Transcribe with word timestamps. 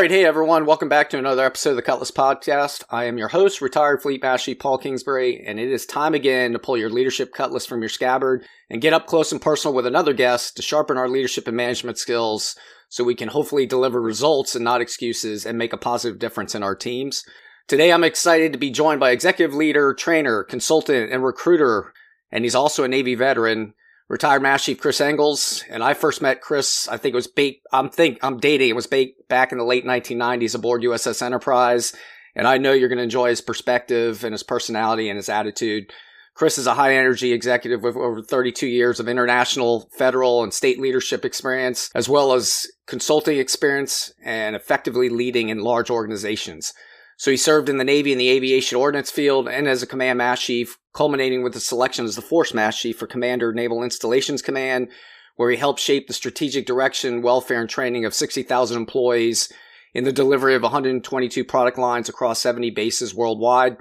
All 0.00 0.04
right, 0.04 0.10
hey 0.10 0.24
everyone, 0.24 0.64
welcome 0.64 0.88
back 0.88 1.10
to 1.10 1.18
another 1.18 1.44
episode 1.44 1.72
of 1.72 1.76
the 1.76 1.82
Cutlass 1.82 2.10
Podcast. 2.10 2.84
I 2.88 3.04
am 3.04 3.18
your 3.18 3.28
host, 3.28 3.60
retired 3.60 4.00
Fleet 4.00 4.22
Master 4.22 4.54
Paul 4.54 4.78
Kingsbury, 4.78 5.44
and 5.46 5.60
it 5.60 5.70
is 5.70 5.84
time 5.84 6.14
again 6.14 6.54
to 6.54 6.58
pull 6.58 6.78
your 6.78 6.88
leadership 6.88 7.34
cutlass 7.34 7.66
from 7.66 7.82
your 7.82 7.90
scabbard 7.90 8.46
and 8.70 8.80
get 8.80 8.94
up 8.94 9.06
close 9.06 9.30
and 9.30 9.42
personal 9.42 9.74
with 9.74 9.84
another 9.84 10.14
guest 10.14 10.56
to 10.56 10.62
sharpen 10.62 10.96
our 10.96 11.06
leadership 11.06 11.46
and 11.46 11.54
management 11.58 11.98
skills 11.98 12.56
so 12.88 13.04
we 13.04 13.14
can 13.14 13.28
hopefully 13.28 13.66
deliver 13.66 14.00
results 14.00 14.54
and 14.54 14.64
not 14.64 14.80
excuses 14.80 15.44
and 15.44 15.58
make 15.58 15.74
a 15.74 15.76
positive 15.76 16.18
difference 16.18 16.54
in 16.54 16.62
our 16.62 16.74
teams. 16.74 17.22
Today, 17.68 17.92
I'm 17.92 18.02
excited 18.02 18.54
to 18.54 18.58
be 18.58 18.70
joined 18.70 19.00
by 19.00 19.10
executive 19.10 19.54
leader, 19.54 19.92
trainer, 19.92 20.42
consultant, 20.44 21.12
and 21.12 21.22
recruiter, 21.22 21.92
and 22.32 22.46
he's 22.46 22.54
also 22.54 22.84
a 22.84 22.88
Navy 22.88 23.16
veteran, 23.16 23.74
retired 24.10 24.42
Master 24.42 24.72
Chief 24.72 24.80
Chris 24.80 25.00
Engles. 25.00 25.64
And 25.70 25.84
I 25.84 25.94
first 25.94 26.20
met 26.20 26.42
Chris, 26.42 26.88
I 26.88 26.96
think 26.96 27.14
it 27.14 27.16
was 27.16 27.28
bait, 27.28 27.62
I'm 27.72 27.88
think, 27.88 28.18
I'm 28.22 28.38
dating, 28.38 28.68
it 28.68 28.76
was 28.76 28.88
bait 28.88 29.28
back 29.28 29.52
in 29.52 29.58
the 29.58 29.64
late 29.64 29.86
1990s 29.86 30.56
aboard 30.56 30.82
USS 30.82 31.22
Enterprise. 31.22 31.94
And 32.34 32.46
I 32.46 32.58
know 32.58 32.72
you're 32.72 32.88
going 32.88 32.98
to 32.98 33.04
enjoy 33.04 33.28
his 33.28 33.40
perspective 33.40 34.24
and 34.24 34.32
his 34.32 34.42
personality 34.42 35.08
and 35.08 35.16
his 35.16 35.28
attitude. 35.28 35.92
Chris 36.34 36.58
is 36.58 36.66
a 36.66 36.74
high 36.74 36.96
energy 36.96 37.32
executive 37.32 37.82
with 37.82 37.96
over 37.96 38.20
32 38.20 38.66
years 38.66 38.98
of 38.98 39.08
international, 39.08 39.88
federal, 39.96 40.42
and 40.42 40.52
state 40.52 40.80
leadership 40.80 41.24
experience, 41.24 41.90
as 41.94 42.08
well 42.08 42.32
as 42.32 42.66
consulting 42.86 43.38
experience 43.38 44.12
and 44.24 44.56
effectively 44.56 45.08
leading 45.08 45.50
in 45.50 45.58
large 45.58 45.90
organizations. 45.90 46.72
So 47.20 47.30
he 47.30 47.36
served 47.36 47.68
in 47.68 47.76
the 47.76 47.84
Navy 47.84 48.12
in 48.12 48.18
the 48.18 48.30
aviation 48.30 48.78
ordnance 48.78 49.10
field 49.10 49.46
and 49.46 49.68
as 49.68 49.82
a 49.82 49.86
command 49.86 50.16
master 50.16 50.46
chief, 50.46 50.78
culminating 50.94 51.42
with 51.42 51.52
the 51.52 51.60
selection 51.60 52.06
as 52.06 52.16
the 52.16 52.22
force 52.22 52.54
master 52.54 52.88
chief 52.88 52.98
for 52.98 53.06
Commander 53.06 53.52
Naval 53.52 53.82
Installations 53.82 54.40
Command, 54.40 54.88
where 55.36 55.50
he 55.50 55.58
helped 55.58 55.80
shape 55.80 56.06
the 56.06 56.14
strategic 56.14 56.64
direction, 56.64 57.20
welfare, 57.20 57.60
and 57.60 57.68
training 57.68 58.06
of 58.06 58.14
60,000 58.14 58.74
employees 58.74 59.52
in 59.92 60.04
the 60.04 60.14
delivery 60.14 60.54
of 60.54 60.62
122 60.62 61.44
product 61.44 61.76
lines 61.76 62.08
across 62.08 62.38
70 62.38 62.70
bases 62.70 63.14
worldwide. 63.14 63.76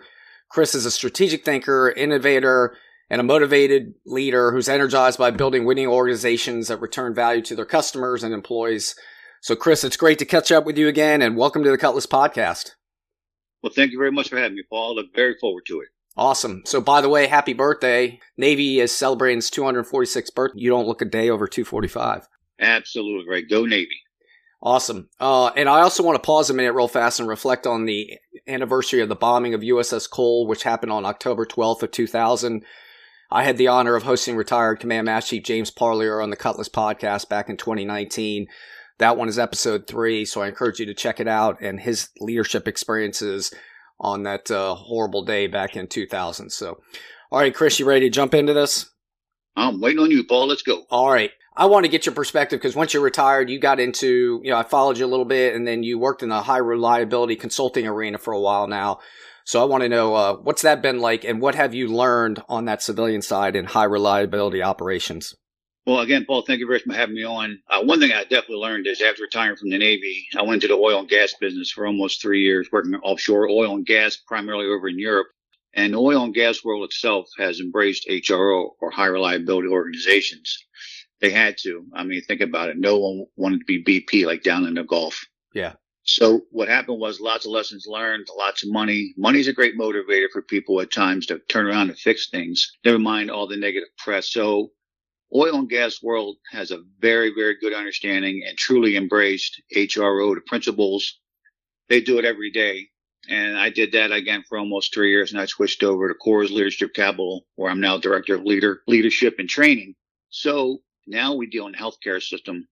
Chris 0.50 0.76
is 0.76 0.86
a 0.86 0.92
strategic 0.92 1.46
thinker, 1.46 1.94
innovator, 1.96 2.76
and 3.10 3.22
a 3.22 3.24
motivated 3.24 3.94
leader 4.06 4.52
who's 4.52 4.68
energized 4.68 5.18
by 5.18 5.32
building 5.32 5.64
winning 5.64 5.88
organizations 5.88 6.68
that 6.68 6.82
return 6.82 7.16
value 7.16 7.42
to 7.44 7.56
their 7.56 7.66
customers 7.66 8.22
and 8.22 8.34
employees. 8.34 8.96
So, 9.40 9.56
Chris, 9.56 9.86
it's 9.86 9.96
great 9.96 10.20
to 10.20 10.26
catch 10.26 10.52
up 10.52 10.66
with 10.66 10.78
you 10.78 10.90
again, 10.90 11.22
and 11.22 11.38
welcome 11.38 11.64
to 11.64 11.72
the 11.72 11.78
Cutlass 11.78 12.06
Podcast. 12.06 12.72
Well, 13.62 13.74
thank 13.74 13.92
you 13.92 13.98
very 13.98 14.12
much 14.12 14.30
for 14.30 14.38
having 14.38 14.56
me, 14.56 14.64
Paul. 14.70 14.92
I 14.92 15.02
look 15.02 15.14
very 15.16 15.36
forward 15.40 15.66
to 15.68 15.82
it. 15.82 15.90
Awesome. 16.16 16.64
So, 16.66 16.82
by 16.82 17.02
the 17.02 17.10
way, 17.10 17.28
happy 17.28 17.54
birthday. 17.54 18.20
Navy 18.38 18.80
is 18.80 18.92
celebrating 18.96 19.40
its 19.40 19.50
246th 19.50 20.34
birthday. 20.34 20.60
You 20.60 20.70
don't 20.70 20.88
look 20.88 21.02
a 21.02 21.06
day 21.06 21.30
over 21.30 21.48
245. 21.48 22.28
Absolutely 22.60 23.30
right. 23.30 23.50
Go 23.50 23.66
Navy. 23.66 24.02
Awesome. 24.62 25.10
Uh, 25.20 25.48
and 25.56 25.70
I 25.70 25.82
also 25.82 26.04
want 26.04 26.22
to 26.22 26.26
pause 26.26 26.50
a 26.50 26.54
minute 26.54 26.74
real 26.74 26.90
fast 26.90 27.20
and 27.20 27.30
reflect 27.30 27.66
on 27.66 27.86
the 27.86 28.18
anniversary 28.48 29.02
of 29.02 29.08
the 29.08 29.16
bombing 29.16 29.54
of 29.54 29.62
USS 29.62 30.10
Cole, 30.10 30.48
which 30.48 30.64
happened 30.64 30.92
on 30.92 31.06
October 31.06 31.46
12th 31.46 31.84
of 31.84 31.92
2000. 31.92 32.66
I 33.32 33.44
had 33.44 33.58
the 33.58 33.68
honor 33.68 33.96
of 33.96 34.04
hosting 34.04 34.36
retired 34.36 34.80
Command 34.80 35.06
Master 35.06 35.36
Chief 35.36 35.44
James 35.44 35.72
Parlier 35.72 36.20
on 36.20 36.30
the 36.30 36.36
Cutlass 36.36 36.68
podcast 36.68 37.30
back 37.30 37.48
in 37.48 37.56
2019. 37.56 38.48
That 39.00 39.18
one 39.18 39.30
is 39.30 39.40
episode 39.40 39.88
three, 39.88 40.26
so 40.26 40.42
I 40.42 40.50
encourage 40.50 40.80
you 40.80 40.86
to 40.86 40.94
check 40.94 41.20
it 41.20 41.28
out 41.28 41.62
and 41.62 41.80
his 41.80 42.10
leadership 42.20 42.68
experiences 42.68 43.54
on 44.00 44.24
that 44.24 44.52
uh, 44.52 44.76
horrible 44.76 45.24
day 45.24 45.48
back 45.48 45.76
in 45.76 45.88
2000. 45.88 46.50
So, 46.52 46.82
all 47.32 47.40
right, 47.40 47.56
Chris, 47.56 47.80
you 47.80 47.86
ready 47.86 48.08
to 48.08 48.14
jump 48.14 48.34
into 48.34 48.54
this? 48.54 48.90
I'm 49.56 49.80
waiting 49.80 50.00
on 50.00 50.12
you, 50.12 50.24
Paul. 50.26 50.48
Let's 50.48 50.62
go. 50.62 50.84
All 50.90 51.12
right. 51.12 51.32
I 51.56 51.66
want 51.66 51.86
to 51.86 51.92
get 51.92 52.06
your 52.06 52.16
perspective 52.16 52.60
because 52.60 52.76
once 52.76 52.94
you're 52.94 53.04
retired, 53.04 53.50
you 53.50 53.60
got 53.60 53.80
into, 53.80 54.42
you 54.44 54.52
know, 54.52 54.58
I 54.58 54.64
followed 54.64 54.98
you 54.98 55.06
a 55.06 55.08
little 55.08 55.26
bit 55.26 55.56
and 55.56 55.68
then 55.68 55.84
you 55.84 55.98
worked 55.98 56.24
in 56.24 56.30
the 56.30 56.42
high 56.42 56.58
reliability 56.58 57.36
consulting 57.36 57.88
arena 57.88 58.18
for 58.18 58.34
a 58.34 58.40
while 58.40 58.68
now. 58.68 59.00
So 59.46 59.62
I 59.62 59.66
want 59.66 59.84
to 59.84 59.90
know 59.90 60.14
uh, 60.14 60.36
what's 60.36 60.62
that 60.62 60.82
been 60.82 61.00
like 61.00 61.24
and 61.24 61.42
what 61.42 61.56
have 61.56 61.74
you 61.74 61.88
learned 61.88 62.44
on 62.48 62.66
that 62.66 62.84
civilian 62.84 63.22
side 63.22 63.56
in 63.56 63.66
high 63.66 63.86
reliability 63.86 64.62
operations? 64.62 65.36
Well, 65.86 66.00
again, 66.02 66.26
Paul, 66.26 66.44
thank 66.44 66.60
you 66.60 66.68
very 66.68 66.80
much 66.80 66.84
for 66.86 66.94
having 66.94 67.16
me 67.16 67.24
on. 67.24 67.60
Uh, 67.70 67.82
one 67.84 68.00
thing 68.00 68.12
I 68.12 68.24
definitely 68.24 68.58
learned 68.58 68.86
is 68.86 69.02
after 69.02 69.24
retiring 69.24 69.56
from 69.56 69.70
the 69.70 69.78
Navy, 69.78 70.28
I 70.38 70.44
went 70.44 70.64
into 70.64 70.68
the 70.68 70.80
oil 70.80 71.00
and 71.00 71.10
gas 71.10 71.34
business 71.40 71.72
for 71.72 71.88
almost 71.88 72.22
three 72.22 72.42
years, 72.42 72.70
working 72.72 72.94
offshore 72.96 73.50
oil 73.50 73.76
and 73.76 73.86
gas, 73.86 74.18
primarily 74.18 74.68
over 74.68 74.88
in 74.88 75.00
Europe. 75.00 75.28
And 75.74 75.94
the 75.94 75.98
oil 76.00 76.24
and 76.24 76.34
gas 76.34 76.64
world 76.64 76.84
itself 76.84 77.30
has 77.38 77.60
embraced 77.60 78.08
HRO 78.08 78.72
or 78.80 78.92
high 78.92 79.06
reliability 79.06 79.70
organizations. 79.70 80.58
They 81.22 81.30
had 81.30 81.58
to. 81.64 81.86
I 81.94 82.04
mean, 82.04 82.22
think 82.22 82.42
about 82.42 82.70
it. 82.70 82.78
No 82.78 82.98
one 82.98 83.26
wanted 83.36 83.60
to 83.60 83.66
be 83.66 83.84
BP 83.84 84.26
like 84.26 84.44
down 84.44 84.66
in 84.66 84.76
the 84.76 84.84
Gulf. 84.84 85.26
Yeah. 85.54 85.74
So 86.04 86.42
what 86.52 86.70
happened 86.70 87.00
was 87.00 87.20
lots 87.20 87.46
of 87.46 87.52
lessons 87.52 87.86
learned, 87.88 88.28
lots 88.36 88.64
of 88.64 88.72
money. 88.72 89.14
Money's 89.18 89.48
a 89.48 89.54
great 89.54 89.78
motivator 89.78 90.26
for 90.32 90.42
people 90.42 90.82
at 90.82 90.92
times 90.92 91.28
to 91.28 91.40
turn 91.50 91.68
around 91.68 91.90
and 91.90 92.00
fix 92.00 92.30
things. 92.30 92.72
Never 92.84 92.98
mind 93.00 93.30
all 93.30 93.48
the 93.48 93.58
negative 93.58 93.90
press. 93.98 94.32
So 94.32 94.72
oil 95.34 95.56
and 95.56 95.70
gas 95.70 96.02
world 96.02 96.38
has 96.52 96.72
a 96.72 96.84
very, 97.00 97.34
very 97.34 97.56
good 97.60 97.74
understanding 97.74 98.44
and 98.48 98.58
truly 98.58 98.96
embraced 98.96 99.62
HRO, 99.76 100.36
the 100.36 100.42
principles. 100.42 101.20
They 101.88 102.02
do 102.02 102.20
it 102.20 102.26
every 102.26 102.52
day. 102.52 102.88
And 103.28 103.58
I 103.58 103.70
did 103.70 103.92
that 103.92 104.12
again 104.12 104.44
for 104.48 104.58
almost 104.58 104.94
three 104.94 105.12
years 105.12 105.32
and 105.32 105.42
I 105.42 105.46
switched 105.46 105.84
over 105.84 106.08
to 106.08 106.16
Coors 106.20 106.50
Leadership 106.50 106.94
Capital, 106.94 107.46
where 107.56 107.70
I'm 107.70 107.82
now 107.82 107.98
director 107.98 108.36
of 108.36 108.44
leader, 108.44 108.82
leadership 108.88 109.36
and 109.38 109.48
training. 109.48 109.96
So 110.30 110.80
now 111.06 111.36
we 111.36 111.48
deal 111.48 111.68
in 111.68 111.74
healthcare 111.74 112.22
system. 112.22 112.68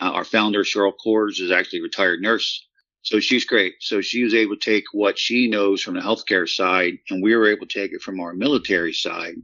Uh, 0.00 0.10
our 0.10 0.24
founder, 0.24 0.64
Cheryl 0.64 0.92
Coors, 1.04 1.40
is 1.40 1.50
actually 1.50 1.78
a 1.78 1.84
retired 1.84 2.20
nurse. 2.20 2.66
So 3.02 3.20
she's 3.20 3.44
great. 3.44 3.74
So 3.80 4.00
she 4.00 4.24
was 4.24 4.34
able 4.34 4.56
to 4.56 4.70
take 4.70 4.84
what 4.92 5.18
she 5.18 5.48
knows 5.48 5.80
from 5.80 5.94
the 5.94 6.00
healthcare 6.00 6.48
side 6.48 6.94
and 7.08 7.22
we 7.22 7.34
were 7.34 7.50
able 7.50 7.66
to 7.66 7.80
take 7.80 7.92
it 7.92 8.02
from 8.02 8.20
our 8.20 8.34
military 8.34 8.92
side 8.92 9.36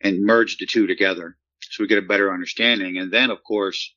and 0.00 0.24
merge 0.24 0.56
the 0.56 0.66
two 0.66 0.86
together 0.86 1.36
so 1.70 1.82
we 1.82 1.88
get 1.88 1.98
a 1.98 2.02
better 2.02 2.32
understanding. 2.32 2.98
And 2.98 3.12
then, 3.12 3.30
of 3.30 3.42
course, 3.44 3.94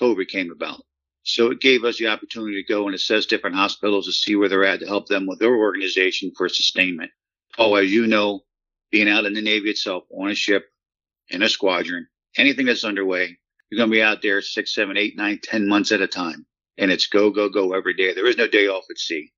COVID 0.00 0.28
came 0.28 0.50
about. 0.50 0.82
So 1.22 1.52
it 1.52 1.60
gave 1.60 1.84
us 1.84 1.98
the 1.98 2.08
opportunity 2.08 2.62
to 2.62 2.72
go 2.72 2.86
and 2.86 2.94
assess 2.94 3.26
different 3.26 3.54
hospitals 3.54 4.06
to 4.06 4.12
see 4.12 4.34
where 4.34 4.48
they're 4.48 4.64
at 4.64 4.80
to 4.80 4.86
help 4.86 5.06
them 5.06 5.26
with 5.26 5.38
their 5.38 5.54
organization 5.54 6.32
for 6.36 6.48
sustainment. 6.48 7.12
Oh, 7.58 7.76
as 7.76 7.92
you 7.92 8.08
know, 8.08 8.40
being 8.90 9.08
out 9.08 9.24
in 9.24 9.34
the 9.34 9.40
Navy 9.40 9.70
itself 9.70 10.04
on 10.10 10.30
a 10.30 10.34
ship 10.34 10.64
in 11.28 11.42
a 11.42 11.48
squadron, 11.48 12.08
anything 12.36 12.66
that's 12.66 12.84
underway, 12.84 13.38
you're 13.70 13.78
going 13.78 13.90
to 13.90 13.94
be 13.94 14.02
out 14.02 14.20
there 14.20 14.42
six, 14.42 14.74
seven, 14.74 14.96
eight, 14.96 15.16
nine, 15.16 15.38
ten 15.42 15.68
months 15.68 15.92
at 15.92 16.00
a 16.00 16.08
time. 16.08 16.44
And 16.76 16.90
it's 16.90 17.06
go, 17.06 17.30
go, 17.30 17.48
go 17.48 17.72
every 17.72 17.94
day. 17.94 18.14
There 18.14 18.26
is 18.26 18.36
no 18.36 18.48
day 18.48 18.66
off 18.66 18.84
at 18.90 18.98
sea. 18.98 19.32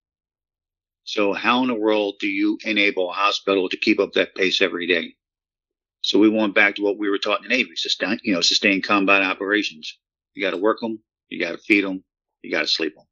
So 1.02 1.34
how 1.34 1.60
in 1.60 1.68
the 1.68 1.74
world 1.74 2.14
do 2.18 2.28
you 2.28 2.58
enable 2.64 3.10
a 3.10 3.12
hospital 3.12 3.68
to 3.68 3.76
keep 3.76 4.00
up 4.00 4.12
that 4.12 4.34
pace 4.34 4.62
every 4.62 4.86
day? 4.86 5.16
So 6.04 6.18
we 6.18 6.28
went 6.28 6.54
back 6.54 6.74
to 6.74 6.82
what 6.82 6.98
we 6.98 7.08
were 7.08 7.16
taught 7.16 7.42
in 7.42 7.48
the 7.48 7.56
Navy, 7.56 7.76
sustain, 7.76 8.20
you 8.22 8.34
know, 8.34 8.42
sustained 8.42 8.84
combat 8.84 9.22
operations. 9.22 9.98
You 10.34 10.42
got 10.42 10.50
to 10.50 10.58
work 10.58 10.78
them, 10.80 11.02
you 11.30 11.40
got 11.40 11.52
to 11.52 11.56
feed 11.56 11.82
them, 11.82 12.04
you 12.42 12.50
got 12.50 12.60
to 12.60 12.66
sleep 12.66 12.94
them. 12.94 13.06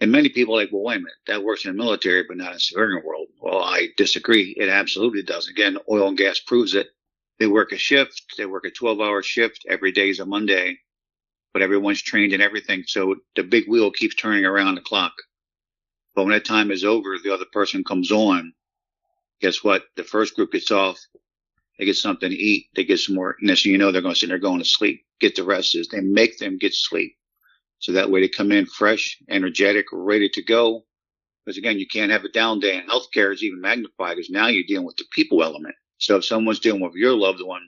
And 0.00 0.10
many 0.10 0.30
people 0.30 0.54
are 0.54 0.62
like, 0.62 0.72
well, 0.72 0.82
wait 0.82 0.96
a 0.96 1.00
minute, 1.00 1.12
that 1.26 1.44
works 1.44 1.66
in 1.66 1.70
the 1.70 1.76
military, 1.76 2.24
but 2.26 2.38
not 2.38 2.46
in 2.46 2.54
the 2.54 2.60
civilian 2.60 3.02
world. 3.04 3.26
Well, 3.42 3.58
I 3.58 3.88
disagree. 3.98 4.54
It 4.56 4.70
absolutely 4.70 5.22
does. 5.22 5.48
Again, 5.48 5.76
oil 5.90 6.08
and 6.08 6.16
gas 6.16 6.40
proves 6.40 6.74
it. 6.74 6.88
They 7.38 7.46
work 7.46 7.72
a 7.72 7.76
shift. 7.76 8.22
They 8.38 8.46
work 8.46 8.64
a 8.64 8.70
12 8.70 9.00
hour 9.00 9.22
shift. 9.22 9.66
Every 9.68 9.92
day 9.92 10.08
is 10.08 10.18
a 10.18 10.24
Monday, 10.24 10.78
but 11.52 11.60
everyone's 11.60 12.00
trained 12.00 12.32
in 12.32 12.40
everything. 12.40 12.84
So 12.86 13.16
the 13.36 13.42
big 13.42 13.68
wheel 13.68 13.90
keeps 13.90 14.14
turning 14.14 14.46
around 14.46 14.76
the 14.76 14.80
clock. 14.80 15.12
But 16.14 16.24
when 16.24 16.32
that 16.32 16.46
time 16.46 16.70
is 16.70 16.84
over, 16.84 17.18
the 17.22 17.34
other 17.34 17.44
person 17.52 17.84
comes 17.84 18.10
on. 18.10 18.54
Guess 19.42 19.62
what? 19.62 19.84
The 19.96 20.04
first 20.04 20.34
group 20.36 20.52
gets 20.52 20.70
off. 20.70 20.98
They 21.80 21.86
get 21.86 21.96
something 21.96 22.30
to 22.30 22.36
eat. 22.36 22.68
They 22.76 22.84
get 22.84 23.00
some 23.00 23.16
more. 23.16 23.36
Next 23.40 23.64
thing 23.64 23.72
you 23.72 23.78
know, 23.78 23.90
they're 23.90 24.02
going 24.02 24.14
to 24.14 24.20
sit 24.20 24.28
there 24.28 24.38
going 24.38 24.60
to 24.60 24.66
sleep. 24.66 25.02
Get 25.18 25.34
the 25.36 25.44
rest 25.44 25.74
is 25.74 25.88
they 25.88 26.02
make 26.02 26.38
them 26.38 26.58
get 26.58 26.74
sleep. 26.74 27.16
So 27.78 27.92
that 27.92 28.10
way 28.10 28.20
they 28.20 28.28
come 28.28 28.52
in 28.52 28.66
fresh, 28.66 29.18
energetic, 29.30 29.86
ready 29.90 30.28
to 30.28 30.44
go. 30.44 30.84
Because 31.44 31.56
again, 31.56 31.78
you 31.78 31.86
can't 31.88 32.12
have 32.12 32.24
a 32.24 32.28
down 32.28 32.60
day 32.60 32.78
and 32.78 32.88
healthcare 32.88 33.32
is 33.32 33.42
even 33.42 33.62
magnified 33.62 34.16
because 34.16 34.30
now 34.30 34.48
you're 34.48 34.64
dealing 34.68 34.86
with 34.86 34.98
the 34.98 35.06
people 35.12 35.42
element. 35.42 35.74
So 35.96 36.16
if 36.16 36.26
someone's 36.26 36.60
dealing 36.60 36.82
with 36.82 36.94
your 36.94 37.16
loved 37.16 37.42
one, 37.42 37.62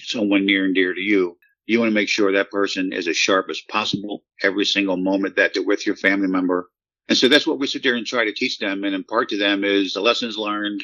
someone 0.00 0.46
near 0.46 0.64
and 0.64 0.74
dear 0.74 0.94
to 0.94 1.00
you, 1.00 1.36
you 1.66 1.78
want 1.78 1.90
to 1.90 1.94
make 1.94 2.08
sure 2.08 2.32
that 2.32 2.50
person 2.50 2.94
is 2.94 3.08
as 3.08 3.18
sharp 3.18 3.50
as 3.50 3.60
possible 3.68 4.24
every 4.42 4.64
single 4.64 4.96
moment 4.96 5.36
that 5.36 5.52
they're 5.52 5.62
with 5.62 5.86
your 5.86 5.96
family 5.96 6.28
member. 6.28 6.70
And 7.10 7.18
so 7.18 7.28
that's 7.28 7.46
what 7.46 7.58
we 7.58 7.66
sit 7.66 7.82
there 7.82 7.94
and 7.94 8.06
try 8.06 8.24
to 8.24 8.32
teach 8.32 8.58
them 8.58 8.84
and 8.84 8.94
impart 8.94 9.28
to 9.30 9.38
them 9.38 9.64
is 9.64 9.92
the 9.92 10.00
lessons 10.00 10.38
learned, 10.38 10.82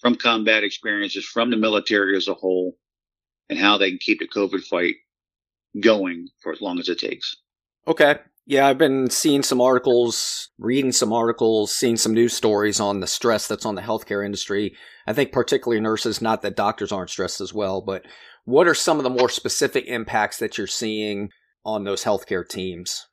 from 0.00 0.14
combat 0.14 0.64
experiences 0.64 1.24
from 1.24 1.50
the 1.50 1.56
military 1.56 2.16
as 2.16 2.28
a 2.28 2.34
whole 2.34 2.76
and 3.48 3.58
how 3.58 3.78
they 3.78 3.90
can 3.90 3.98
keep 3.98 4.20
the 4.20 4.28
COVID 4.28 4.64
fight 4.64 4.96
going 5.80 6.28
for 6.42 6.52
as 6.52 6.60
long 6.60 6.78
as 6.78 6.88
it 6.88 6.98
takes. 6.98 7.36
Okay. 7.86 8.16
Yeah, 8.46 8.66
I've 8.66 8.78
been 8.78 9.10
seeing 9.10 9.42
some 9.42 9.60
articles, 9.60 10.48
reading 10.58 10.92
some 10.92 11.12
articles, 11.12 11.70
seeing 11.70 11.98
some 11.98 12.14
news 12.14 12.32
stories 12.32 12.80
on 12.80 13.00
the 13.00 13.06
stress 13.06 13.46
that's 13.46 13.66
on 13.66 13.74
the 13.74 13.82
healthcare 13.82 14.24
industry. 14.24 14.74
I 15.06 15.12
think 15.12 15.32
particularly 15.32 15.80
nurses, 15.80 16.22
not 16.22 16.40
that 16.42 16.56
doctors 16.56 16.90
aren't 16.90 17.10
stressed 17.10 17.42
as 17.42 17.52
well, 17.52 17.82
but 17.82 18.06
what 18.46 18.66
are 18.66 18.74
some 18.74 18.96
of 18.96 19.04
the 19.04 19.10
more 19.10 19.28
specific 19.28 19.84
impacts 19.86 20.38
that 20.38 20.56
you're 20.56 20.66
seeing 20.66 21.28
on 21.62 21.84
those 21.84 22.04
healthcare 22.04 22.48
teams? 22.48 23.06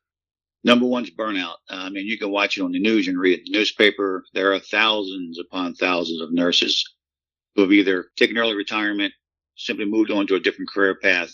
Number 0.64 0.86
one's 0.86 1.10
burnout. 1.10 1.56
I 1.70 1.90
mean, 1.90 2.06
you 2.06 2.18
can 2.18 2.30
watch 2.30 2.58
it 2.58 2.62
on 2.62 2.72
the 2.72 2.80
news 2.80 3.06
and 3.08 3.18
read 3.18 3.42
the 3.44 3.52
newspaper. 3.52 4.24
There 4.34 4.52
are 4.52 4.58
thousands 4.58 5.38
upon 5.38 5.74
thousands 5.74 6.20
of 6.20 6.32
nurses 6.32 6.84
who 7.54 7.62
have 7.62 7.72
either 7.72 8.06
taken 8.16 8.36
early 8.36 8.54
retirement, 8.54 9.12
simply 9.56 9.84
moved 9.84 10.10
on 10.10 10.26
to 10.26 10.34
a 10.34 10.40
different 10.40 10.70
career 10.70 10.96
path 11.00 11.32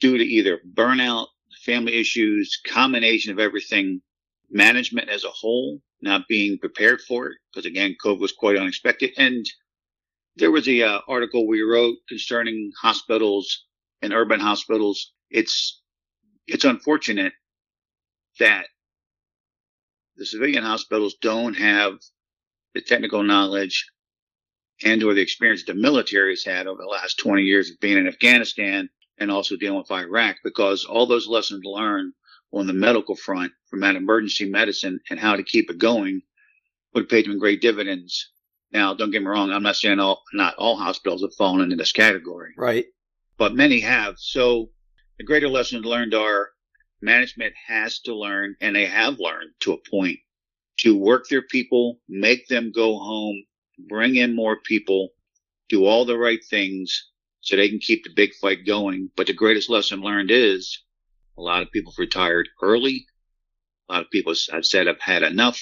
due 0.00 0.18
to 0.18 0.24
either 0.24 0.60
burnout, 0.74 1.28
family 1.64 1.94
issues, 1.94 2.60
combination 2.66 3.30
of 3.32 3.38
everything, 3.38 4.02
management 4.50 5.08
as 5.08 5.24
a 5.24 5.30
whole 5.30 5.80
not 6.02 6.26
being 6.28 6.58
prepared 6.58 7.00
for 7.00 7.28
it 7.28 7.38
because 7.52 7.64
again, 7.64 7.96
COVID 8.04 8.18
was 8.18 8.32
quite 8.32 8.56
unexpected. 8.56 9.12
And 9.16 9.46
there 10.36 10.50
was 10.50 10.68
a 10.68 10.82
uh, 10.82 11.00
article 11.08 11.46
we 11.46 11.62
wrote 11.62 11.96
concerning 12.08 12.72
hospitals 12.80 13.64
and 14.02 14.12
urban 14.12 14.40
hospitals. 14.40 15.12
It's 15.30 15.80
it's 16.46 16.64
unfortunate 16.64 17.32
that 18.38 18.66
the 20.16 20.26
civilian 20.26 20.62
hospitals 20.62 21.14
don't 21.20 21.54
have 21.54 21.94
the 22.74 22.80
technical 22.80 23.22
knowledge 23.22 23.90
and 24.84 25.02
or 25.02 25.14
the 25.14 25.20
experience 25.20 25.64
the 25.64 25.74
military 25.74 26.32
has 26.32 26.44
had 26.44 26.66
over 26.66 26.82
the 26.82 26.88
last 26.88 27.18
20 27.18 27.42
years 27.42 27.70
of 27.70 27.80
being 27.80 27.98
in 27.98 28.08
Afghanistan 28.08 28.88
and 29.18 29.30
also 29.30 29.56
dealing 29.56 29.78
with 29.78 29.90
Iraq 29.90 30.36
because 30.42 30.84
all 30.84 31.06
those 31.06 31.28
lessons 31.28 31.62
learned 31.64 32.12
on 32.52 32.66
the 32.66 32.72
medical 32.72 33.14
front 33.14 33.52
from 33.68 33.80
that 33.80 33.96
emergency 33.96 34.48
medicine 34.48 35.00
and 35.10 35.18
how 35.18 35.36
to 35.36 35.42
keep 35.42 35.70
it 35.70 35.78
going 35.78 36.20
would 36.94 37.08
pay 37.08 37.22
them 37.22 37.38
great 37.38 37.60
dividends. 37.62 38.30
Now, 38.72 38.94
don't 38.94 39.10
get 39.10 39.22
me 39.22 39.28
wrong. 39.28 39.50
I'm 39.50 39.62
not 39.62 39.76
saying 39.76 40.00
all, 40.00 40.22
not 40.32 40.54
all 40.56 40.76
hospitals 40.76 41.22
have 41.22 41.34
fallen 41.34 41.62
into 41.62 41.76
this 41.76 41.92
category. 41.92 42.52
Right. 42.56 42.86
But 43.38 43.54
many 43.54 43.80
have. 43.80 44.16
So 44.18 44.70
the 45.18 45.24
greater 45.24 45.48
lessons 45.48 45.84
learned 45.84 46.14
are 46.14 46.50
management 47.02 47.54
has 47.66 48.00
to 48.00 48.14
learn 48.14 48.56
and 48.60 48.74
they 48.74 48.86
have 48.86 49.18
learned 49.18 49.50
to 49.60 49.72
a 49.72 49.90
point 49.90 50.18
to 50.78 50.96
work 50.96 51.28
their 51.28 51.42
people, 51.42 51.98
make 52.08 52.48
them 52.48 52.72
go 52.74 52.98
home, 52.98 53.42
bring 53.88 54.16
in 54.16 54.34
more 54.34 54.56
people, 54.64 55.10
do 55.68 55.84
all 55.84 56.04
the 56.04 56.16
right 56.16 56.40
things 56.48 57.10
so 57.40 57.56
they 57.56 57.68
can 57.68 57.78
keep 57.78 58.04
the 58.04 58.10
big 58.14 58.34
fight 58.40 58.66
going. 58.66 59.10
But 59.16 59.26
the 59.26 59.32
greatest 59.32 59.68
lesson 59.68 60.00
learned 60.00 60.30
is 60.30 60.82
a 61.36 61.42
lot 61.42 61.62
of 61.62 61.70
people 61.72 61.92
retired 61.98 62.48
early. 62.62 63.06
A 63.88 63.92
lot 63.92 64.02
of 64.02 64.10
people 64.10 64.34
have 64.52 64.64
said 64.64 64.88
I've 64.88 65.00
had 65.00 65.22
enough. 65.22 65.60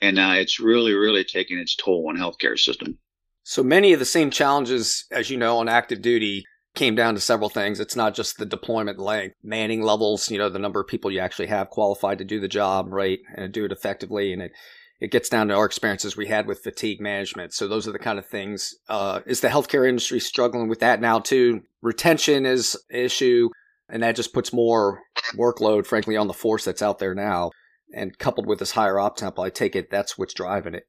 And 0.00 0.18
uh, 0.18 0.34
it's 0.36 0.60
really, 0.60 0.94
really 0.94 1.24
taking 1.24 1.58
its 1.58 1.74
toll 1.74 2.06
on 2.08 2.16
healthcare 2.16 2.58
system. 2.58 2.98
So 3.42 3.62
many 3.62 3.92
of 3.92 3.98
the 3.98 4.04
same 4.04 4.30
challenges, 4.30 5.06
as 5.10 5.30
you 5.30 5.38
know, 5.38 5.58
on 5.58 5.68
active 5.68 6.02
duty 6.02 6.44
came 6.78 6.94
down 6.94 7.14
to 7.14 7.20
several 7.20 7.48
things. 7.48 7.80
It's 7.80 7.96
not 7.96 8.14
just 8.14 8.38
the 8.38 8.46
deployment 8.46 9.00
length, 9.00 9.34
manning 9.42 9.82
levels, 9.82 10.30
you 10.30 10.38
know, 10.38 10.48
the 10.48 10.60
number 10.60 10.80
of 10.80 10.86
people 10.86 11.10
you 11.10 11.18
actually 11.18 11.48
have 11.48 11.70
qualified 11.70 12.18
to 12.18 12.24
do 12.24 12.38
the 12.38 12.48
job, 12.48 12.86
right, 12.90 13.18
and 13.34 13.52
do 13.52 13.64
it 13.64 13.72
effectively. 13.72 14.32
And 14.32 14.40
it, 14.40 14.52
it 15.00 15.10
gets 15.10 15.28
down 15.28 15.48
to 15.48 15.54
our 15.54 15.66
experiences 15.66 16.16
we 16.16 16.28
had 16.28 16.46
with 16.46 16.62
fatigue 16.62 17.00
management. 17.00 17.52
So 17.52 17.66
those 17.66 17.88
are 17.88 17.92
the 17.92 17.98
kind 17.98 18.18
of 18.18 18.26
things. 18.26 18.76
Uh, 18.88 19.20
is 19.26 19.40
the 19.40 19.48
healthcare 19.48 19.88
industry 19.88 20.20
struggling 20.20 20.68
with 20.68 20.78
that 20.78 21.00
now 21.00 21.18
too? 21.18 21.62
Retention 21.82 22.46
is 22.46 22.76
an 22.90 23.00
issue, 23.00 23.48
and 23.88 24.02
that 24.04 24.16
just 24.16 24.32
puts 24.32 24.52
more 24.52 25.00
workload, 25.36 25.84
frankly, 25.84 26.16
on 26.16 26.28
the 26.28 26.32
force 26.32 26.64
that's 26.64 26.82
out 26.82 27.00
there 27.00 27.14
now. 27.14 27.50
And 27.92 28.16
coupled 28.18 28.46
with 28.46 28.60
this 28.60 28.72
higher 28.72 29.00
op 29.00 29.16
tempo, 29.16 29.42
I 29.42 29.50
take 29.50 29.74
it 29.74 29.90
that's 29.90 30.16
what's 30.16 30.34
driving 30.34 30.74
it. 30.74 30.84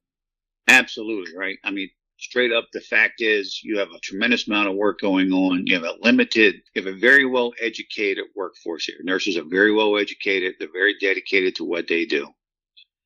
Absolutely 0.68 1.36
right. 1.36 1.56
I 1.64 1.72
mean, 1.72 1.88
straight 2.20 2.52
up, 2.52 2.68
the 2.72 2.80
fact 2.80 3.20
is 3.20 3.60
you 3.62 3.78
have 3.78 3.88
a 3.90 3.98
tremendous 4.00 4.46
amount 4.46 4.68
of 4.68 4.76
work 4.76 5.00
going 5.00 5.32
on. 5.32 5.66
You 5.66 5.74
have 5.74 5.84
a 5.84 5.96
limited, 6.00 6.56
you 6.74 6.82
have 6.82 6.94
a 6.94 6.98
very 6.98 7.24
well 7.24 7.52
educated 7.60 8.24
workforce 8.36 8.84
here. 8.84 8.98
Nurses 9.02 9.36
are 9.36 9.44
very 9.44 9.72
well 9.72 9.96
educated. 9.96 10.54
They're 10.58 10.68
very 10.72 10.96
dedicated 11.00 11.56
to 11.56 11.64
what 11.64 11.88
they 11.88 12.04
do. 12.04 12.28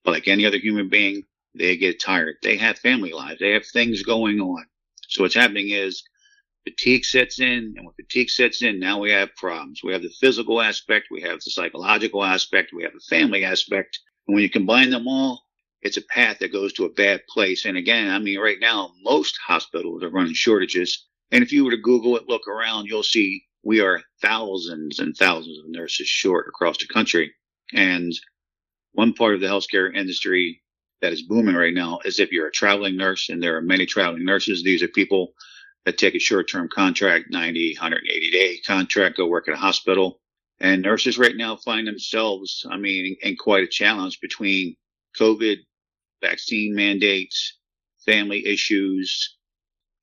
But 0.04 0.12
like 0.12 0.28
any 0.28 0.44
other 0.44 0.58
human 0.58 0.88
being, 0.88 1.22
they 1.54 1.76
get 1.76 2.00
tired. 2.00 2.36
They 2.42 2.56
have 2.56 2.78
family 2.78 3.12
lives. 3.12 3.38
They 3.40 3.52
have 3.52 3.66
things 3.66 4.02
going 4.02 4.40
on. 4.40 4.64
So 5.08 5.22
what's 5.22 5.34
happening 5.34 5.70
is 5.70 6.02
fatigue 6.64 7.04
sets 7.04 7.40
in, 7.40 7.74
and 7.76 7.86
when 7.86 7.94
fatigue 7.94 8.30
sets 8.30 8.62
in, 8.62 8.80
now 8.80 8.98
we 8.98 9.10
have 9.12 9.34
problems. 9.36 9.80
We 9.84 9.92
have 9.92 10.02
the 10.02 10.12
physical 10.20 10.60
aspect, 10.60 11.06
we 11.10 11.22
have 11.22 11.36
the 11.36 11.50
psychological 11.50 12.24
aspect, 12.24 12.72
we 12.74 12.82
have 12.82 12.92
the 12.92 13.04
family 13.08 13.44
aspect. 13.44 14.00
And 14.26 14.34
when 14.34 14.42
you 14.42 14.50
combine 14.50 14.90
them 14.90 15.06
all, 15.06 15.42
it's 15.84 15.98
a 15.98 16.02
path 16.02 16.38
that 16.40 16.52
goes 16.52 16.72
to 16.72 16.86
a 16.86 16.92
bad 16.92 17.22
place. 17.28 17.66
And 17.66 17.76
again, 17.76 18.10
I 18.10 18.18
mean, 18.18 18.40
right 18.40 18.58
now, 18.58 18.92
most 19.02 19.38
hospitals 19.46 20.02
are 20.02 20.08
running 20.08 20.32
shortages. 20.32 21.06
And 21.30 21.44
if 21.44 21.52
you 21.52 21.64
were 21.64 21.72
to 21.72 21.76
Google 21.76 22.16
it, 22.16 22.28
look 22.28 22.48
around, 22.48 22.86
you'll 22.86 23.02
see 23.02 23.44
we 23.62 23.80
are 23.80 24.02
thousands 24.22 24.98
and 24.98 25.14
thousands 25.14 25.58
of 25.58 25.68
nurses 25.68 26.08
short 26.08 26.48
across 26.48 26.78
the 26.78 26.86
country. 26.86 27.32
And 27.72 28.12
one 28.92 29.12
part 29.12 29.34
of 29.34 29.40
the 29.42 29.46
healthcare 29.46 29.94
industry 29.94 30.62
that 31.02 31.12
is 31.12 31.22
booming 31.22 31.54
right 31.54 31.74
now 31.74 32.00
is 32.04 32.18
if 32.18 32.32
you're 32.32 32.48
a 32.48 32.52
traveling 32.52 32.96
nurse, 32.96 33.28
and 33.28 33.42
there 33.42 33.56
are 33.56 33.62
many 33.62 33.84
traveling 33.84 34.24
nurses. 34.24 34.62
These 34.62 34.82
are 34.82 34.88
people 34.88 35.34
that 35.84 35.98
take 35.98 36.14
a 36.14 36.18
short 36.18 36.48
term 36.48 36.68
contract, 36.74 37.26
90, 37.30 37.74
180 37.74 38.30
day 38.30 38.58
contract, 38.66 39.18
go 39.18 39.26
work 39.26 39.48
at 39.48 39.54
a 39.54 39.58
hospital. 39.58 40.20
And 40.60 40.80
nurses 40.80 41.18
right 41.18 41.36
now 41.36 41.56
find 41.56 41.86
themselves, 41.86 42.64
I 42.70 42.78
mean, 42.78 43.16
in 43.20 43.36
quite 43.36 43.64
a 43.64 43.68
challenge 43.68 44.20
between 44.20 44.76
COVID, 45.20 45.58
vaccine 46.24 46.74
mandates, 46.74 47.58
family 48.04 48.46
issues. 48.46 49.36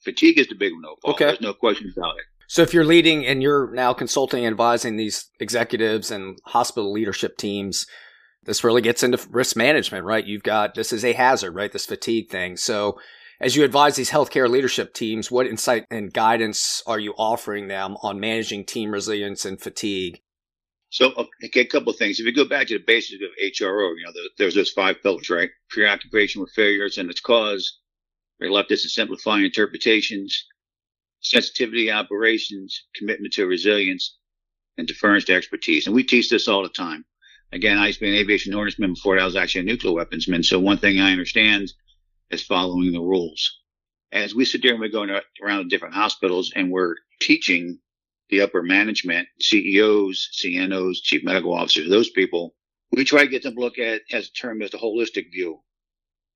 Fatigue 0.03 0.39
is 0.39 0.47
the 0.47 0.55
big 0.55 0.73
one, 0.73 0.81
though. 0.81 1.11
Okay. 1.11 1.25
There's 1.25 1.41
no 1.41 1.53
question 1.53 1.93
about 1.95 2.17
it. 2.17 2.25
So 2.47 2.61
if 2.61 2.73
you're 2.73 2.85
leading 2.85 3.25
and 3.25 3.41
you're 3.41 3.73
now 3.73 3.93
consulting 3.93 4.45
and 4.45 4.53
advising 4.53 4.97
these 4.97 5.29
executives 5.39 6.11
and 6.11 6.37
hospital 6.45 6.91
leadership 6.91 7.37
teams, 7.37 7.87
this 8.43 8.63
really 8.63 8.81
gets 8.81 9.03
into 9.03 9.19
risk 9.29 9.55
management, 9.55 10.03
right? 10.03 10.25
You've 10.25 10.43
got 10.43 10.75
this 10.75 10.91
is 10.91 11.05
a 11.05 11.13
hazard, 11.13 11.51
right? 11.51 11.71
This 11.71 11.85
fatigue 11.85 12.29
thing. 12.29 12.57
So 12.57 12.99
as 13.39 13.55
you 13.55 13.63
advise 13.63 13.95
these 13.95 14.11
healthcare 14.11 14.49
leadership 14.49 14.93
teams, 14.93 15.31
what 15.31 15.47
insight 15.47 15.85
and 15.89 16.11
guidance 16.11 16.83
are 16.85 16.99
you 16.99 17.13
offering 17.17 17.67
them 17.69 17.95
on 18.03 18.19
managing 18.19 18.65
team 18.65 18.91
resilience 18.91 19.45
and 19.45 19.61
fatigue? 19.61 20.19
So, 20.91 21.27
okay, 21.43 21.61
a 21.61 21.65
couple 21.65 21.91
of 21.91 21.97
things. 21.97 22.19
If 22.19 22.25
you 22.27 22.33
go 22.33 22.45
back 22.45 22.67
to 22.67 22.77
the 22.77 22.83
basics 22.85 23.23
of 23.23 23.29
HRO, 23.43 23.95
you 23.97 24.03
know, 24.05 24.11
there's 24.37 24.55
those 24.55 24.69
five 24.69 25.01
pillars, 25.01 25.29
right? 25.29 25.49
Preoccupation 25.69 26.41
with 26.41 26.51
failures 26.51 26.99
and 26.99 27.09
its 27.09 27.21
cause, 27.21 27.79
reluctance 28.39 28.83
to 28.83 28.89
simplify 28.89 29.39
interpretations, 29.39 30.45
sensitivity 31.21 31.89
operations, 31.89 32.85
commitment 32.93 33.33
to 33.33 33.47
resilience, 33.47 34.17
and 34.77 34.87
deference 34.87 35.25
to 35.25 35.33
expertise. 35.33 35.87
And 35.87 35.95
we 35.95 36.03
teach 36.03 36.29
this 36.29 36.47
all 36.47 36.61
the 36.61 36.69
time 36.69 37.05
again, 37.51 37.77
I 37.77 37.87
used 37.87 37.99
to 37.99 38.05
be 38.05 38.11
an 38.11 38.17
aviation 38.17 38.53
ordnanceman 38.53 38.95
before 38.95 39.19
I 39.19 39.25
was 39.25 39.35
actually 39.35 39.61
a 39.61 39.65
nuclear 39.65 39.93
weaponsman. 39.93 40.45
So 40.45 40.59
one 40.59 40.77
thing 40.77 40.99
I 40.99 41.11
understand 41.11 41.71
is 42.29 42.43
following 42.43 42.91
the 42.91 43.01
rules. 43.01 43.59
As 44.11 44.35
we 44.35 44.45
sit 44.45 44.61
there 44.61 44.71
and 44.71 44.79
we're 44.79 44.89
going 44.89 45.09
around 45.41 45.69
different 45.69 45.95
hospitals 45.95 46.51
and 46.55 46.71
we're 46.71 46.95
teaching 47.19 47.79
the 48.31 48.41
upper 48.41 48.63
management, 48.63 49.27
CEOs, 49.39 50.29
CNOs, 50.41 51.03
chief 51.03 51.23
medical 51.23 51.53
officers, 51.53 51.89
those 51.89 52.09
people, 52.09 52.55
we 52.91 53.03
try 53.03 53.23
to 53.23 53.29
get 53.29 53.43
them 53.43 53.55
to 53.55 53.59
look 53.59 53.77
at 53.77 54.01
as 54.11 54.27
a 54.27 54.31
term 54.31 54.61
as 54.61 54.71
the 54.71 54.77
holistic 54.77 55.31
view. 55.31 55.59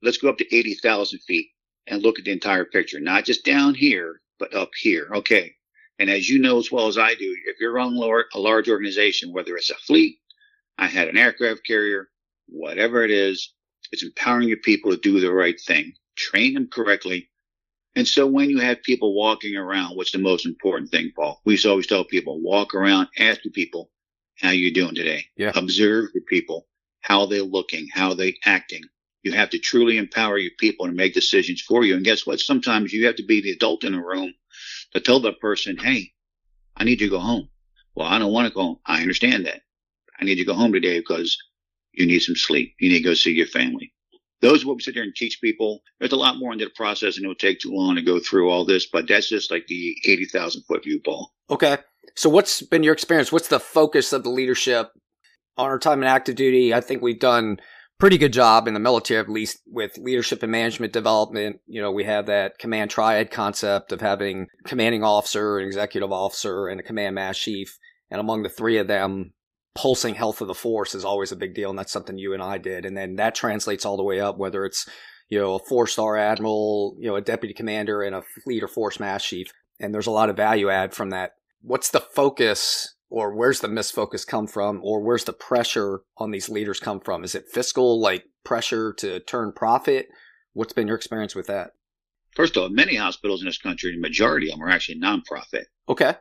Let's 0.02 0.18
go 0.18 0.30
up 0.30 0.38
to 0.38 0.56
80,000 0.56 1.20
feet 1.20 1.48
and 1.88 2.04
look 2.04 2.20
at 2.20 2.26
the 2.26 2.32
entire 2.32 2.66
picture, 2.66 3.00
not 3.00 3.26
just 3.26 3.46
down 3.46 3.74
here, 3.74 4.22
but 4.40 4.54
up 4.54 4.72
here. 4.80 5.10
Okay. 5.16 5.56
And 5.98 6.10
as 6.10 6.30
you 6.30 6.40
know 6.40 6.60
as 6.60 6.72
well 6.72 6.88
as 6.88 6.98
I 6.98 7.16
do, 7.16 7.36
if 7.46 7.58
you're 7.60 7.80
on 7.80 7.96
a 7.96 8.40
large 8.40 8.70
organization, 8.70 9.32
whether 9.32 9.56
it's 9.56 9.70
a 9.70 9.76
fleet, 9.76 10.18
I 10.78 10.88
had 10.88 11.08
an 11.08 11.18
aircraft 11.18 11.66
carrier, 11.66 12.10
whatever 12.48 13.04
it 13.04 13.12
is, 13.12 13.54
it's 13.92 14.04
empowering 14.04 14.50
your 14.50 14.58
people 14.58 14.92
to 14.92 14.98
do 14.98 15.20
the 15.22 15.32
right 15.32 15.60
thing, 15.60 15.94
train 16.16 16.56
them 16.56 16.68
correctly. 16.68 17.30
And 17.96 18.08
so 18.08 18.28
when 18.28 18.50
you 18.50 18.60
have 18.60 18.84
people 18.84 19.16
walking 19.16 19.56
around, 19.56 19.96
what's 19.96 20.12
the 20.12 20.18
most 20.18 20.46
important 20.46 20.92
thing, 20.92 21.12
Paul? 21.16 21.42
We 21.46 21.54
used 21.54 21.64
to 21.64 21.70
always 21.70 21.88
tell 21.88 22.04
people, 22.04 22.42
walk 22.42 22.76
around, 22.76 23.08
ask 23.18 23.42
the 23.42 23.50
people, 23.50 23.90
how 24.42 24.50
you 24.50 24.74
doing 24.74 24.96
today? 24.96 25.26
Yeah. 25.38 25.52
Observe 25.56 26.10
the 26.14 26.20
people, 26.22 26.68
how 27.02 27.26
they're 27.26 27.42
looking, 27.42 27.88
how 27.94 28.14
they 28.14 28.36
acting. 28.44 28.84
You 29.24 29.32
have 29.32 29.50
to 29.52 29.60
truly 29.60 29.98
empower 29.98 30.38
your 30.38 30.52
people 30.60 30.86
to 30.86 30.92
make 30.92 31.14
decisions 31.14 31.62
for 31.62 31.84
you. 31.86 31.96
And 31.96 32.04
guess 32.04 32.28
what? 32.28 32.40
Sometimes 32.40 32.92
you 32.92 33.06
have 33.06 33.16
to 33.16 33.26
be 33.26 33.42
the 33.42 33.52
adult 33.52 33.84
in 33.84 33.94
the 33.94 34.02
room 34.02 34.34
to 34.94 35.00
tell 35.00 35.22
that 35.22 35.40
person, 35.40 35.78
Hey, 35.78 36.12
I 36.76 36.84
need 36.84 37.02
you 37.02 37.08
to 37.08 37.16
go 37.16 37.20
home. 37.20 37.50
Well, 37.96 38.08
I 38.08 38.20
don't 38.20 38.34
want 38.34 38.48
to 38.48 38.54
go 38.54 38.62
home. 38.62 38.80
I 38.86 39.02
understand 39.02 39.46
that. 39.46 39.62
I 40.20 40.26
need 40.26 40.38
you 40.38 40.46
to 40.46 40.52
go 40.52 40.58
home 40.58 40.74
today 40.74 41.00
because 41.00 41.38
you 41.94 42.06
need 42.06 42.20
some 42.20 42.36
sleep. 42.36 42.76
You 42.80 42.90
need 42.90 43.00
to 43.00 43.04
go 43.04 43.14
see 43.14 43.32
your 43.32 43.48
family. 43.48 43.94
Those 44.42 44.64
are 44.64 44.68
what 44.68 44.78
we 44.78 44.82
sit 44.82 44.94
there 44.94 45.04
and 45.04 45.16
teach 45.16 45.40
people. 45.42 45.82
There's 46.00 46.12
a 46.12 46.18
lot 46.18 46.38
more 46.38 46.52
into 46.52 46.66
the 46.66 46.72
process 46.72 47.18
and 47.18 47.26
it 47.26 47.28
would 47.28 47.40
take 47.40 47.60
too 47.60 47.72
long 47.72 47.96
to 47.96 48.02
go 48.02 48.20
through 48.20 48.50
all 48.50 48.66
this, 48.66 48.86
but 48.86 49.08
that's 49.08 49.30
just 49.30 49.52
like 49.52 49.66
the 49.68 49.96
80,000 50.06 50.64
foot 50.64 50.84
view, 50.84 51.00
Paul. 51.04 51.32
Okay. 51.50 51.78
So 52.16 52.30
what's 52.30 52.62
been 52.62 52.84
your 52.84 52.94
experience? 52.94 53.32
What's 53.32 53.48
the 53.48 53.60
focus 53.60 54.14
of 54.14 54.24
the 54.24 54.30
leadership 54.30 54.92
on 55.58 55.68
our 55.68 55.80
time 55.80 56.02
in 56.02 56.08
active 56.08 56.36
duty? 56.36 56.74
I 56.74 56.82
think 56.82 57.02
we've 57.02 57.20
done 57.20 57.58
pretty 57.98 58.18
good 58.18 58.34
job 58.34 58.68
in 58.68 58.74
the 58.74 58.80
military, 58.80 59.20
at 59.20 59.30
least 59.30 59.62
with 59.68 59.98
leadership 59.98 60.44
and 60.44 60.52
management 60.52 60.94
development. 60.94 61.62
You 61.66 61.82
know, 61.82 61.92
we 61.92 62.04
have 62.04 62.26
that 62.28 62.58
command 62.60 62.92
triad 62.92 63.32
concept 63.32 63.92
of 63.92 64.02
having 64.02 64.48
commanding 64.66 65.04
officer, 65.04 65.58
an 65.60 65.66
executive 65.66 66.12
officer, 66.12 66.68
and 66.68 66.80
a 66.80 66.84
command 66.84 67.16
mass 67.16 67.38
chief. 67.38 67.78
And 68.12 68.20
among 68.20 68.44
the 68.44 68.50
three 68.50 68.78
of 68.78 68.88
them, 68.88 69.34
pulsing 69.76 70.16
health 70.16 70.42
of 70.42 70.48
the 70.48 70.56
force 70.56 70.96
is 70.96 71.06
always 71.06 71.32
a 71.32 71.36
big 71.36 71.54
deal. 71.54 71.70
And 71.70 71.78
that's 71.78 71.92
something 71.92 72.18
you 72.18 72.34
and 72.34 72.42
I 72.42 72.58
did. 72.58 72.86
And 72.86 72.98
then 72.98 73.18
that 73.18 73.36
translates 73.36 73.86
all 73.86 73.98
the 73.98 74.04
way 74.04 74.20
up, 74.20 74.38
whether 74.38 74.66
it's, 74.66 74.88
you 75.30 75.38
know, 75.38 75.56
a 75.56 75.60
four 75.60 75.86
star 75.86 76.18
admiral, 76.18 76.96
you 77.00 77.08
know, 77.08 77.16
a 77.16 77.22
deputy 77.22 77.54
commander 77.54 78.02
and 78.02 78.16
a 78.16 78.24
fleet 78.44 78.64
or 78.64 78.68
force 78.68 79.00
mass 79.00 79.24
chief. 79.24 79.52
And 79.80 79.94
there's 79.94 80.08
a 80.08 80.12
lot 80.12 80.30
of 80.30 80.38
value 80.38 80.70
add 80.70 80.94
from 80.94 81.10
that. 81.10 81.34
What's 81.62 81.92
the 81.92 82.00
focus 82.00 82.96
or 83.10 83.36
where's 83.36 83.60
the 83.60 83.68
misfocus 83.68 84.26
come 84.26 84.48
from 84.48 84.80
or 84.84 85.02
where's 85.02 85.26
the 85.26 85.34
pressure 85.34 86.02
on 86.18 86.32
these 86.32 86.50
leaders 86.50 86.80
come 86.80 87.02
from? 87.02 87.24
Is 87.24 87.36
it 87.36 87.50
fiscal, 87.52 88.00
like 88.00 88.26
pressure 88.44 88.94
to 88.94 89.20
turn 89.20 89.52
profit? 89.52 90.08
What's 90.54 90.74
been 90.74 90.88
your 90.88 90.96
experience 90.96 91.36
with 91.36 91.48
that? 91.48 91.72
First 92.36 92.56
of 92.56 92.64
all, 92.64 92.70
many 92.70 92.96
hospitals 92.96 93.42
in 93.42 93.48
this 93.48 93.58
country, 93.58 93.92
the 93.92 94.00
majority 94.00 94.50
of 94.50 94.58
them 94.58 94.64
are 94.64 94.70
actually 94.70 95.00
nonprofit. 95.00 95.66
Okay. 95.88 96.16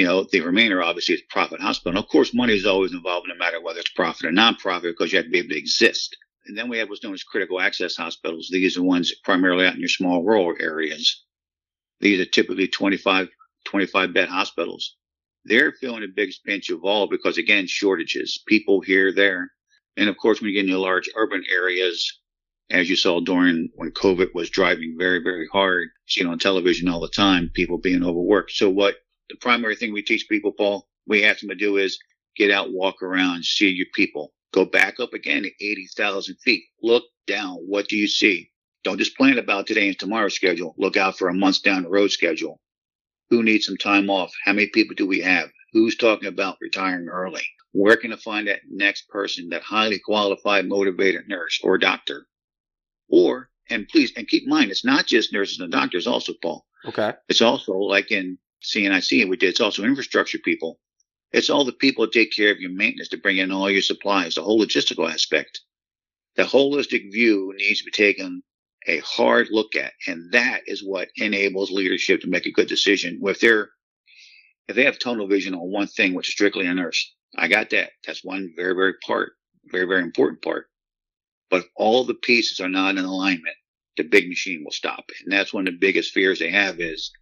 You 0.00 0.06
know, 0.06 0.24
the 0.32 0.40
remainder 0.40 0.82
obviously 0.82 1.16
is 1.16 1.22
profit 1.28 1.60
hospital. 1.60 1.90
And 1.90 1.98
of 1.98 2.08
course, 2.08 2.32
money 2.32 2.54
is 2.54 2.64
always 2.64 2.94
involved 2.94 3.28
no 3.28 3.34
matter 3.34 3.60
whether 3.60 3.80
it's 3.80 3.90
profit 3.90 4.24
or 4.24 4.30
nonprofit 4.30 4.84
because 4.84 5.12
you 5.12 5.18
have 5.18 5.26
to 5.26 5.30
be 5.30 5.40
able 5.40 5.50
to 5.50 5.58
exist. 5.58 6.16
And 6.46 6.56
then 6.56 6.70
we 6.70 6.78
have 6.78 6.88
what's 6.88 7.04
known 7.04 7.12
as 7.12 7.22
critical 7.22 7.60
access 7.60 7.96
hospitals. 7.96 8.48
These 8.50 8.78
are 8.78 8.80
the 8.80 8.86
ones 8.86 9.14
primarily 9.24 9.66
out 9.66 9.74
in 9.74 9.80
your 9.80 9.90
small 9.90 10.24
rural 10.24 10.54
areas. 10.58 11.22
These 12.00 12.18
are 12.18 12.24
typically 12.24 12.66
25, 12.66 13.28
25 13.66 14.14
bed 14.14 14.30
hospitals. 14.30 14.96
They're 15.44 15.72
feeling 15.72 16.00
the 16.00 16.06
biggest 16.06 16.44
pinch 16.44 16.70
of 16.70 16.82
all 16.82 17.06
because 17.06 17.36
again, 17.36 17.66
shortages, 17.66 18.42
people 18.46 18.80
here, 18.80 19.12
there. 19.12 19.50
And 19.98 20.08
of 20.08 20.16
course, 20.16 20.40
when 20.40 20.48
you 20.48 20.54
get 20.54 20.64
into 20.64 20.78
large 20.78 21.10
urban 21.14 21.44
areas, 21.52 22.20
as 22.70 22.88
you 22.88 22.96
saw 22.96 23.20
during 23.20 23.68
when 23.74 23.90
COVID 23.90 24.32
was 24.32 24.48
driving 24.48 24.96
very, 24.98 25.22
very 25.22 25.46
hard, 25.52 25.88
seen 26.06 26.26
on 26.26 26.38
television 26.38 26.88
all 26.88 27.00
the 27.00 27.08
time, 27.08 27.50
people 27.52 27.76
being 27.76 28.02
overworked. 28.02 28.52
So 28.52 28.70
what 28.70 28.94
the 29.30 29.36
primary 29.36 29.76
thing 29.76 29.92
we 29.92 30.02
teach 30.02 30.28
people, 30.28 30.52
Paul, 30.52 30.86
we 31.06 31.24
ask 31.24 31.40
them 31.40 31.48
to 31.48 31.54
do 31.54 31.76
is 31.76 31.98
get 32.36 32.50
out, 32.50 32.72
walk 32.72 33.02
around, 33.02 33.44
see 33.44 33.68
your 33.68 33.86
people. 33.94 34.32
Go 34.52 34.64
back 34.64 34.98
up 34.98 35.14
again 35.14 35.44
to 35.44 35.64
80,000 35.64 36.36
feet. 36.44 36.64
Look 36.82 37.04
down. 37.26 37.54
What 37.66 37.88
do 37.88 37.96
you 37.96 38.08
see? 38.08 38.50
Don't 38.82 38.98
just 38.98 39.16
plan 39.16 39.38
about 39.38 39.66
today 39.66 39.88
and 39.88 39.98
tomorrow's 39.98 40.34
schedule. 40.34 40.74
Look 40.76 40.96
out 40.96 41.16
for 41.16 41.28
a 41.28 41.34
months 41.34 41.60
down 41.60 41.84
the 41.84 41.88
road 41.88 42.10
schedule. 42.10 42.60
Who 43.28 43.42
needs 43.42 43.66
some 43.66 43.76
time 43.76 44.10
off? 44.10 44.32
How 44.44 44.52
many 44.52 44.66
people 44.68 44.96
do 44.96 45.06
we 45.06 45.20
have? 45.20 45.50
Who's 45.72 45.96
talking 45.96 46.28
about 46.28 46.56
retiring 46.60 47.08
early? 47.08 47.44
Where 47.72 47.96
can 47.96 48.12
I 48.12 48.16
find 48.16 48.48
that 48.48 48.62
next 48.68 49.08
person, 49.08 49.50
that 49.50 49.62
highly 49.62 50.00
qualified, 50.00 50.66
motivated 50.66 51.28
nurse 51.28 51.60
or 51.62 51.78
doctor? 51.78 52.26
Or, 53.08 53.50
and 53.68 53.86
please, 53.86 54.12
and 54.16 54.26
keep 54.26 54.44
in 54.44 54.48
mind, 54.48 54.72
it's 54.72 54.84
not 54.84 55.06
just 55.06 55.32
nurses 55.32 55.60
and 55.60 55.70
doctors 55.70 56.08
also, 56.08 56.32
Paul. 56.42 56.66
Okay. 56.84 57.12
It's 57.28 57.42
also 57.42 57.74
like 57.74 58.10
in 58.10 58.38
CNIC, 58.62 59.28
we 59.28 59.36
did, 59.36 59.50
it's 59.50 59.60
also 59.60 59.84
infrastructure 59.84 60.38
people. 60.38 60.78
It's 61.32 61.50
all 61.50 61.64
the 61.64 61.72
people 61.72 62.04
that 62.04 62.12
take 62.12 62.32
care 62.32 62.50
of 62.50 62.60
your 62.60 62.72
maintenance 62.72 63.08
to 63.10 63.18
bring 63.18 63.38
in 63.38 63.52
all 63.52 63.70
your 63.70 63.82
supplies, 63.82 64.34
the 64.34 64.42
whole 64.42 64.60
logistical 64.60 65.10
aspect. 65.10 65.60
The 66.36 66.42
holistic 66.42 67.12
view 67.12 67.52
needs 67.56 67.80
to 67.80 67.84
be 67.84 67.90
taken 67.90 68.42
a 68.86 68.98
hard 68.98 69.48
look 69.50 69.76
at. 69.76 69.92
And 70.06 70.32
that 70.32 70.62
is 70.66 70.82
what 70.82 71.08
enables 71.16 71.70
leadership 71.70 72.22
to 72.22 72.28
make 72.28 72.46
a 72.46 72.52
good 72.52 72.68
decision. 72.68 73.20
If 73.22 73.40
they're, 73.40 73.70
if 74.68 74.76
they 74.76 74.84
have 74.84 74.98
tunnel 74.98 75.28
vision 75.28 75.54
on 75.54 75.70
one 75.70 75.86
thing, 75.86 76.14
which 76.14 76.28
is 76.28 76.34
strictly 76.34 76.66
a 76.66 76.74
nurse, 76.74 77.14
I 77.36 77.48
got 77.48 77.70
that. 77.70 77.90
That's 78.06 78.24
one 78.24 78.52
very, 78.56 78.74
very 78.74 78.94
part, 79.06 79.32
very, 79.66 79.86
very 79.86 80.02
important 80.02 80.42
part. 80.42 80.66
But 81.50 81.62
if 81.62 81.68
all 81.76 82.04
the 82.04 82.14
pieces 82.14 82.60
are 82.60 82.68
not 82.68 82.96
in 82.96 83.04
alignment, 83.04 83.56
the 83.96 84.04
big 84.04 84.28
machine 84.28 84.62
will 84.64 84.72
stop. 84.72 85.10
And 85.22 85.32
that's 85.32 85.52
one 85.52 85.66
of 85.66 85.74
the 85.74 85.78
biggest 85.78 86.12
fears 86.12 86.38
they 86.38 86.50
have 86.50 86.80
is 86.80 87.12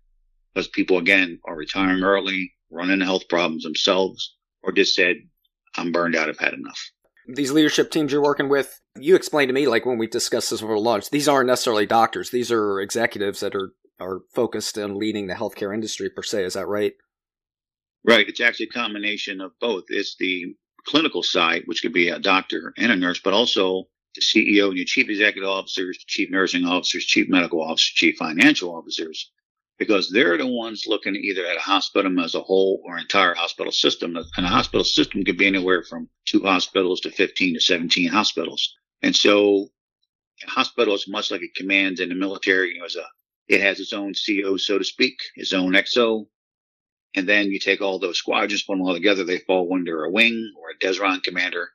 because 0.58 0.68
people, 0.68 0.98
again, 0.98 1.38
are 1.44 1.54
retiring 1.54 2.02
early, 2.02 2.52
running 2.68 3.00
health 3.00 3.28
problems 3.28 3.62
themselves, 3.62 4.34
or 4.60 4.72
just 4.72 4.92
said, 4.92 5.14
I'm 5.76 5.92
burned 5.92 6.16
out, 6.16 6.28
I've 6.28 6.38
had 6.38 6.52
enough. 6.52 6.90
These 7.28 7.52
leadership 7.52 7.92
teams 7.92 8.10
you're 8.10 8.22
working 8.22 8.48
with, 8.48 8.80
you 8.96 9.14
explained 9.14 9.50
to 9.50 9.52
me, 9.52 9.68
like 9.68 9.86
when 9.86 9.98
we 9.98 10.08
discussed 10.08 10.50
this 10.50 10.60
over 10.60 10.76
lunch, 10.76 11.10
these 11.10 11.28
aren't 11.28 11.46
necessarily 11.46 11.86
doctors. 11.86 12.30
These 12.30 12.50
are 12.50 12.80
executives 12.80 13.38
that 13.38 13.54
are, 13.54 13.70
are 14.00 14.22
focused 14.34 14.76
on 14.78 14.98
leading 14.98 15.28
the 15.28 15.34
healthcare 15.34 15.72
industry 15.72 16.10
per 16.10 16.24
se. 16.24 16.42
Is 16.42 16.54
that 16.54 16.66
right? 16.66 16.94
Right. 18.04 18.28
It's 18.28 18.40
actually 18.40 18.66
a 18.66 18.78
combination 18.78 19.40
of 19.40 19.52
both. 19.60 19.84
It's 19.90 20.16
the 20.18 20.56
clinical 20.86 21.22
side, 21.22 21.62
which 21.66 21.82
could 21.82 21.92
be 21.92 22.08
a 22.08 22.18
doctor 22.18 22.74
and 22.76 22.90
a 22.90 22.96
nurse, 22.96 23.20
but 23.22 23.32
also 23.32 23.84
the 24.16 24.22
CEO 24.22 24.68
and 24.68 24.76
your 24.76 24.86
chief 24.86 25.08
executive 25.08 25.48
officers, 25.48 25.98
chief 25.98 26.30
nursing 26.30 26.64
officers, 26.64 27.04
chief 27.04 27.28
medical 27.28 27.62
officers, 27.62 27.92
chief 27.94 28.16
financial 28.16 28.74
officers, 28.74 29.30
because 29.78 30.10
they're 30.10 30.36
the 30.36 30.46
ones 30.46 30.84
looking 30.86 31.14
either 31.14 31.46
at 31.46 31.56
a 31.56 31.60
hospital 31.60 32.20
as 32.20 32.34
a 32.34 32.40
whole 32.40 32.82
or 32.84 32.98
entire 32.98 33.34
hospital 33.34 33.72
system. 33.72 34.16
And 34.16 34.46
a 34.46 34.48
hospital 34.48 34.84
system 34.84 35.24
could 35.24 35.38
be 35.38 35.46
anywhere 35.46 35.84
from 35.84 36.08
two 36.24 36.42
hospitals 36.42 37.00
to 37.02 37.10
15 37.10 37.54
to 37.54 37.60
17 37.60 38.08
hospitals. 38.08 38.74
And 39.02 39.14
so 39.14 39.68
a 40.46 40.50
hospital 40.50 40.94
is 40.94 41.08
much 41.08 41.30
like 41.30 41.42
a 41.42 41.60
command 41.60 42.00
in 42.00 42.08
the 42.08 42.16
military. 42.16 42.74
You 42.74 42.80
know, 42.80 42.86
a, 42.86 43.06
it 43.46 43.60
has 43.60 43.78
its 43.78 43.92
own 43.92 44.14
CO, 44.14 44.56
so 44.56 44.78
to 44.78 44.84
speak, 44.84 45.16
its 45.36 45.52
own 45.52 45.72
XO. 45.72 46.26
And 47.14 47.28
then 47.28 47.46
you 47.46 47.58
take 47.58 47.80
all 47.80 47.98
those 47.98 48.18
squadrons, 48.18 48.62
put 48.64 48.74
them 48.74 48.82
all 48.82 48.94
together. 48.94 49.24
They 49.24 49.38
fall 49.38 49.72
under 49.72 50.04
a 50.04 50.10
wing 50.10 50.52
or 50.60 50.70
a 50.70 50.78
DESRON 50.78 51.22
commander, 51.22 51.70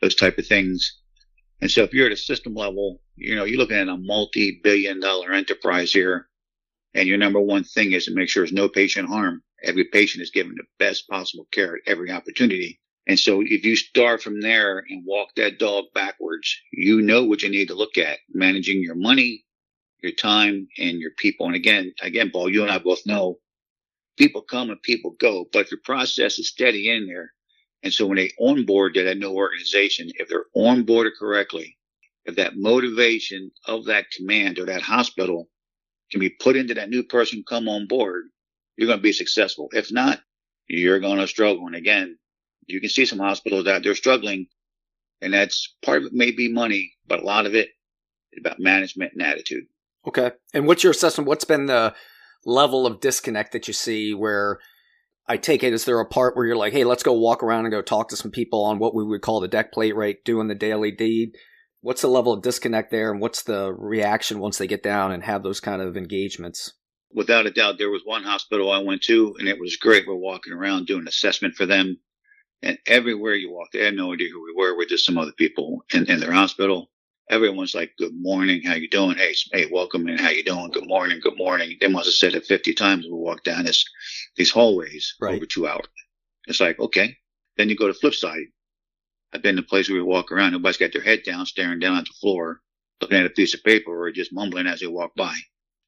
those 0.00 0.14
type 0.14 0.38
of 0.38 0.46
things. 0.46 1.00
And 1.60 1.70
so 1.70 1.82
if 1.82 1.92
you're 1.92 2.06
at 2.06 2.12
a 2.12 2.16
system 2.16 2.54
level, 2.54 3.00
you 3.16 3.34
know, 3.34 3.44
you're 3.44 3.58
looking 3.58 3.76
at 3.76 3.88
a 3.88 3.96
multi-billion 3.96 5.00
dollar 5.00 5.32
enterprise 5.32 5.92
here. 5.92 6.27
And 6.98 7.06
your 7.06 7.16
number 7.16 7.40
one 7.40 7.62
thing 7.62 7.92
is 7.92 8.06
to 8.06 8.14
make 8.14 8.28
sure 8.28 8.42
there's 8.42 8.52
no 8.52 8.68
patient 8.68 9.08
harm. 9.08 9.42
Every 9.62 9.84
patient 9.84 10.22
is 10.22 10.32
given 10.32 10.56
the 10.56 10.64
best 10.80 11.08
possible 11.08 11.46
care 11.52 11.76
at 11.76 11.82
every 11.86 12.10
opportunity. 12.10 12.80
And 13.06 13.16
so 13.16 13.40
if 13.40 13.64
you 13.64 13.76
start 13.76 14.20
from 14.20 14.40
there 14.40 14.84
and 14.88 15.06
walk 15.06 15.28
that 15.36 15.60
dog 15.60 15.84
backwards, 15.94 16.60
you 16.72 17.00
know 17.00 17.24
what 17.24 17.42
you 17.42 17.50
need 17.50 17.68
to 17.68 17.76
look 17.76 17.96
at 17.98 18.18
managing 18.34 18.82
your 18.82 18.96
money, 18.96 19.44
your 20.02 20.10
time 20.10 20.66
and 20.76 20.98
your 20.98 21.12
people. 21.16 21.46
And 21.46 21.54
again, 21.54 21.92
again, 22.02 22.30
Paul, 22.32 22.50
you 22.50 22.62
and 22.62 22.70
I 22.72 22.78
both 22.78 23.06
know 23.06 23.38
people 24.16 24.42
come 24.42 24.70
and 24.70 24.82
people 24.82 25.14
go, 25.20 25.46
but 25.52 25.70
your 25.70 25.80
process 25.84 26.40
is 26.40 26.48
steady 26.48 26.90
in 26.90 27.06
there, 27.06 27.32
and 27.84 27.92
so 27.92 28.06
when 28.06 28.16
they 28.16 28.32
onboard 28.40 28.94
to 28.94 29.04
that 29.04 29.18
new 29.18 29.30
organization, 29.30 30.10
if 30.16 30.28
they're 30.28 30.46
onboarded 30.56 31.12
correctly, 31.16 31.78
if 32.24 32.34
that 32.34 32.56
motivation 32.56 33.52
of 33.66 33.84
that 33.84 34.10
command 34.10 34.58
or 34.58 34.66
that 34.66 34.82
hospital 34.82 35.48
can 36.10 36.20
be 36.20 36.30
put 36.30 36.56
into 36.56 36.74
that 36.74 36.90
new 36.90 37.02
person 37.02 37.44
come 37.48 37.68
on 37.68 37.86
board, 37.86 38.24
you're 38.76 38.86
going 38.86 38.98
to 38.98 39.02
be 39.02 39.12
successful. 39.12 39.68
If 39.72 39.92
not, 39.92 40.20
you're 40.68 41.00
going 41.00 41.18
to 41.18 41.26
struggle. 41.26 41.66
And 41.66 41.74
again, 41.74 42.18
you 42.66 42.80
can 42.80 42.90
see 42.90 43.06
some 43.06 43.18
hospitals 43.18 43.64
that 43.64 43.82
they're 43.82 43.94
struggling 43.94 44.46
and 45.20 45.32
that's 45.32 45.74
part 45.82 46.02
of 46.02 46.06
it 46.06 46.12
may 46.12 46.30
be 46.30 46.50
money, 46.50 46.92
but 47.06 47.20
a 47.20 47.24
lot 47.24 47.46
of 47.46 47.54
it 47.54 47.68
is 48.32 48.40
about 48.40 48.60
management 48.60 49.12
and 49.14 49.22
attitude. 49.22 49.64
Okay. 50.06 50.32
And 50.54 50.66
what's 50.66 50.84
your 50.84 50.92
assessment? 50.92 51.28
What's 51.28 51.44
been 51.44 51.66
the 51.66 51.94
level 52.44 52.86
of 52.86 53.00
disconnect 53.00 53.52
that 53.52 53.66
you 53.66 53.74
see 53.74 54.14
where 54.14 54.58
I 55.26 55.36
take 55.36 55.62
it, 55.62 55.72
is 55.72 55.84
there 55.84 56.00
a 56.00 56.06
part 56.06 56.36
where 56.36 56.46
you're 56.46 56.56
like, 56.56 56.72
hey, 56.72 56.84
let's 56.84 57.02
go 57.02 57.12
walk 57.12 57.42
around 57.42 57.66
and 57.66 57.72
go 57.72 57.82
talk 57.82 58.08
to 58.08 58.16
some 58.16 58.30
people 58.30 58.64
on 58.64 58.78
what 58.78 58.94
we 58.94 59.04
would 59.04 59.20
call 59.20 59.40
the 59.40 59.48
deck 59.48 59.72
plate, 59.72 59.94
right? 59.94 60.16
Doing 60.24 60.48
the 60.48 60.54
daily 60.54 60.90
deed. 60.90 61.32
What's 61.80 62.02
the 62.02 62.08
level 62.08 62.32
of 62.32 62.42
disconnect 62.42 62.90
there 62.90 63.10
and 63.10 63.20
what's 63.20 63.42
the 63.42 63.72
reaction 63.72 64.40
once 64.40 64.58
they 64.58 64.66
get 64.66 64.82
down 64.82 65.12
and 65.12 65.22
have 65.22 65.42
those 65.42 65.60
kind 65.60 65.80
of 65.80 65.96
engagements? 65.96 66.72
Without 67.12 67.46
a 67.46 67.50
doubt, 67.50 67.78
there 67.78 67.90
was 67.90 68.02
one 68.04 68.24
hospital 68.24 68.70
I 68.70 68.78
went 68.78 69.02
to 69.02 69.34
and 69.38 69.48
it 69.48 69.60
was 69.60 69.76
great. 69.76 70.06
We're 70.06 70.14
walking 70.14 70.52
around 70.52 70.86
doing 70.86 71.06
assessment 71.06 71.54
for 71.54 71.66
them. 71.66 71.98
And 72.62 72.78
everywhere 72.86 73.34
you 73.34 73.52
walk, 73.52 73.68
they 73.72 73.84
had 73.84 73.94
no 73.94 74.12
idea 74.12 74.30
who 74.32 74.42
we 74.44 74.52
were. 74.56 74.76
We're 74.76 74.88
just 74.88 75.06
some 75.06 75.16
other 75.16 75.32
people 75.32 75.84
in, 75.94 76.06
in 76.10 76.18
their 76.18 76.32
hospital 76.32 76.90
everyone's 77.30 77.74
like, 77.74 77.94
"Good 77.98 78.14
morning, 78.14 78.62
how 78.62 78.74
you 78.74 78.88
doing? 78.88 79.16
Hey, 79.16 79.34
hey, 79.52 79.68
welcome 79.70 80.08
in. 80.08 80.18
How 80.18 80.30
you 80.30 80.44
doing? 80.44 80.70
Good 80.70 80.86
morning, 80.86 81.20
good 81.22 81.36
morning." 81.36 81.76
They 81.80 81.88
must 81.88 82.06
have 82.06 82.14
said 82.14 82.34
it 82.34 82.46
fifty 82.46 82.74
times. 82.74 83.04
We 83.04 83.12
walk 83.12 83.44
down 83.44 83.64
this 83.64 83.84
these 84.36 84.50
hallways 84.50 85.14
right. 85.20 85.36
over 85.36 85.46
two 85.46 85.66
hours. 85.66 85.86
It's 86.46 86.60
like 86.60 86.78
okay. 86.78 87.16
Then 87.56 87.68
you 87.68 87.76
go 87.76 87.86
to 87.86 87.94
flip 87.94 88.14
side. 88.14 88.46
I've 89.32 89.42
been 89.42 89.56
to 89.56 89.62
a 89.62 89.64
place 89.64 89.88
where 89.88 89.98
we 89.98 90.02
walk 90.02 90.32
around. 90.32 90.52
Nobody's 90.52 90.78
got 90.78 90.92
their 90.92 91.02
head 91.02 91.22
down, 91.24 91.46
staring 91.46 91.78
down 91.78 91.98
at 91.98 92.04
the 92.04 92.14
floor, 92.20 92.60
looking 93.00 93.18
at 93.18 93.26
a 93.26 93.30
piece 93.30 93.54
of 93.54 93.62
paper, 93.62 93.90
or 93.90 94.10
just 94.10 94.32
mumbling 94.32 94.66
as 94.66 94.80
they 94.80 94.86
walk 94.86 95.14
by. 95.16 95.36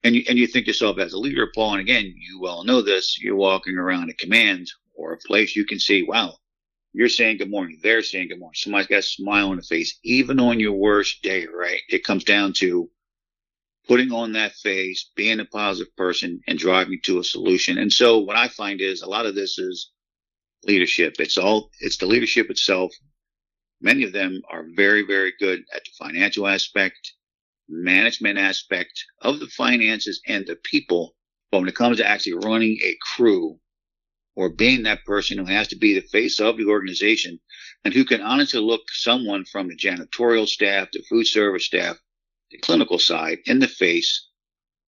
And 0.03 0.15
you 0.15 0.25
and 0.29 0.39
you 0.39 0.47
think 0.47 0.67
yourself 0.67 0.99
as 0.99 1.13
a 1.13 1.19
leader, 1.19 1.51
Paul. 1.55 1.73
And 1.73 1.81
again, 1.81 2.15
you 2.17 2.41
well 2.41 2.65
know 2.65 2.83
this. 2.83 3.21
You're 3.21 3.37
walking 3.37 3.77
around 3.77 4.11
a 4.11 4.15
command 4.15 4.71
or 4.95 5.13
a 5.13 5.19
place 5.19 5.57
you 5.57 5.65
can 5.65 5.79
see. 5.79 6.03
Wow, 6.03 6.37
you're 6.93 7.09
saying 7.09 7.39
good 7.39 7.51
morning. 7.51 7.79
They're 7.83 8.03
saying 8.03 8.29
good 8.29 8.39
morning. 8.39 8.55
Somebody's 8.57 8.89
got 8.89 8.99
a 8.99 9.03
smile 9.03 9.51
on 9.51 9.57
the 9.57 9.63
face, 9.63 9.99
even 10.05 10.41
on 10.41 10.61
your 10.61 10.73
worst 10.73 11.23
day, 11.23 11.47
right? 11.47 11.81
It 11.89 12.05
comes 12.05 12.25
down 12.25 12.55
to 12.55 12.91
putting 13.87 14.13
on 14.13 14.33
that 14.33 14.55
face, 14.55 15.11
being 15.17 15.41
a 15.41 15.45
positive 15.45 15.95
person 15.97 16.41
and 16.47 16.59
driving 16.59 17.01
to 17.05 17.19
a 17.19 17.25
solution. 17.25 17.79
And 17.79 17.93
so 17.93 18.19
what 18.19 18.37
I 18.37 18.49
find 18.49 18.81
is 18.81 19.03
a 19.03 19.09
lot 19.09 19.27
of 19.27 19.35
this 19.35 19.59
is 19.59 19.91
leadership. 20.65 21.15
It's 21.19 21.39
all, 21.39 21.71
it's 21.81 21.97
the 21.97 22.07
leadership 22.07 22.51
itself. 22.51 22.93
Many 23.81 24.05
of 24.05 24.13
them 24.13 24.43
are 24.51 24.67
very, 24.75 25.03
very 25.03 25.33
good 25.39 25.65
at 25.75 25.85
the 25.85 25.91
financial 25.99 26.47
aspect, 26.47 27.15
management 27.69 28.39
aspect 28.39 29.05
of 29.23 29.41
the 29.41 29.47
finances 29.47 30.21
and 30.27 30.47
the 30.47 30.57
people. 30.57 31.17
But 31.51 31.61
when 31.61 31.69
it 31.69 31.75
comes 31.75 31.97
to 31.97 32.07
actually 32.07 32.35
running 32.35 32.79
a 32.83 32.97
crew 33.15 33.59
or 34.37 34.51
being 34.51 34.83
that 34.83 35.05
person 35.05 35.39
who 35.39 35.47
has 35.47 35.69
to 35.69 35.77
be 35.77 35.95
the 35.95 36.07
face 36.09 36.41
of 36.41 36.59
the 36.59 36.67
organization 36.67 37.41
and 37.85 37.95
who 37.95 38.05
can 38.05 38.21
honestly 38.21 38.61
look 38.61 38.83
someone 38.91 39.45
from 39.47 39.69
the 39.69 39.77
janitorial 39.77 40.47
staff, 40.47 40.89
the 40.93 41.03
food 41.09 41.27
service 41.27 41.65
staff, 41.65 41.99
the 42.51 42.59
clinical 42.59 42.99
side 42.99 43.39
in 43.47 43.61
the 43.61 43.69
face, 43.69 44.29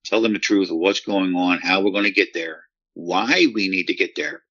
tell 0.05 0.21
them 0.21 0.35
the 0.35 0.39
truth 0.39 0.71
of 0.71 0.77
what's 0.77 1.01
going 1.01 1.35
on, 1.35 1.61
how 1.61 1.81
we're 1.81 1.93
going 1.93 2.05
to 2.05 2.11
get 2.11 2.35
there, 2.35 2.65
why 2.95 3.47
we 3.55 3.69
need 3.69 3.87
to 3.87 3.95
get 3.95 4.15
there. 4.17 4.43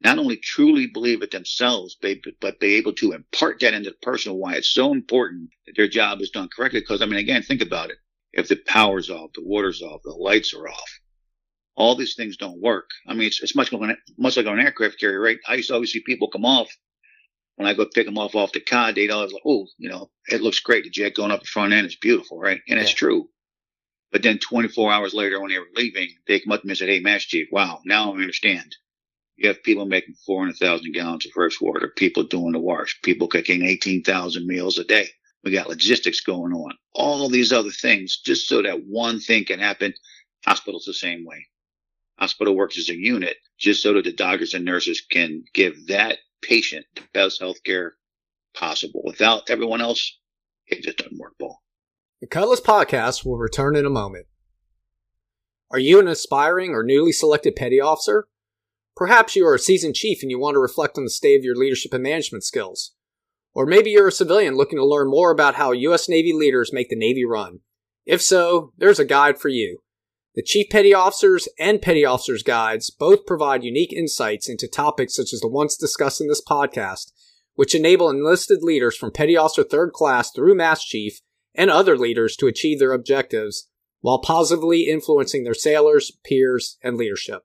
Not 0.00 0.18
only 0.18 0.36
truly 0.36 0.86
believe 0.86 1.22
it 1.22 1.32
themselves, 1.32 1.96
but 2.00 2.60
be 2.60 2.76
able 2.76 2.92
to 2.94 3.12
impart 3.12 3.60
that 3.60 3.74
into 3.74 3.90
the 3.90 3.96
person 3.96 4.34
why 4.34 4.54
it's 4.54 4.68
so 4.68 4.92
important 4.92 5.50
that 5.66 5.74
their 5.76 5.88
job 5.88 6.20
is 6.20 6.30
done 6.30 6.48
correctly. 6.54 6.80
Because 6.80 7.02
I 7.02 7.06
mean, 7.06 7.18
again, 7.18 7.42
think 7.42 7.62
about 7.62 7.90
it. 7.90 7.98
If 8.32 8.48
the 8.48 8.56
power's 8.56 9.10
off, 9.10 9.32
the 9.34 9.42
water's 9.42 9.82
off, 9.82 10.02
the 10.04 10.12
lights 10.12 10.54
are 10.54 10.68
off, 10.68 11.00
all 11.74 11.96
these 11.96 12.14
things 12.14 12.36
don't 12.36 12.60
work. 12.60 12.90
I 13.06 13.14
mean, 13.14 13.26
it's, 13.26 13.42
it's 13.42 13.56
much 13.56 13.72
like, 13.72 13.98
much 14.16 14.36
like 14.36 14.46
on 14.46 14.58
an 14.58 14.66
aircraft 14.66 15.00
carrier, 15.00 15.20
right? 15.20 15.38
I 15.48 15.54
used 15.54 15.68
to 15.68 15.74
always 15.74 15.90
see 15.90 16.00
people 16.00 16.28
come 16.28 16.44
off 16.44 16.68
when 17.58 17.66
I 17.66 17.74
go 17.74 17.86
pick 17.86 18.06
them 18.06 18.18
off 18.18 18.36
off 18.36 18.52
the 18.52 18.60
cod, 18.60 18.94
they'd 18.94 19.10
always 19.10 19.32
like, 19.32 19.42
oh, 19.44 19.66
you 19.78 19.88
know, 19.88 20.10
it 20.28 20.40
looks 20.40 20.60
great. 20.60 20.84
The 20.84 20.90
jet 20.90 21.16
going 21.16 21.32
up 21.32 21.40
the 21.40 21.46
front 21.46 21.72
end 21.72 21.88
is 21.88 21.96
beautiful, 21.96 22.38
right? 22.38 22.60
And 22.68 22.76
yeah. 22.76 22.82
it's 22.82 22.94
true. 22.94 23.28
But 24.12 24.22
then 24.22 24.38
24 24.38 24.92
hours 24.92 25.12
later, 25.12 25.40
when 25.40 25.50
they 25.50 25.58
were 25.58 25.66
leaving, 25.74 26.08
they 26.28 26.38
come 26.38 26.52
up 26.52 26.60
to 26.60 26.66
me 26.68 26.70
and 26.70 26.78
said, 26.78 26.88
hey, 26.88 27.00
Master 27.00 27.30
Chief, 27.30 27.48
wow, 27.50 27.80
now 27.84 28.12
I 28.12 28.16
understand. 28.16 28.76
You 29.38 29.48
have 29.48 29.62
people 29.62 29.86
making 29.86 30.16
400,000 30.26 30.92
gallons 30.92 31.24
of 31.24 31.30
fresh 31.30 31.60
water, 31.60 31.92
people 31.96 32.24
doing 32.24 32.52
the 32.52 32.58
wash, 32.58 33.00
people 33.02 33.28
cooking 33.28 33.64
18,000 33.64 34.44
meals 34.44 34.78
a 34.78 34.84
day. 34.84 35.06
We 35.44 35.52
got 35.52 35.68
logistics 35.68 36.20
going 36.20 36.52
on, 36.52 36.72
all 36.92 37.28
these 37.28 37.52
other 37.52 37.70
things, 37.70 38.18
just 38.18 38.48
so 38.48 38.62
that 38.62 38.84
one 38.84 39.20
thing 39.20 39.44
can 39.44 39.60
happen. 39.60 39.94
Hospitals 40.44 40.86
the 40.86 40.92
same 40.92 41.24
way. 41.24 41.46
Hospital 42.18 42.56
works 42.56 42.78
as 42.78 42.88
a 42.88 42.96
unit, 42.96 43.36
just 43.56 43.80
so 43.80 43.92
that 43.92 44.04
the 44.04 44.12
doctors 44.12 44.54
and 44.54 44.64
nurses 44.64 45.00
can 45.08 45.44
give 45.54 45.86
that 45.86 46.18
patient 46.42 46.84
the 46.96 47.02
best 47.14 47.40
health 47.40 47.62
care 47.64 47.94
possible. 48.54 49.02
Without 49.04 49.48
everyone 49.50 49.80
else, 49.80 50.18
it 50.66 50.82
just 50.82 50.98
doesn't 50.98 51.16
work, 51.16 51.34
Paul. 51.38 51.62
The 52.20 52.26
Cutlass 52.26 52.60
Podcast 52.60 53.24
will 53.24 53.38
return 53.38 53.76
in 53.76 53.86
a 53.86 53.90
moment. 53.90 54.26
Are 55.70 55.78
you 55.78 56.00
an 56.00 56.08
aspiring 56.08 56.72
or 56.72 56.82
newly 56.82 57.12
selected 57.12 57.54
petty 57.54 57.80
officer? 57.80 58.26
Perhaps 58.98 59.36
you 59.36 59.46
are 59.46 59.54
a 59.54 59.60
seasoned 59.60 59.94
chief 59.94 60.22
and 60.22 60.30
you 60.30 60.40
want 60.40 60.56
to 60.56 60.60
reflect 60.60 60.98
on 60.98 61.04
the 61.04 61.10
state 61.10 61.38
of 61.38 61.44
your 61.44 61.54
leadership 61.54 61.94
and 61.94 62.02
management 62.02 62.42
skills. 62.42 62.96
Or 63.54 63.64
maybe 63.64 63.90
you're 63.90 64.08
a 64.08 64.12
civilian 64.12 64.56
looking 64.56 64.76
to 64.76 64.84
learn 64.84 65.08
more 65.08 65.30
about 65.30 65.54
how 65.54 65.70
U.S. 65.70 66.08
Navy 66.08 66.32
leaders 66.32 66.72
make 66.72 66.88
the 66.88 66.96
Navy 66.96 67.24
run. 67.24 67.60
If 68.06 68.20
so, 68.20 68.72
there's 68.76 68.98
a 68.98 69.04
guide 69.04 69.38
for 69.38 69.50
you. 69.50 69.82
The 70.34 70.42
Chief 70.42 70.66
Petty 70.68 70.92
Officers 70.92 71.48
and 71.60 71.80
Petty 71.80 72.04
Officers 72.04 72.42
Guides 72.42 72.90
both 72.90 73.24
provide 73.24 73.62
unique 73.62 73.92
insights 73.92 74.48
into 74.48 74.66
topics 74.66 75.14
such 75.14 75.32
as 75.32 75.38
the 75.38 75.46
ones 75.46 75.76
discussed 75.76 76.20
in 76.20 76.26
this 76.26 76.42
podcast, 76.44 77.12
which 77.54 77.76
enable 77.76 78.10
enlisted 78.10 78.64
leaders 78.64 78.96
from 78.96 79.12
Petty 79.12 79.36
Officer 79.36 79.62
Third 79.62 79.92
Class 79.92 80.32
through 80.32 80.56
Master 80.56 80.88
Chief 80.88 81.20
and 81.54 81.70
other 81.70 81.96
leaders 81.96 82.34
to 82.34 82.48
achieve 82.48 82.80
their 82.80 82.92
objectives 82.92 83.68
while 84.00 84.18
positively 84.18 84.88
influencing 84.88 85.44
their 85.44 85.54
sailors, 85.54 86.10
peers, 86.24 86.78
and 86.82 86.96
leadership. 86.96 87.44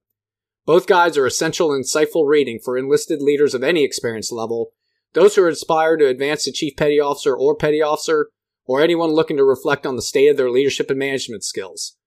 Both 0.65 0.87
guides 0.87 1.17
are 1.17 1.25
essential 1.25 1.73
and 1.73 1.83
insightful 1.83 2.25
reading 2.27 2.59
for 2.63 2.77
enlisted 2.77 3.21
leaders 3.21 3.53
of 3.53 3.63
any 3.63 3.83
experience 3.83 4.31
level, 4.31 4.71
those 5.13 5.35
who 5.35 5.43
are 5.43 5.49
inspired 5.49 5.97
to 5.97 6.07
advance 6.07 6.43
to 6.43 6.51
Chief 6.51 6.75
Petty 6.75 6.99
Officer 6.99 7.35
or 7.35 7.55
Petty 7.55 7.81
Officer, 7.81 8.29
or 8.65 8.81
anyone 8.81 9.11
looking 9.11 9.37
to 9.37 9.43
reflect 9.43 9.85
on 9.85 9.97
the 9.97 10.01
state 10.01 10.29
of 10.29 10.37
their 10.37 10.49
leadership 10.49 10.89
and 10.89 10.97
management 10.97 11.43
skills. 11.43 11.97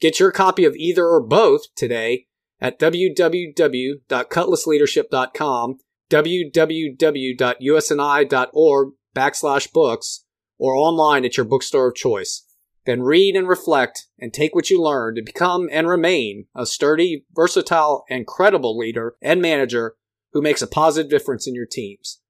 Get 0.00 0.20
your 0.20 0.30
copy 0.32 0.64
of 0.64 0.76
either 0.76 1.06
or 1.06 1.22
both 1.22 1.74
today 1.74 2.26
at 2.60 2.78
www.cutlassleadership.com, 2.78 5.78
www.usni.org 6.10 8.88
backslash 9.16 9.72
books, 9.72 10.24
or 10.58 10.74
online 10.74 11.24
at 11.24 11.36
your 11.36 11.46
bookstore 11.46 11.88
of 11.88 11.94
choice. 11.94 12.44
Then 12.86 13.02
read 13.02 13.34
and 13.34 13.48
reflect 13.48 14.08
and 14.18 14.32
take 14.32 14.54
what 14.54 14.68
you 14.68 14.82
learn 14.82 15.14
to 15.14 15.22
become 15.22 15.68
and 15.72 15.88
remain 15.88 16.46
a 16.54 16.66
sturdy, 16.66 17.24
versatile, 17.34 18.04
and 18.10 18.26
credible 18.26 18.76
leader 18.76 19.16
and 19.22 19.40
manager 19.40 19.96
who 20.32 20.42
makes 20.42 20.60
a 20.60 20.66
positive 20.66 21.10
difference 21.10 21.46
in 21.46 21.54
your 21.54 21.66
teams. 21.66 22.20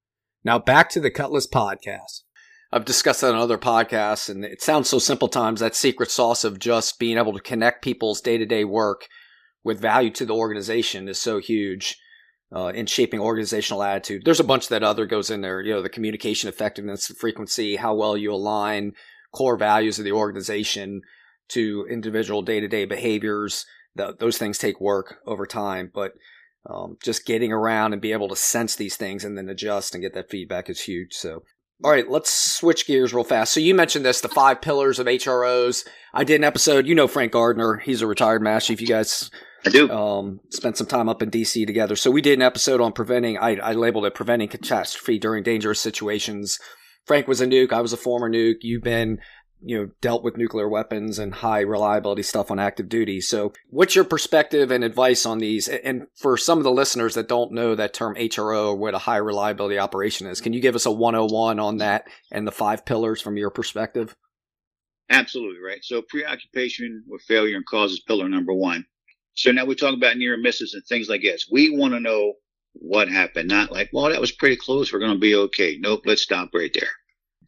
Now 0.44 0.58
back 0.58 0.90
to 0.90 1.00
the 1.00 1.10
Cutlass 1.10 1.48
podcast. 1.48 2.22
I've 2.70 2.84
discussed 2.84 3.20
that 3.20 3.34
on 3.34 3.40
other 3.40 3.58
podcasts, 3.58 4.28
and 4.28 4.44
it 4.44 4.60
sounds 4.60 4.88
so 4.88 4.98
simple 4.98 5.28
times 5.28 5.60
that 5.60 5.76
secret 5.76 6.10
sauce 6.10 6.42
of 6.44 6.58
just 6.58 6.98
being 6.98 7.18
able 7.18 7.32
to 7.32 7.40
connect 7.40 7.84
people's 7.84 8.20
day 8.20 8.36
to 8.36 8.46
day 8.46 8.64
work 8.64 9.06
with 9.62 9.80
value 9.80 10.10
to 10.10 10.26
the 10.26 10.34
organization 10.34 11.08
is 11.08 11.18
so 11.18 11.38
huge 11.38 11.96
uh, 12.54 12.72
in 12.74 12.86
shaping 12.86 13.20
organizational 13.20 13.82
attitude. 13.82 14.22
There's 14.24 14.40
a 14.40 14.44
bunch 14.44 14.68
that 14.68 14.82
other 14.82 15.06
goes 15.06 15.30
in 15.30 15.40
there, 15.40 15.60
you 15.60 15.72
know, 15.72 15.82
the 15.82 15.88
communication 15.88 16.48
effectiveness, 16.48 17.08
the 17.08 17.14
frequency, 17.14 17.76
how 17.76 17.94
well 17.94 18.16
you 18.16 18.32
align 18.32 18.92
core 19.34 19.56
values 19.56 19.98
of 19.98 20.04
the 20.04 20.12
organization 20.12 21.02
to 21.48 21.86
individual 21.90 22.42
day 22.42 22.60
to 22.60 22.68
day 22.68 22.84
behaviors. 22.84 23.66
The, 23.94 24.16
those 24.18 24.38
things 24.38 24.58
take 24.58 24.80
work 24.80 25.16
over 25.26 25.46
time, 25.46 25.90
but 25.94 26.12
um, 26.68 26.96
just 27.02 27.26
getting 27.26 27.52
around 27.52 27.92
and 27.92 28.02
be 28.02 28.12
able 28.12 28.28
to 28.28 28.36
sense 28.36 28.74
these 28.74 28.96
things 28.96 29.24
and 29.24 29.36
then 29.36 29.48
adjust 29.48 29.94
and 29.94 30.02
get 30.02 30.14
that 30.14 30.30
feedback 30.30 30.70
is 30.70 30.80
huge. 30.80 31.12
So 31.12 31.42
all 31.82 31.90
right, 31.90 32.08
let's 32.08 32.32
switch 32.32 32.86
gears 32.86 33.12
real 33.12 33.24
fast. 33.24 33.52
So 33.52 33.60
you 33.60 33.74
mentioned 33.74 34.04
this, 34.04 34.20
the 34.20 34.28
five 34.28 34.62
pillars 34.62 34.98
of 34.98 35.06
HROs. 35.06 35.86
I 36.14 36.24
did 36.24 36.36
an 36.36 36.44
episode. 36.44 36.86
You 36.86 36.94
know 36.94 37.08
Frank 37.08 37.32
Gardner. 37.32 37.76
He's 37.76 38.00
a 38.00 38.06
retired 38.06 38.42
master. 38.42 38.72
If 38.72 38.80
you 38.80 38.86
guys 38.86 39.30
I 39.66 39.70
do. 39.70 39.90
Um, 39.90 40.40
spent 40.50 40.76
some 40.76 40.86
time 40.86 41.08
up 41.08 41.22
in 41.22 41.30
DC 41.30 41.66
together. 41.66 41.96
So 41.96 42.10
we 42.10 42.20
did 42.20 42.38
an 42.38 42.42
episode 42.42 42.80
on 42.80 42.92
preventing, 42.92 43.38
I, 43.38 43.56
I 43.56 43.72
labeled 43.72 44.04
it 44.04 44.14
preventing 44.14 44.48
catastrophe 44.48 45.18
during 45.18 45.42
dangerous 45.42 45.80
situations. 45.80 46.58
Frank 47.06 47.28
was 47.28 47.40
a 47.40 47.46
nuke. 47.46 47.72
I 47.72 47.80
was 47.80 47.92
a 47.92 47.98
former 47.98 48.30
nuke. 48.30 48.58
You've 48.62 48.82
been 48.82 49.18
you 49.64 49.78
know 49.78 49.90
dealt 50.00 50.22
with 50.22 50.36
nuclear 50.36 50.68
weapons 50.68 51.18
and 51.18 51.34
high 51.34 51.60
reliability 51.60 52.22
stuff 52.22 52.50
on 52.50 52.58
active 52.58 52.88
duty. 52.88 53.20
So, 53.20 53.52
what's 53.68 53.94
your 53.94 54.04
perspective 54.04 54.70
and 54.70 54.84
advice 54.84 55.24
on 55.26 55.38
these? 55.38 55.68
And 55.68 56.06
for 56.14 56.36
some 56.36 56.58
of 56.58 56.64
the 56.64 56.70
listeners 56.70 57.14
that 57.14 57.28
don't 57.28 57.52
know 57.52 57.74
that 57.74 57.94
term 57.94 58.14
HRO, 58.14 58.76
what 58.76 58.94
a 58.94 58.98
high 58.98 59.16
reliability 59.16 59.78
operation 59.78 60.26
is, 60.26 60.40
can 60.40 60.52
you 60.52 60.60
give 60.60 60.74
us 60.74 60.86
a 60.86 60.90
101 60.90 61.58
on 61.58 61.78
that 61.78 62.06
and 62.30 62.46
the 62.46 62.52
five 62.52 62.84
pillars 62.84 63.20
from 63.20 63.36
your 63.36 63.50
perspective? 63.50 64.14
Absolutely 65.10 65.60
right. 65.60 65.82
So, 65.82 66.02
preoccupation 66.02 67.04
with 67.06 67.22
failure 67.22 67.56
and 67.56 67.66
causes 67.66 68.00
pillar 68.00 68.28
number 68.28 68.52
one. 68.52 68.84
So 69.34 69.50
now 69.50 69.64
we 69.64 69.74
talk 69.74 69.94
about 69.94 70.16
near 70.16 70.36
misses 70.36 70.74
and 70.74 70.84
things 70.86 71.08
like 71.08 71.22
this. 71.22 71.48
We 71.50 71.76
want 71.76 71.92
to 71.94 72.00
know 72.00 72.34
what 72.74 73.08
happened, 73.08 73.48
not 73.48 73.72
like, 73.72 73.90
well, 73.92 74.10
that 74.10 74.20
was 74.20 74.32
pretty 74.32 74.56
close. 74.56 74.92
We're 74.92 74.98
going 74.98 75.14
to 75.14 75.18
be 75.18 75.34
okay. 75.34 75.78
Nope. 75.80 76.02
Let's 76.04 76.22
stop 76.22 76.50
right 76.54 76.72
there 76.74 76.90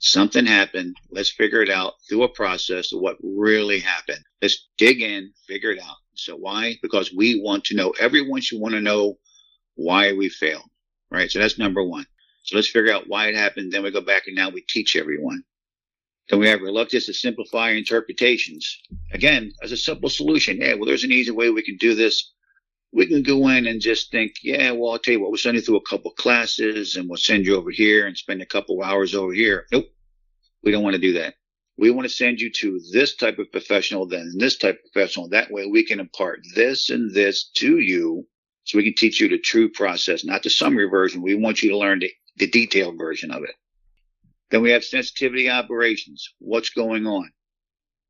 something 0.01 0.47
happened. 0.47 0.97
Let's 1.11 1.31
figure 1.31 1.63
it 1.63 1.71
out 1.71 1.95
through 2.09 2.25
a 2.25 2.29
process 2.29 2.93
of 2.93 3.01
what 3.01 3.17
really 3.23 3.81
happened. 3.81 4.23
Let's 4.43 4.69
dig 4.79 5.03
in, 5.03 5.33
figure 5.47 5.71
it 5.71 5.81
out. 5.81 5.97
So 6.15 6.37
why? 6.37 6.77
Because 6.83 7.13
we 7.13 7.41
want 7.43 7.65
to 7.65 7.77
know. 7.77 7.91
Everyone 8.01 8.41
should 8.41 8.61
want 8.61 8.75
to 8.75 8.81
know 8.81 9.19
why 9.75 10.13
we 10.13 10.29
failed, 10.29 10.69
right? 11.11 11.31
So 11.31 11.39
that's 11.39 11.59
number 11.59 11.85
one. 11.85 12.07
So 12.45 12.57
let's 12.57 12.69
figure 12.69 12.93
out 12.93 13.09
why 13.09 13.29
it 13.29 13.35
happened. 13.35 13.73
Then 13.73 13.83
we 13.83 13.91
go 13.91 14.01
back 14.01 14.27
and 14.27 14.37
now 14.37 14.51
we 14.51 14.63
teach 14.69 14.97
everyone. 14.97 15.43
Then 16.29 16.41
we 16.41 16.49
have 16.49 16.61
reluctance 16.61 17.07
to 17.07 17.15
simplify 17.15 17.71
interpretations. 17.71 18.81
Again, 19.13 19.53
as 19.63 19.73
a 19.73 19.77
simple 19.77 20.09
solution. 20.09 20.61
Yeah, 20.61 20.75
well, 20.75 20.87
there's 20.87 21.05
an 21.05 21.13
easy 21.13 21.31
way 21.31 21.51
we 21.51 21.63
can 21.63 21.77
do 21.77 21.95
this 21.95 22.33
we 22.93 23.07
can 23.07 23.23
go 23.23 23.49
in 23.49 23.67
and 23.67 23.81
just 23.81 24.11
think, 24.11 24.37
yeah, 24.43 24.71
well, 24.71 24.93
I'll 24.93 24.99
tell 24.99 25.13
you 25.13 25.21
what, 25.21 25.31
we'll 25.31 25.39
send 25.39 25.57
you 25.57 25.63
through 25.63 25.77
a 25.77 25.89
couple 25.89 26.11
classes 26.13 26.97
and 26.97 27.09
we'll 27.09 27.17
send 27.17 27.45
you 27.45 27.57
over 27.57 27.71
here 27.71 28.07
and 28.07 28.17
spend 28.17 28.43
a 28.43 28.47
couple 28.47 28.83
hours 28.83 29.15
over 29.15 29.33
here. 29.33 29.67
Nope. 29.73 29.87
We 30.63 30.73
don't 30.73 30.83
want 30.83 30.95
to 30.95 31.01
do 31.01 31.15
that. 31.15 31.35
We 31.79 31.91
want 31.91 32.09
to 32.09 32.15
send 32.15 32.41
you 32.41 32.51
to 32.51 32.81
this 32.93 33.17
type 33.17 33.39
of 33.39 33.53
professional, 33.53 34.07
then 34.07 34.33
this 34.39 34.57
type 34.57 34.77
of 34.77 34.93
professional. 34.93 35.29
That 35.29 35.51
way 35.51 35.67
we 35.67 35.85
can 35.85 36.01
impart 36.01 36.41
this 36.55 36.89
and 36.89 37.13
this 37.13 37.51
to 37.57 37.79
you 37.79 38.27
so 38.65 38.79
we 38.79 38.85
can 38.85 38.95
teach 38.95 39.21
you 39.21 39.29
the 39.29 39.39
true 39.39 39.69
process, 39.69 40.25
not 40.25 40.43
the 40.43 40.51
summary 40.51 40.89
version. 40.89 41.23
We 41.23 41.35
want 41.35 41.63
you 41.63 41.71
to 41.71 41.79
learn 41.79 42.01
the, 42.01 42.11
the 42.37 42.49
detailed 42.49 42.99
version 42.99 43.31
of 43.31 43.45
it. 43.45 43.55
Then 44.51 44.63
we 44.63 44.71
have 44.71 44.85
sensitivity 44.85 45.51
operations. 45.51 46.33
What's 46.39 46.71
going 46.71 47.07
on? 47.07 47.31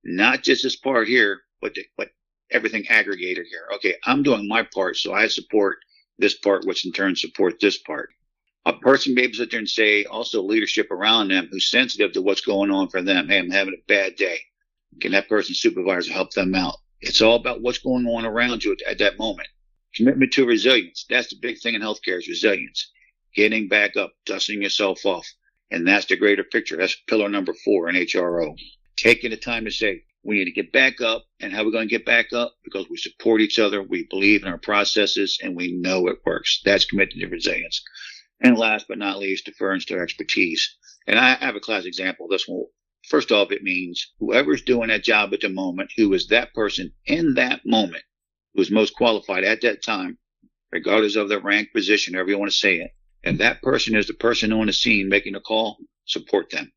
Not 0.04 0.42
just 0.42 0.62
this 0.62 0.76
part 0.76 1.08
here, 1.08 1.40
but 1.60 1.74
the, 1.74 1.84
but 1.96 2.08
everything 2.50 2.86
aggregated 2.88 3.46
here. 3.50 3.68
Okay, 3.76 3.94
I'm 4.04 4.22
doing 4.22 4.48
my 4.48 4.62
part, 4.74 4.96
so 4.96 5.12
I 5.12 5.26
support 5.26 5.78
this 6.18 6.34
part, 6.34 6.66
which 6.66 6.86
in 6.86 6.92
turn 6.92 7.16
supports 7.16 7.58
this 7.60 7.78
part. 7.78 8.10
A 8.64 8.72
person 8.72 9.14
may 9.14 9.30
sit 9.30 9.50
there 9.50 9.60
and 9.60 9.68
say 9.68 10.04
also 10.04 10.42
leadership 10.42 10.90
around 10.90 11.28
them 11.28 11.48
who's 11.50 11.70
sensitive 11.70 12.12
to 12.12 12.22
what's 12.22 12.40
going 12.40 12.70
on 12.70 12.88
for 12.88 13.00
them. 13.00 13.28
Hey, 13.28 13.38
I'm 13.38 13.50
having 13.50 13.74
a 13.74 13.86
bad 13.86 14.16
day. 14.16 14.40
Can 15.00 15.12
that 15.12 15.28
person's 15.28 15.60
supervisor 15.60 16.12
help 16.12 16.32
them 16.32 16.54
out? 16.54 16.76
It's 17.00 17.22
all 17.22 17.36
about 17.36 17.62
what's 17.62 17.78
going 17.78 18.06
on 18.06 18.24
around 18.24 18.64
you 18.64 18.72
at, 18.72 18.82
at 18.82 18.98
that 18.98 19.18
moment. 19.18 19.48
Commitment 19.94 20.32
to 20.32 20.46
resilience. 20.46 21.06
That's 21.08 21.28
the 21.28 21.36
big 21.40 21.58
thing 21.60 21.74
in 21.74 21.82
healthcare 21.82 22.18
is 22.18 22.28
resilience. 22.28 22.90
Getting 23.34 23.68
back 23.68 23.96
up, 23.96 24.12
dusting 24.24 24.62
yourself 24.62 25.04
off. 25.04 25.26
And 25.70 25.86
that's 25.86 26.06
the 26.06 26.16
greater 26.16 26.44
picture. 26.44 26.76
That's 26.76 26.96
pillar 27.06 27.28
number 27.28 27.54
four 27.64 27.88
in 27.88 27.96
HRO. 27.96 28.56
Taking 28.96 29.30
the 29.30 29.36
time 29.36 29.64
to 29.64 29.70
say, 29.70 30.02
We 30.26 30.38
need 30.38 30.46
to 30.46 30.50
get 30.50 30.72
back 30.72 31.00
up. 31.00 31.24
And 31.38 31.52
how 31.52 31.62
are 31.62 31.66
we 31.66 31.72
going 31.72 31.88
to 31.88 31.94
get 31.94 32.04
back 32.04 32.32
up? 32.32 32.54
Because 32.64 32.86
we 32.90 32.96
support 32.96 33.40
each 33.40 33.60
other. 33.60 33.80
We 33.82 34.08
believe 34.10 34.42
in 34.42 34.48
our 34.48 34.58
processes 34.58 35.38
and 35.40 35.54
we 35.54 35.72
know 35.72 36.08
it 36.08 36.18
works. 36.26 36.60
That's 36.64 36.84
committed 36.84 37.20
to 37.20 37.26
resilience. 37.28 37.80
And 38.40 38.58
last 38.58 38.86
but 38.88 38.98
not 38.98 39.18
least, 39.18 39.46
deference 39.46 39.84
to 39.86 39.98
expertise. 39.98 40.76
And 41.06 41.18
I 41.18 41.36
have 41.36 41.54
a 41.54 41.60
class 41.60 41.84
example. 41.84 42.26
This 42.28 42.48
one, 42.48 42.64
first 43.08 43.30
off, 43.30 43.52
it 43.52 43.62
means 43.62 44.12
whoever's 44.18 44.62
doing 44.62 44.88
that 44.88 45.04
job 45.04 45.32
at 45.32 45.40
the 45.40 45.48
moment, 45.48 45.92
who 45.96 46.12
is 46.12 46.26
that 46.28 46.52
person 46.54 46.92
in 47.06 47.34
that 47.34 47.60
moment, 47.64 48.02
who 48.52 48.62
is 48.62 48.70
most 48.70 48.94
qualified 48.96 49.44
at 49.44 49.60
that 49.60 49.84
time, 49.84 50.18
regardless 50.72 51.14
of 51.14 51.28
their 51.28 51.40
rank, 51.40 51.68
position, 51.72 52.14
however 52.14 52.30
you 52.30 52.38
want 52.38 52.50
to 52.50 52.56
say 52.56 52.78
it. 52.80 52.90
And 53.22 53.38
that 53.38 53.62
person 53.62 53.94
is 53.94 54.08
the 54.08 54.14
person 54.14 54.52
on 54.52 54.66
the 54.66 54.72
scene 54.72 55.08
making 55.08 55.34
the 55.34 55.40
call, 55.40 55.78
support 56.04 56.50
them. 56.50 56.72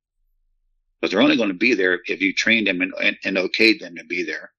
But 1.02 1.12
they're 1.12 1.22
only 1.22 1.38
going 1.38 1.50
to 1.50 1.56
be 1.56 1.74
there 1.76 2.00
if 2.06 2.22
you 2.22 2.34
train 2.34 2.66
them 2.66 2.82
and, 2.82 2.94
and, 3.02 3.18
and 3.24 3.38
okayed 3.38 3.80
them 3.80 3.96
to 3.96 4.04
be 4.04 4.24
there. 4.24 4.52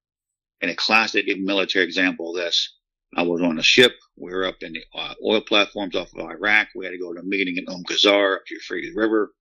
And 0.60 0.70
a 0.70 0.76
classic 0.76 1.26
military 1.38 1.84
example 1.84 2.30
of 2.30 2.36
this, 2.36 2.76
I 3.16 3.22
was 3.22 3.42
on 3.42 3.58
a 3.58 3.62
ship. 3.62 3.92
We 4.16 4.32
were 4.32 4.46
up 4.46 4.62
in 4.62 4.72
the 4.72 4.82
uh, 4.94 5.14
oil 5.24 5.40
platforms 5.40 5.96
off 5.96 6.12
of 6.14 6.30
Iraq. 6.30 6.68
We 6.74 6.84
had 6.84 6.92
to 6.92 6.98
go 6.98 7.12
to 7.12 7.20
a 7.20 7.24
meeting 7.24 7.56
in 7.56 7.68
Umm 7.68 7.84
Qasr 7.84 8.36
up 8.36 8.42
the 8.48 8.54
Euphrates 8.54 8.94
River. 8.94 9.32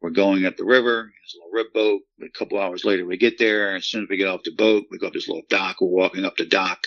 We're 0.00 0.10
going 0.10 0.46
up 0.46 0.56
the 0.56 0.64
river. 0.64 1.10
There's 1.12 1.34
a 1.34 1.38
little 1.38 1.52
rib 1.52 1.66
boat. 1.74 2.02
A 2.22 2.38
couple 2.38 2.58
hours 2.60 2.84
later, 2.84 3.04
we 3.04 3.16
get 3.16 3.38
there. 3.38 3.74
As 3.76 3.86
soon 3.86 4.04
as 4.04 4.08
we 4.08 4.16
get 4.16 4.28
off 4.28 4.42
the 4.44 4.54
boat, 4.54 4.84
we 4.90 4.98
go 4.98 5.08
up 5.08 5.12
this 5.12 5.28
little 5.28 5.42
dock. 5.50 5.76
We're 5.80 5.88
walking 5.88 6.24
up 6.24 6.36
the 6.36 6.46
dock. 6.46 6.78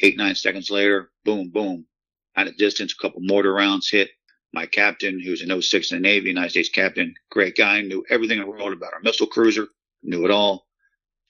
Eight, 0.00 0.16
nine 0.16 0.34
seconds 0.34 0.70
later, 0.70 1.10
boom, 1.24 1.50
boom. 1.50 1.86
At 2.34 2.48
a 2.48 2.52
distance, 2.52 2.94
a 2.98 3.00
couple 3.00 3.20
mortar 3.22 3.52
rounds 3.52 3.88
hit 3.90 4.10
my 4.52 4.66
captain, 4.66 5.20
who's 5.20 5.42
an 5.42 5.62
06 5.62 5.92
in 5.92 5.98
the 5.98 6.02
Navy, 6.02 6.28
United 6.28 6.50
States 6.50 6.68
captain, 6.68 7.14
great 7.30 7.56
guy, 7.56 7.80
knew 7.80 8.04
everything 8.10 8.38
in 8.38 8.44
the 8.44 8.50
world 8.50 8.72
about 8.72 8.92
our 8.92 9.00
missile 9.00 9.26
cruiser, 9.26 9.68
knew 10.02 10.24
it 10.24 10.30
all. 10.30 10.66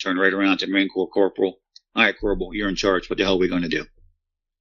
Turned 0.01 0.19
right 0.19 0.33
around 0.33 0.59
to 0.59 0.67
Marine 0.67 0.89
Corps 0.89 1.09
Corporal. 1.09 1.61
All 1.95 2.03
right, 2.03 2.19
Corporal, 2.19 2.55
you're 2.55 2.69
in 2.69 2.75
charge. 2.75 3.09
What 3.09 3.19
the 3.19 3.25
hell 3.25 3.35
are 3.35 3.39
we 3.39 3.49
going 3.49 3.63
to 3.63 3.69
do? 3.69 3.87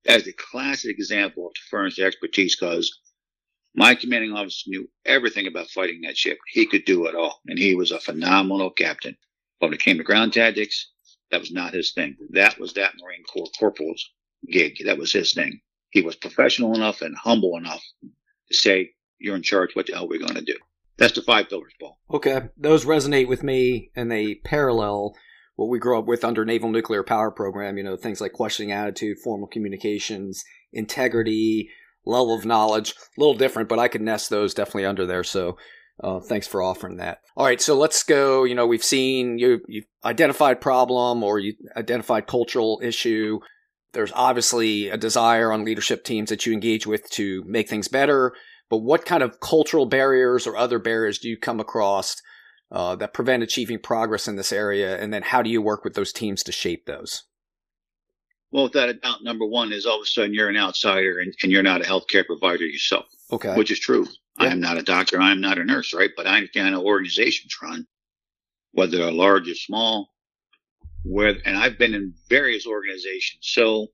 That's 0.05 0.27
a 0.27 0.33
classic 0.33 0.97
example 0.97 1.47
of 1.47 1.53
deference 1.53 1.95
to 1.95 2.03
expertise 2.03 2.55
because 2.55 2.99
my 3.73 3.95
commanding 3.95 4.33
officer 4.33 4.69
knew 4.69 4.89
everything 5.05 5.47
about 5.47 5.69
fighting 5.69 6.01
that 6.01 6.17
ship. 6.17 6.37
He 6.47 6.65
could 6.67 6.85
do 6.85 7.05
it 7.05 7.15
all, 7.15 7.39
and 7.47 7.57
he 7.57 7.75
was 7.75 7.91
a 7.91 7.99
phenomenal 7.99 8.69
captain. 8.69 9.17
But 9.59 9.67
when 9.67 9.73
it 9.75 9.81
came 9.81 9.97
to 9.97 10.03
ground 10.03 10.33
tactics, 10.33 10.91
that 11.31 11.39
was 11.39 11.51
not 11.51 11.73
his 11.73 11.93
thing. 11.93 12.17
That 12.31 12.59
was 12.59 12.73
that 12.73 12.93
Marine 13.01 13.23
Corps 13.23 13.49
corporal's 13.57 14.07
gig. 14.51 14.77
That 14.85 14.97
was 14.97 15.13
his 15.13 15.33
thing. 15.33 15.61
He 15.91 16.01
was 16.01 16.15
professional 16.15 16.75
enough 16.75 17.01
and 17.01 17.15
humble 17.15 17.57
enough 17.57 17.83
say, 18.53 18.91
you're 19.19 19.35
in 19.35 19.43
charge. 19.43 19.75
What 19.75 19.87
the 19.87 19.93
hell 19.93 20.05
are 20.05 20.07
we 20.07 20.19
going 20.19 20.35
to 20.35 20.41
do? 20.41 20.57
That's 20.97 21.13
the 21.13 21.21
five 21.21 21.49
pillars, 21.49 21.73
Paul. 21.79 21.97
Okay. 22.11 22.41
Those 22.57 22.85
resonate 22.85 23.27
with 23.27 23.43
me 23.43 23.91
and 23.95 24.11
they 24.11 24.35
parallel 24.35 25.15
what 25.55 25.69
we 25.69 25.79
grew 25.79 25.97
up 25.97 26.05
with 26.05 26.23
under 26.23 26.45
Naval 26.45 26.69
Nuclear 26.69 27.03
Power 27.03 27.31
Program. 27.31 27.77
You 27.77 27.83
know, 27.83 27.95
things 27.95 28.21
like 28.21 28.33
questioning 28.33 28.71
attitude, 28.71 29.17
formal 29.23 29.47
communications, 29.47 30.43
integrity, 30.73 31.69
level 32.05 32.35
of 32.35 32.45
knowledge. 32.45 32.91
A 32.91 33.19
little 33.19 33.35
different, 33.35 33.69
but 33.69 33.79
I 33.79 33.87
could 33.87 34.01
nest 34.01 34.29
those 34.29 34.53
definitely 34.53 34.85
under 34.85 35.05
there. 35.05 35.23
So 35.23 35.57
uh, 36.03 36.19
thanks 36.19 36.47
for 36.47 36.61
offering 36.61 36.97
that. 36.97 37.21
All 37.35 37.45
right, 37.45 37.61
so 37.61 37.75
let's 37.75 38.03
go. 38.03 38.43
You 38.43 38.55
know, 38.55 38.65
we've 38.65 38.83
seen 38.83 39.37
you 39.37 39.61
you 39.67 39.83
identified 40.03 40.61
problem 40.61 41.23
or 41.23 41.39
you 41.39 41.53
identified 41.75 42.27
cultural 42.27 42.81
issue. 42.83 43.39
There's 43.93 44.11
obviously 44.13 44.89
a 44.89 44.97
desire 44.97 45.51
on 45.51 45.65
leadership 45.65 46.03
teams 46.03 46.29
that 46.29 46.45
you 46.45 46.53
engage 46.53 46.87
with 46.87 47.09
to 47.11 47.43
make 47.45 47.67
things 47.67 47.87
better. 47.87 48.33
But 48.69 48.77
what 48.77 49.05
kind 49.05 49.21
of 49.21 49.39
cultural 49.41 49.85
barriers 49.85 50.47
or 50.47 50.55
other 50.55 50.79
barriers 50.79 51.19
do 51.19 51.27
you 51.27 51.37
come 51.37 51.59
across 51.59 52.15
uh, 52.71 52.95
that 52.95 53.13
prevent 53.13 53.43
achieving 53.43 53.79
progress 53.79 54.29
in 54.29 54.37
this 54.37 54.53
area? 54.53 54.97
And 54.97 55.13
then 55.13 55.23
how 55.23 55.41
do 55.41 55.49
you 55.49 55.61
work 55.61 55.83
with 55.83 55.93
those 55.93 56.13
teams 56.13 56.41
to 56.43 56.53
shape 56.53 56.85
those? 56.85 57.23
Well, 58.51 58.63
without 58.63 58.89
a 58.89 58.93
doubt, 58.93 59.23
number 59.23 59.45
one 59.45 59.73
is 59.73 59.85
all 59.85 59.97
of 59.97 60.03
a 60.03 60.05
sudden 60.05 60.33
you're 60.33 60.49
an 60.49 60.57
outsider 60.57 61.19
and, 61.19 61.33
and 61.43 61.51
you're 61.51 61.63
not 61.63 61.81
a 61.81 61.85
healthcare 61.85 62.25
provider 62.25 62.65
yourself. 62.65 63.05
Okay. 63.31 63.55
Which 63.55 63.71
is 63.71 63.79
true. 63.79 64.07
I 64.37 64.47
am 64.47 64.59
not 64.59 64.77
a 64.77 64.83
doctor. 64.83 65.21
I 65.21 65.31
am 65.31 65.41
not 65.41 65.57
a 65.57 65.63
nurse, 65.63 65.93
right? 65.93 66.09
But 66.15 66.27
I 66.27 66.37
understand 66.37 66.73
how 66.73 66.81
organizations 66.81 67.53
run, 67.61 67.85
whether 68.71 68.97
they're 68.97 69.11
large 69.11 69.49
or 69.49 69.55
small 69.55 70.09
where, 71.03 71.35
and 71.45 71.57
I've 71.57 71.77
been 71.77 71.93
in 71.93 72.13
various 72.29 72.67
organizations. 72.67 73.39
So 73.41 73.87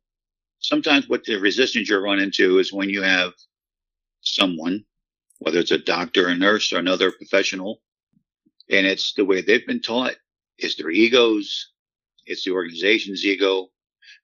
sometimes 0.60 1.08
what 1.08 1.24
the 1.24 1.36
resistance 1.40 1.90
you 1.90 1.98
run 2.00 2.20
into 2.20 2.60
is 2.60 2.74
when 2.74 2.90
you 2.90 3.02
have 3.02 3.34
someone, 4.22 4.84
whether 5.40 5.60
it's 5.60 5.72
a 5.72 5.78
doctor, 5.78 6.28
a 6.28 6.36
nurse, 6.36 6.74
or 6.74 6.80
another 6.80 7.12
professional, 7.12 7.82
and 8.70 8.86
it's 8.86 9.14
the 9.14 9.26
way 9.26 9.42
they've 9.42 9.66
been 9.66 9.82
taught. 9.82 10.16
It's 10.58 10.76
their 10.76 10.90
egos. 10.90 11.72
It's 12.26 12.44
the 12.44 12.52
organization's 12.52 13.24
ego. 13.24 13.70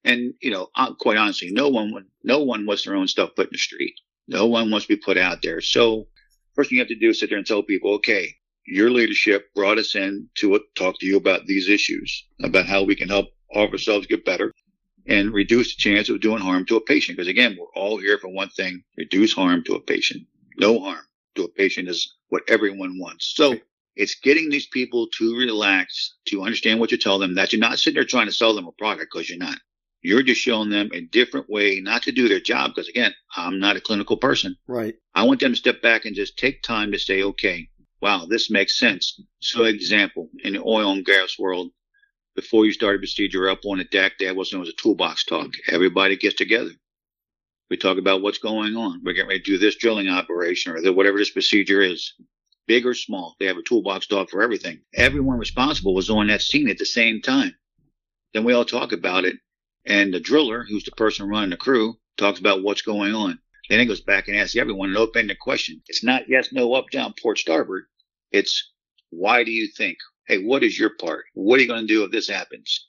And, 0.04 0.34
you 0.42 0.52
know, 0.52 0.68
quite 1.00 1.18
honestly, 1.18 1.52
no 1.52 1.70
one, 1.70 1.94
no 2.24 2.44
one 2.44 2.66
wants 2.66 2.84
their 2.84 2.96
own 2.96 3.08
stuff 3.08 3.36
put 3.36 3.48
in 3.48 3.54
the 3.54 3.58
street. 3.58 3.94
No 4.28 4.48
one 4.48 4.70
wants 4.72 4.88
to 4.88 4.96
be 4.96 5.02
put 5.02 5.18
out 5.18 5.42
there. 5.42 5.62
So 5.62 6.08
first 6.56 6.70
thing 6.70 6.78
you 6.78 6.82
have 6.82 6.90
to 6.90 6.96
do 6.96 7.10
is 7.10 7.20
sit 7.20 7.30
there 7.30 7.38
and 7.38 7.48
tell 7.48 7.64
people, 7.64 7.94
okay, 7.96 8.36
your 8.66 8.90
leadership 8.90 9.54
brought 9.54 9.78
us 9.78 9.96
in 9.96 10.30
to 10.36 10.60
talk 10.76 11.00
to 11.00 11.06
you 11.06 11.18
about 11.18 11.46
these 11.46 11.70
issues, 11.70 12.26
about 12.42 12.66
how 12.66 12.84
we 12.84 12.96
can 12.96 13.10
help 13.10 13.28
ourselves 13.56 14.08
get 14.08 14.26
better 14.26 14.54
and 15.08 15.34
reduce 15.34 15.76
the 15.76 15.82
chance 15.82 16.10
of 16.10 16.22
doing 16.22 16.42
harm 16.42 16.66
to 16.66 16.78
a 16.78 16.82
patient. 16.82 17.18
Because 17.18 17.28
again, 17.28 17.58
we're 17.60 17.82
all 17.82 17.98
here 17.98 18.18
for 18.18 18.30
one 18.30 18.50
thing, 18.50 18.84
reduce 18.98 19.34
harm 19.34 19.64
to 19.66 19.76
a 19.76 19.82
patient. 19.82 20.26
No 20.58 20.80
harm 20.80 21.04
to 21.36 21.44
a 21.44 21.50
patient 21.50 21.90
is 21.90 22.16
what 22.30 22.44
everyone 22.48 23.00
wants. 23.00 23.34
So 23.36 23.56
it's 23.96 24.16
getting 24.16 24.50
these 24.50 24.68
people 24.68 25.08
to 25.18 25.38
relax, 25.38 26.16
to 26.28 26.44
understand 26.44 26.80
what 26.80 26.92
you 26.92 26.98
tell 26.98 27.20
them, 27.20 27.36
that 27.36 27.52
you're 27.52 27.60
not 27.60 27.80
sitting 27.80 27.96
there 27.96 28.06
trying 28.06 28.28
to 28.28 28.32
sell 28.32 28.56
them 28.56 28.68
a 28.68 28.72
product 28.72 29.12
because 29.14 29.30
you're 29.30 29.38
not. 29.38 29.58
You're 30.02 30.24
just 30.24 30.42
showing 30.42 30.70
them 30.70 30.90
a 30.94 31.02
different 31.02 31.50
way 31.50 31.80
not 31.80 32.04
to 32.04 32.12
do 32.12 32.28
their 32.28 32.42
job. 32.42 32.72
Because 32.72 32.90
again, 32.90 33.14
I'm 33.36 33.60
not 33.60 33.78
a 33.78 33.82
clinical 33.82 34.18
person. 34.18 34.58
Right. 34.68 34.96
I 35.16 35.24
want 35.24 35.40
them 35.40 35.54
to 35.54 35.58
step 35.58 35.82
back 35.82 36.06
and 36.06 36.16
just 36.16 36.38
take 36.38 36.62
time 36.62 36.92
to 36.92 37.00
say, 37.00 37.24
okay, 37.24 37.70
wow, 38.04 38.26
this 38.30 38.52
makes 38.52 38.78
sense. 38.78 39.22
So 39.40 39.64
example, 39.64 40.30
in 40.44 40.54
the 40.54 40.62
oil 40.62 40.92
and 40.92 41.06
gas 41.06 41.40
world, 41.40 41.72
before 42.36 42.66
you 42.66 42.74
start 42.74 42.98
a 42.98 43.00
procedure 43.00 43.48
up 43.48 43.62
on 43.66 43.78
the 43.78 43.86
deck, 43.86 44.14
there 44.20 44.36
was 44.36 44.52
known 44.52 44.64
as 44.64 44.68
a 44.68 44.74
toolbox 44.74 45.24
talk. 45.24 45.52
Everybody 45.70 46.18
gets 46.18 46.36
together. 46.36 46.72
We 47.70 47.78
talk 47.78 47.98
about 47.98 48.22
what's 48.22 48.40
going 48.40 48.76
on. 48.76 49.02
We're 49.06 49.14
getting 49.14 49.30
ready 49.30 49.40
to 49.40 49.52
do 49.52 49.58
this 49.58 49.78
drilling 49.78 50.10
operation 50.10 50.74
or 50.74 50.92
whatever 50.92 51.18
this 51.18 51.30
procedure 51.30 51.82
is, 51.82 52.14
big 52.68 52.86
or 52.86 52.94
small. 52.94 53.38
They 53.40 53.46
have 53.46 53.58
a 53.58 53.64
toolbox 53.64 54.08
talk 54.08 54.30
for 54.30 54.42
everything. 54.44 54.82
Everyone 54.94 55.40
responsible 55.40 55.94
was 55.94 56.10
on 56.10 56.28
that 56.28 56.42
scene 56.42 56.68
at 56.68 56.78
the 56.78 56.86
same 56.86 57.22
time. 57.22 57.56
Then 58.34 58.44
we 58.44 58.52
all 58.52 58.66
talk 58.66 58.92
about 58.92 59.24
it. 59.24 59.38
And 59.86 60.14
the 60.14 60.20
driller, 60.20 60.66
who's 60.68 60.84
the 60.84 60.92
person 60.92 61.30
running 61.30 61.52
the 61.52 61.58
crew, 61.58 61.96
talks 62.18 62.42
about 62.42 62.64
what's 62.64 62.82
going 62.82 63.16
on. 63.16 63.40
Then 63.70 63.80
he 63.80 63.86
goes 63.86 64.02
back 64.02 64.28
and 64.28 64.36
asks 64.36 64.58
everyone 64.58 64.90
an 64.90 64.98
open-ended 64.98 65.40
question. 65.40 65.82
It's 65.88 66.04
not 66.04 66.24
yes, 66.28 66.52
no, 66.52 66.74
up, 66.74 66.90
down, 66.92 67.14
port, 67.22 67.38
starboard. 67.40 67.86
It's 68.34 68.72
why 69.12 69.44
do 69.44 69.52
you 69.52 69.68
think? 69.68 69.98
Hey, 70.28 70.44
what 70.44 70.64
is 70.64 70.78
your 70.78 70.96
part? 71.00 71.26
What 71.36 71.60
are 71.60 71.62
you 71.62 71.68
going 71.68 71.82
to 71.82 71.94
do 71.94 72.04
if 72.04 72.12
this 72.12 72.28
happens? 72.28 72.88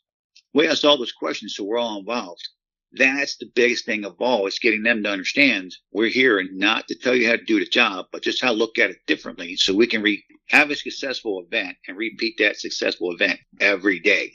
We 0.55 0.67
ask 0.67 0.85
all 0.85 0.97
those 0.97 1.13
questions 1.13 1.55
so 1.55 1.65
we're 1.65 1.79
all 1.79 1.99
involved. 1.99 2.49
That's 2.93 3.37
the 3.37 3.51
biggest 3.55 3.85
thing 3.85 4.05
of 4.05 4.21
all. 4.21 4.47
It's 4.47 4.59
getting 4.59 4.85
them 4.85 5.03
to 5.03 5.11
understand 5.11 5.75
we're 5.93 6.09
here 6.09 6.39
and 6.39 6.57
not 6.57 6.89
to 6.89 6.95
tell 6.95 7.15
you 7.15 7.27
how 7.27 7.37
to 7.37 7.45
do 7.45 7.59
the 7.59 7.67
job, 7.67 8.07
but 8.11 8.23
just 8.23 8.41
how 8.41 8.53
to 8.53 8.57
look 8.57 8.79
at 8.79 8.91
it 8.91 8.99
differently 9.07 9.57
so 9.57 9.75
we 9.75 9.87
can 9.87 10.01
re- 10.01 10.25
have 10.49 10.71
a 10.71 10.77
successful 10.77 11.45
event 11.45 11.77
and 11.89 11.97
repeat 11.97 12.37
that 12.39 12.57
successful 12.57 13.13
event 13.13 13.39
every 13.61 13.99
day. 13.99 14.33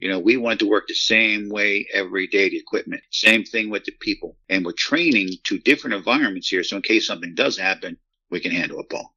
You 0.00 0.10
know, 0.10 0.18
we 0.18 0.36
want 0.36 0.58
to 0.60 0.68
work 0.68 0.88
the 0.88 0.94
same 0.94 1.48
way 1.48 1.86
every 1.94 2.26
day, 2.26 2.50
the 2.50 2.58
equipment. 2.58 3.02
Same 3.12 3.44
thing 3.44 3.70
with 3.70 3.84
the 3.84 3.92
people. 4.00 4.36
And 4.48 4.64
we're 4.64 4.72
training 4.72 5.30
to 5.44 5.58
different 5.58 5.94
environments 5.94 6.48
here. 6.48 6.64
So 6.64 6.76
in 6.76 6.82
case 6.82 7.06
something 7.06 7.34
does 7.34 7.56
happen, 7.56 7.96
we 8.30 8.40
can 8.40 8.50
handle 8.50 8.80
it, 8.80 8.90
Paul. 8.90 9.14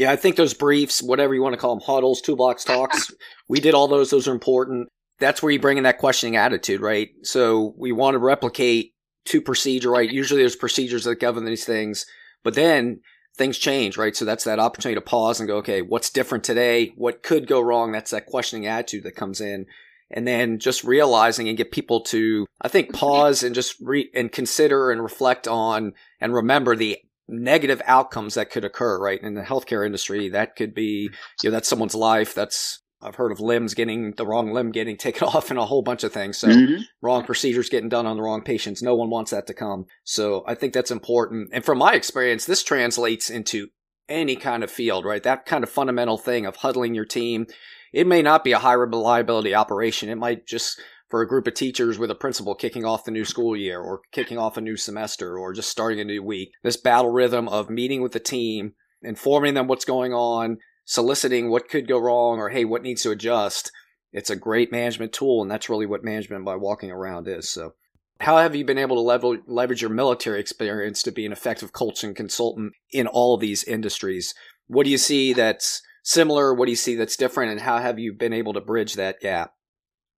Yeah, 0.00 0.10
I 0.10 0.16
think 0.16 0.36
those 0.36 0.54
briefs, 0.54 1.02
whatever 1.02 1.34
you 1.34 1.42
want 1.42 1.52
to 1.52 1.60
call 1.60 1.76
them, 1.76 1.84
huddles, 1.84 2.22
two 2.22 2.32
toolbox 2.32 2.64
talks, 2.64 3.12
we 3.48 3.60
did 3.60 3.74
all 3.74 3.86
those. 3.86 4.08
Those 4.08 4.26
are 4.28 4.32
important. 4.32 4.88
That's 5.18 5.42
where 5.42 5.52
you 5.52 5.60
bring 5.60 5.76
in 5.76 5.84
that 5.84 5.98
questioning 5.98 6.36
attitude, 6.36 6.80
right? 6.80 7.10
So 7.22 7.74
we 7.76 7.92
want 7.92 8.14
to 8.14 8.18
replicate 8.18 8.94
to 9.26 9.42
procedure, 9.42 9.90
right? 9.90 10.10
Usually 10.10 10.40
there's 10.40 10.56
procedures 10.56 11.04
that 11.04 11.20
govern 11.20 11.44
these 11.44 11.66
things, 11.66 12.06
but 12.42 12.54
then 12.54 13.00
things 13.36 13.58
change, 13.58 13.98
right? 13.98 14.16
So 14.16 14.24
that's 14.24 14.44
that 14.44 14.58
opportunity 14.58 14.98
to 14.98 15.04
pause 15.04 15.38
and 15.38 15.46
go, 15.46 15.58
okay, 15.58 15.82
what's 15.82 16.08
different 16.08 16.44
today? 16.44 16.94
What 16.96 17.22
could 17.22 17.46
go 17.46 17.60
wrong? 17.60 17.92
That's 17.92 18.12
that 18.12 18.24
questioning 18.24 18.66
attitude 18.66 19.04
that 19.04 19.16
comes 19.16 19.42
in. 19.42 19.66
And 20.10 20.26
then 20.26 20.60
just 20.60 20.82
realizing 20.82 21.46
and 21.46 21.58
get 21.58 21.72
people 21.72 22.04
to, 22.04 22.46
I 22.62 22.68
think, 22.68 22.94
pause 22.94 23.42
and 23.42 23.54
just 23.54 23.76
re 23.82 24.10
and 24.14 24.32
consider 24.32 24.90
and 24.92 25.02
reflect 25.02 25.46
on 25.46 25.92
and 26.22 26.32
remember 26.32 26.74
the 26.74 26.96
negative 27.30 27.80
outcomes 27.86 28.34
that 28.34 28.50
could 28.50 28.64
occur, 28.64 28.98
right? 28.98 29.20
In 29.22 29.34
the 29.34 29.42
healthcare 29.42 29.84
industry, 29.86 30.28
that 30.30 30.56
could 30.56 30.74
be, 30.74 31.10
you 31.42 31.50
know, 31.50 31.50
that's 31.50 31.68
someone's 31.68 31.94
life. 31.94 32.34
That's, 32.34 32.82
I've 33.02 33.14
heard 33.14 33.32
of 33.32 33.40
limbs 33.40 33.74
getting, 33.74 34.12
the 34.12 34.26
wrong 34.26 34.52
limb 34.52 34.72
getting 34.72 34.96
taken 34.98 35.28
off 35.28 35.50
and 35.50 35.58
a 35.58 35.66
whole 35.66 35.82
bunch 35.82 36.04
of 36.04 36.12
things. 36.12 36.38
So 36.38 36.48
mm-hmm. 36.48 36.82
wrong 37.00 37.24
procedures 37.24 37.68
getting 37.68 37.88
done 37.88 38.06
on 38.06 38.16
the 38.16 38.22
wrong 38.22 38.42
patients. 38.42 38.82
No 38.82 38.94
one 38.94 39.10
wants 39.10 39.30
that 39.30 39.46
to 39.46 39.54
come. 39.54 39.86
So 40.04 40.44
I 40.46 40.54
think 40.54 40.72
that's 40.72 40.90
important. 40.90 41.50
And 41.52 41.64
from 41.64 41.78
my 41.78 41.94
experience, 41.94 42.44
this 42.44 42.62
translates 42.62 43.30
into 43.30 43.68
any 44.08 44.36
kind 44.36 44.64
of 44.64 44.70
field, 44.70 45.04
right? 45.04 45.22
That 45.22 45.46
kind 45.46 45.64
of 45.64 45.70
fundamental 45.70 46.18
thing 46.18 46.44
of 46.44 46.56
huddling 46.56 46.94
your 46.94 47.04
team. 47.04 47.46
It 47.92 48.06
may 48.06 48.22
not 48.22 48.44
be 48.44 48.52
a 48.52 48.58
high 48.58 48.74
reliability 48.74 49.54
operation. 49.54 50.08
It 50.08 50.18
might 50.18 50.46
just 50.46 50.80
for 51.10 51.20
a 51.20 51.28
group 51.28 51.46
of 51.48 51.54
teachers 51.54 51.98
with 51.98 52.10
a 52.10 52.14
principal 52.14 52.54
kicking 52.54 52.84
off 52.84 53.04
the 53.04 53.10
new 53.10 53.24
school 53.24 53.56
year 53.56 53.80
or 53.80 54.00
kicking 54.12 54.38
off 54.38 54.56
a 54.56 54.60
new 54.60 54.76
semester 54.76 55.36
or 55.36 55.52
just 55.52 55.68
starting 55.68 56.00
a 56.00 56.04
new 56.04 56.22
week. 56.22 56.52
This 56.62 56.76
battle 56.76 57.10
rhythm 57.10 57.48
of 57.48 57.68
meeting 57.68 58.00
with 58.00 58.12
the 58.12 58.20
team, 58.20 58.74
informing 59.02 59.54
them 59.54 59.66
what's 59.66 59.84
going 59.84 60.14
on, 60.14 60.58
soliciting 60.84 61.50
what 61.50 61.68
could 61.68 61.88
go 61.88 61.98
wrong 61.98 62.38
or 62.38 62.50
hey, 62.50 62.64
what 62.64 62.82
needs 62.82 63.02
to 63.02 63.10
adjust. 63.10 63.72
It's 64.12 64.30
a 64.30 64.36
great 64.36 64.72
management 64.72 65.12
tool, 65.12 65.42
and 65.42 65.50
that's 65.50 65.68
really 65.68 65.86
what 65.86 66.04
management 66.04 66.44
by 66.44 66.56
walking 66.56 66.90
around 66.90 67.28
is. 67.28 67.48
So, 67.48 67.74
how 68.20 68.38
have 68.38 68.54
you 68.54 68.64
been 68.64 68.78
able 68.78 68.96
to 68.96 69.02
level, 69.02 69.38
leverage 69.46 69.82
your 69.82 69.90
military 69.90 70.40
experience 70.40 71.02
to 71.04 71.12
be 71.12 71.24
an 71.24 71.32
effective 71.32 71.72
coaching 71.72 72.14
consultant 72.14 72.72
in 72.90 73.06
all 73.06 73.36
these 73.36 73.64
industries? 73.64 74.34
What 74.66 74.84
do 74.84 74.90
you 74.90 74.98
see 74.98 75.32
that's 75.32 75.80
similar? 76.02 76.52
What 76.52 76.66
do 76.66 76.72
you 76.72 76.76
see 76.76 76.96
that's 76.96 77.16
different? 77.16 77.52
And 77.52 77.60
how 77.60 77.78
have 77.78 77.98
you 77.98 78.12
been 78.12 78.32
able 78.32 78.52
to 78.54 78.60
bridge 78.60 78.94
that 78.94 79.20
gap? 79.20 79.52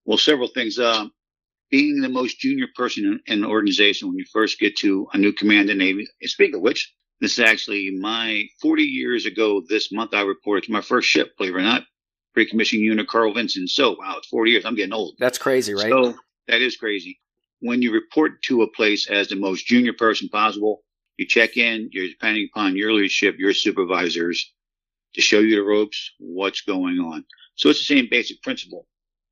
Well, 0.05 0.17
several 0.17 0.47
things. 0.47 0.79
Uh, 0.79 1.07
being 1.73 2.01
the 2.01 2.09
most 2.09 2.39
junior 2.39 2.67
person 2.75 3.19
in, 3.25 3.43
an 3.43 3.49
organization 3.49 4.07
when 4.07 4.17
you 4.17 4.25
first 4.31 4.59
get 4.59 4.77
to 4.77 5.07
a 5.13 5.17
new 5.17 5.33
command 5.33 5.71
in 5.71 5.79
Navy. 5.79 6.07
Speaking 6.21 6.53
of 6.53 6.61
which, 6.61 6.93
this 7.19 7.33
is 7.33 7.39
actually 7.39 7.89
my 7.99 8.43
40 8.61 8.83
years 8.83 9.25
ago 9.25 9.63
this 9.67 9.91
month. 9.91 10.13
I 10.13 10.21
reported 10.21 10.65
to 10.65 10.71
my 10.71 10.81
first 10.81 11.09
ship, 11.09 11.35
believe 11.35 11.55
it 11.55 11.57
or 11.57 11.61
not, 11.61 11.83
pre-commissioning 12.35 12.85
unit 12.85 13.07
Carl 13.07 13.33
Vinson. 13.33 13.67
So, 13.67 13.95
wow, 13.97 14.17
it's 14.19 14.27
40 14.27 14.51
years. 14.51 14.65
I'm 14.65 14.75
getting 14.75 14.93
old. 14.93 15.15
That's 15.17 15.39
crazy, 15.39 15.73
right? 15.73 15.89
So 15.89 16.13
that 16.47 16.61
is 16.61 16.77
crazy. 16.77 17.19
When 17.61 17.81
you 17.81 17.91
report 17.91 18.43
to 18.43 18.61
a 18.61 18.69
place 18.69 19.09
as 19.09 19.29
the 19.29 19.35
most 19.35 19.65
junior 19.65 19.93
person 19.93 20.29
possible, 20.29 20.83
you 21.17 21.25
check 21.25 21.57
in, 21.57 21.89
you're 21.91 22.07
depending 22.07 22.49
upon 22.53 22.75
your 22.75 22.93
leadership, 22.93 23.37
your 23.39 23.53
supervisors 23.53 24.53
to 25.15 25.21
show 25.21 25.39
you 25.39 25.55
the 25.55 25.63
ropes, 25.63 26.11
what's 26.19 26.61
going 26.61 26.99
on. 26.99 27.25
So 27.55 27.69
it's 27.69 27.79
the 27.79 27.95
same 27.95 28.09
basic 28.11 28.43
principle. 28.43 28.85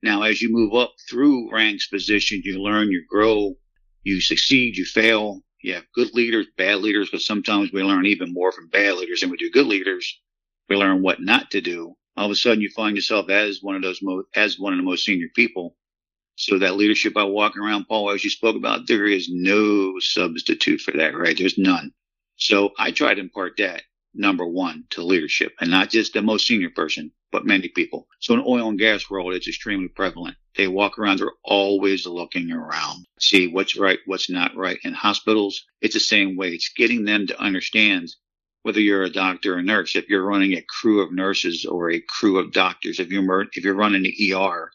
Now, 0.03 0.23
as 0.23 0.41
you 0.41 0.51
move 0.51 0.73
up 0.73 0.93
through 1.09 1.51
ranks, 1.51 1.87
positions, 1.87 2.45
you 2.45 2.61
learn, 2.61 2.91
you 2.91 3.05
grow, 3.07 3.55
you 4.03 4.19
succeed, 4.19 4.77
you 4.77 4.85
fail. 4.85 5.41
You 5.61 5.75
have 5.75 5.85
good 5.93 6.13
leaders, 6.15 6.47
bad 6.57 6.79
leaders, 6.79 7.09
because 7.09 7.25
sometimes 7.25 7.71
we 7.71 7.83
learn 7.83 8.07
even 8.07 8.33
more 8.33 8.51
from 8.51 8.69
bad 8.69 8.95
leaders 8.95 9.21
than 9.21 9.29
we 9.29 9.37
do 9.37 9.51
good 9.51 9.67
leaders. 9.67 10.19
We 10.69 10.75
learn 10.75 11.03
what 11.03 11.21
not 11.21 11.51
to 11.51 11.61
do. 11.61 11.95
All 12.17 12.25
of 12.25 12.31
a 12.31 12.35
sudden, 12.35 12.61
you 12.61 12.69
find 12.69 12.95
yourself 12.95 13.29
as 13.29 13.61
one 13.61 13.75
of 13.75 13.83
those 13.83 14.01
most, 14.01 14.27
as 14.35 14.57
one 14.59 14.73
of 14.73 14.77
the 14.77 14.83
most 14.83 15.05
senior 15.05 15.27
people. 15.35 15.75
So 16.35 16.57
that 16.57 16.75
leadership 16.75 17.13
by 17.13 17.25
walking 17.25 17.61
around, 17.61 17.85
Paul, 17.87 18.09
as 18.09 18.23
you 18.23 18.31
spoke 18.31 18.55
about, 18.55 18.87
there 18.87 19.05
is 19.05 19.29
no 19.31 19.99
substitute 19.99 20.81
for 20.81 20.91
that, 20.97 21.15
right? 21.15 21.37
There's 21.37 21.57
none. 21.59 21.93
So 22.37 22.71
I 22.79 22.91
try 22.91 23.13
to 23.13 23.21
impart 23.21 23.57
that 23.57 23.83
number 24.15 24.47
one 24.47 24.85
to 24.91 25.03
leadership 25.03 25.53
and 25.61 25.69
not 25.69 25.89
just 25.91 26.13
the 26.13 26.23
most 26.23 26.47
senior 26.47 26.71
person, 26.71 27.11
but 27.31 27.45
many 27.45 27.69
people. 27.69 28.07
So 28.19 28.33
in 28.33 28.43
oil 28.45 28.69
and 28.69 28.79
gas 28.79 29.09
world, 29.09 29.33
it's 29.33 29.47
extremely 29.47 29.87
prevalent. 29.87 30.35
They 30.55 30.67
walk 30.67 30.99
around, 30.99 31.19
they're 31.19 31.31
always 31.43 32.05
looking 32.05 32.51
around, 32.51 33.07
see 33.19 33.47
what's 33.47 33.77
right, 33.77 33.99
what's 34.05 34.29
not 34.29 34.55
right. 34.55 34.77
In 34.83 34.93
hospitals, 34.93 35.65
it's 35.81 35.93
the 35.93 35.99
same 35.99 36.35
way. 36.35 36.49
It's 36.49 36.73
getting 36.75 37.05
them 37.05 37.27
to 37.27 37.41
understand 37.41 38.09
whether 38.63 38.79
you're 38.79 39.03
a 39.03 39.09
doctor 39.09 39.55
or 39.55 39.61
nurse, 39.63 39.95
if 39.95 40.07
you're 40.07 40.25
running 40.25 40.53
a 40.53 40.61
crew 40.61 41.01
of 41.01 41.11
nurses 41.11 41.65
or 41.65 41.89
a 41.89 42.01
crew 42.01 42.37
of 42.37 42.51
doctors, 42.51 42.99
if 42.99 43.09
you're, 43.09 43.47
if 43.53 43.63
you're 43.63 43.73
running 43.73 44.03
the 44.03 44.33
ER, 44.33 44.71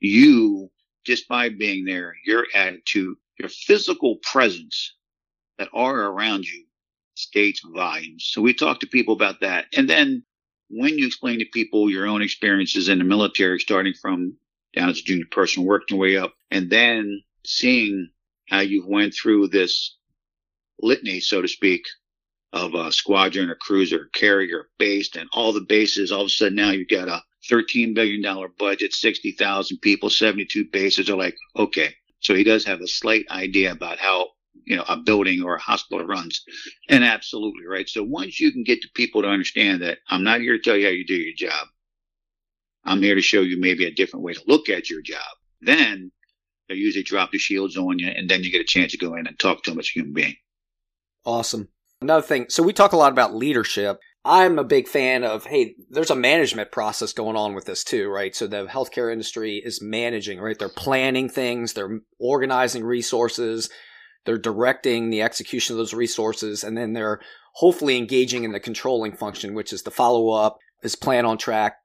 you, 0.00 0.70
just 1.04 1.28
by 1.28 1.48
being 1.48 1.84
there, 1.84 2.14
your 2.24 2.46
attitude, 2.54 3.16
your 3.38 3.48
physical 3.48 4.16
presence 4.22 4.94
that 5.58 5.68
are 5.74 5.96
around 5.96 6.44
you 6.44 6.64
states 7.14 7.60
volumes. 7.64 8.28
So 8.32 8.40
we 8.40 8.54
talk 8.54 8.80
to 8.80 8.86
people 8.86 9.14
about 9.14 9.40
that. 9.40 9.66
And 9.76 9.88
then 9.88 10.24
when 10.72 10.98
you 10.98 11.06
explain 11.06 11.38
to 11.38 11.44
people 11.44 11.90
your 11.90 12.06
own 12.06 12.22
experiences 12.22 12.88
in 12.88 12.98
the 12.98 13.04
military, 13.04 13.60
starting 13.60 13.92
from 13.92 14.36
down 14.74 14.88
as 14.88 14.98
a 14.98 15.02
junior 15.02 15.26
person, 15.30 15.64
working 15.64 15.96
your 15.96 16.02
way 16.02 16.16
up, 16.16 16.32
and 16.50 16.70
then 16.70 17.22
seeing 17.44 18.08
how 18.48 18.60
you 18.60 18.84
went 18.86 19.14
through 19.14 19.48
this 19.48 19.96
litany, 20.80 21.20
so 21.20 21.42
to 21.42 21.48
speak, 21.48 21.84
of 22.54 22.74
a 22.74 22.90
squadron, 22.90 23.50
a 23.50 23.54
cruiser, 23.54 24.08
carrier, 24.14 24.68
based, 24.78 25.16
and 25.16 25.28
all 25.32 25.52
the 25.52 25.60
bases. 25.60 26.10
All 26.10 26.22
of 26.22 26.26
a 26.26 26.30
sudden 26.30 26.54
now 26.54 26.70
you've 26.70 26.88
got 26.88 27.08
a 27.08 27.22
$13 27.50 27.94
billion 27.94 28.22
budget, 28.58 28.94
60,000 28.94 29.78
people, 29.78 30.10
72 30.10 30.66
bases 30.72 31.10
are 31.10 31.16
like, 31.16 31.36
okay. 31.56 31.94
So 32.20 32.34
he 32.34 32.44
does 32.44 32.64
have 32.64 32.80
a 32.80 32.86
slight 32.86 33.26
idea 33.30 33.72
about 33.72 33.98
how 33.98 34.28
you 34.64 34.76
know, 34.76 34.84
a 34.88 34.96
building 34.96 35.42
or 35.42 35.56
a 35.56 35.60
hospital 35.60 36.06
runs. 36.06 36.42
And 36.88 37.04
absolutely 37.04 37.66
right. 37.66 37.88
So 37.88 38.02
once 38.02 38.40
you 38.40 38.52
can 38.52 38.64
get 38.64 38.82
the 38.82 38.88
people 38.94 39.22
to 39.22 39.28
understand 39.28 39.82
that 39.82 39.98
I'm 40.08 40.24
not 40.24 40.40
here 40.40 40.56
to 40.56 40.62
tell 40.62 40.76
you 40.76 40.86
how 40.86 40.92
you 40.92 41.06
do 41.06 41.14
your 41.14 41.34
job. 41.34 41.66
I'm 42.84 43.02
here 43.02 43.14
to 43.14 43.22
show 43.22 43.40
you 43.40 43.60
maybe 43.60 43.86
a 43.86 43.92
different 43.92 44.24
way 44.24 44.32
to 44.34 44.42
look 44.46 44.68
at 44.68 44.90
your 44.90 45.02
job. 45.02 45.36
Then 45.60 46.10
they 46.68 46.74
usually 46.74 47.04
drop 47.04 47.30
the 47.30 47.38
shields 47.38 47.76
on 47.76 47.98
you 47.98 48.08
and 48.08 48.28
then 48.28 48.42
you 48.42 48.50
get 48.50 48.60
a 48.60 48.64
chance 48.64 48.92
to 48.92 48.98
go 48.98 49.14
in 49.14 49.26
and 49.26 49.38
talk 49.38 49.62
to 49.62 49.70
them 49.70 49.78
as 49.78 49.86
a 49.86 49.98
human 49.98 50.12
being. 50.12 50.34
Awesome. 51.24 51.68
Another 52.00 52.26
thing. 52.26 52.46
So 52.48 52.62
we 52.62 52.72
talk 52.72 52.92
a 52.92 52.96
lot 52.96 53.12
about 53.12 53.34
leadership. 53.34 54.00
I'm 54.24 54.58
a 54.58 54.64
big 54.64 54.86
fan 54.88 55.24
of, 55.24 55.46
hey, 55.46 55.74
there's 55.90 56.10
a 56.10 56.16
management 56.16 56.70
process 56.70 57.12
going 57.12 57.36
on 57.36 57.54
with 57.54 57.64
this 57.64 57.82
too, 57.82 58.08
right? 58.08 58.34
So 58.34 58.46
the 58.46 58.66
healthcare 58.66 59.12
industry 59.12 59.60
is 59.64 59.82
managing, 59.82 60.40
right? 60.40 60.56
They're 60.56 60.68
planning 60.68 61.28
things, 61.28 61.72
they're 61.72 62.00
organizing 62.20 62.84
resources, 62.84 63.68
they're 64.24 64.38
directing 64.38 65.10
the 65.10 65.22
execution 65.22 65.74
of 65.74 65.78
those 65.78 65.94
resources, 65.94 66.62
and 66.64 66.76
then 66.76 66.92
they're 66.92 67.20
hopefully 67.54 67.96
engaging 67.96 68.44
in 68.44 68.52
the 68.52 68.60
controlling 68.60 69.12
function, 69.12 69.54
which 69.54 69.72
is 69.72 69.82
the 69.82 69.90
follow 69.90 70.30
up. 70.30 70.58
Is 70.82 70.96
plan 70.96 71.24
on 71.26 71.38
track? 71.38 71.76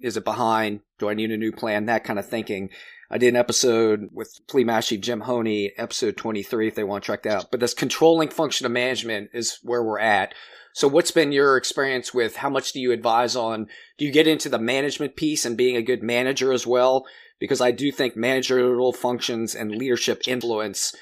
Is 0.00 0.16
it 0.16 0.24
behind? 0.24 0.80
Do 0.98 1.08
I 1.08 1.14
need 1.14 1.30
a 1.30 1.36
new 1.36 1.52
plan? 1.52 1.86
That 1.86 2.04
kind 2.04 2.18
of 2.18 2.28
thinking. 2.28 2.70
I 3.10 3.18
did 3.18 3.28
an 3.28 3.36
episode 3.36 4.10
with 4.12 4.38
Fleet 4.48 4.66
Master 4.66 4.96
Jim 4.96 5.22
Honea, 5.22 5.70
episode 5.78 6.16
23, 6.16 6.68
if 6.68 6.74
they 6.74 6.84
want 6.84 7.04
to 7.04 7.06
check 7.06 7.22
that 7.22 7.36
out. 7.36 7.50
But 7.50 7.60
this 7.60 7.74
controlling 7.74 8.28
function 8.28 8.66
of 8.66 8.72
management 8.72 9.30
is 9.32 9.58
where 9.62 9.82
we're 9.82 9.98
at. 9.98 10.34
So 10.74 10.86
what's 10.88 11.10
been 11.10 11.32
your 11.32 11.56
experience 11.56 12.12
with 12.12 12.36
how 12.36 12.50
much 12.50 12.72
do 12.72 12.80
you 12.80 12.92
advise 12.92 13.34
on? 13.34 13.66
Do 13.96 14.04
you 14.04 14.12
get 14.12 14.28
into 14.28 14.50
the 14.50 14.58
management 14.58 15.16
piece 15.16 15.44
and 15.44 15.56
being 15.56 15.76
a 15.76 15.82
good 15.82 16.02
manager 16.02 16.52
as 16.52 16.66
well? 16.66 17.06
Because 17.40 17.60
I 17.60 17.70
do 17.70 17.90
think 17.90 18.14
managerial 18.14 18.92
functions 18.92 19.54
and 19.54 19.70
leadership 19.70 20.22
influence 20.28 20.94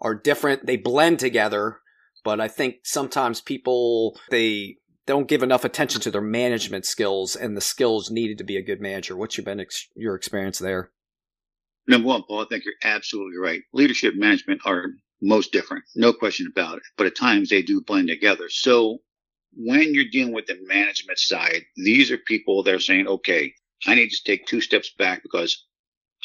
are 0.00 0.14
different. 0.14 0.66
They 0.66 0.76
blend 0.76 1.18
together, 1.18 1.78
but 2.24 2.40
I 2.40 2.48
think 2.48 2.76
sometimes 2.82 3.40
people, 3.40 4.18
they 4.30 4.76
don't 5.06 5.28
give 5.28 5.42
enough 5.42 5.64
attention 5.64 6.00
to 6.02 6.10
their 6.10 6.20
management 6.20 6.86
skills 6.86 7.36
and 7.36 7.56
the 7.56 7.60
skills 7.60 8.10
needed 8.10 8.38
to 8.38 8.44
be 8.44 8.56
a 8.56 8.62
good 8.62 8.80
manager. 8.80 9.16
What's 9.16 9.36
your 9.36 9.44
been 9.44 9.60
ex- 9.60 9.88
your 9.94 10.14
experience 10.14 10.58
there? 10.58 10.90
Number 11.86 12.08
one, 12.08 12.22
Paul, 12.22 12.42
I 12.42 12.46
think 12.48 12.64
you're 12.64 12.74
absolutely 12.82 13.38
right. 13.38 13.60
Leadership 13.72 14.14
management 14.16 14.62
are 14.64 14.86
most 15.20 15.52
different, 15.52 15.84
no 15.94 16.12
question 16.12 16.46
about 16.50 16.78
it. 16.78 16.82
But 16.96 17.06
at 17.06 17.16
times 17.16 17.48
they 17.50 17.62
do 17.62 17.82
blend 17.82 18.08
together. 18.08 18.48
So 18.48 18.98
when 19.56 19.94
you're 19.94 20.10
dealing 20.10 20.34
with 20.34 20.46
the 20.46 20.58
management 20.66 21.18
side, 21.18 21.62
these 21.76 22.10
are 22.10 22.18
people 22.18 22.62
that 22.62 22.74
are 22.74 22.80
saying, 22.80 23.06
okay, 23.06 23.52
I 23.86 23.94
need 23.94 24.10
to 24.10 24.24
take 24.24 24.46
two 24.46 24.60
steps 24.60 24.92
back 24.98 25.22
because 25.22 25.66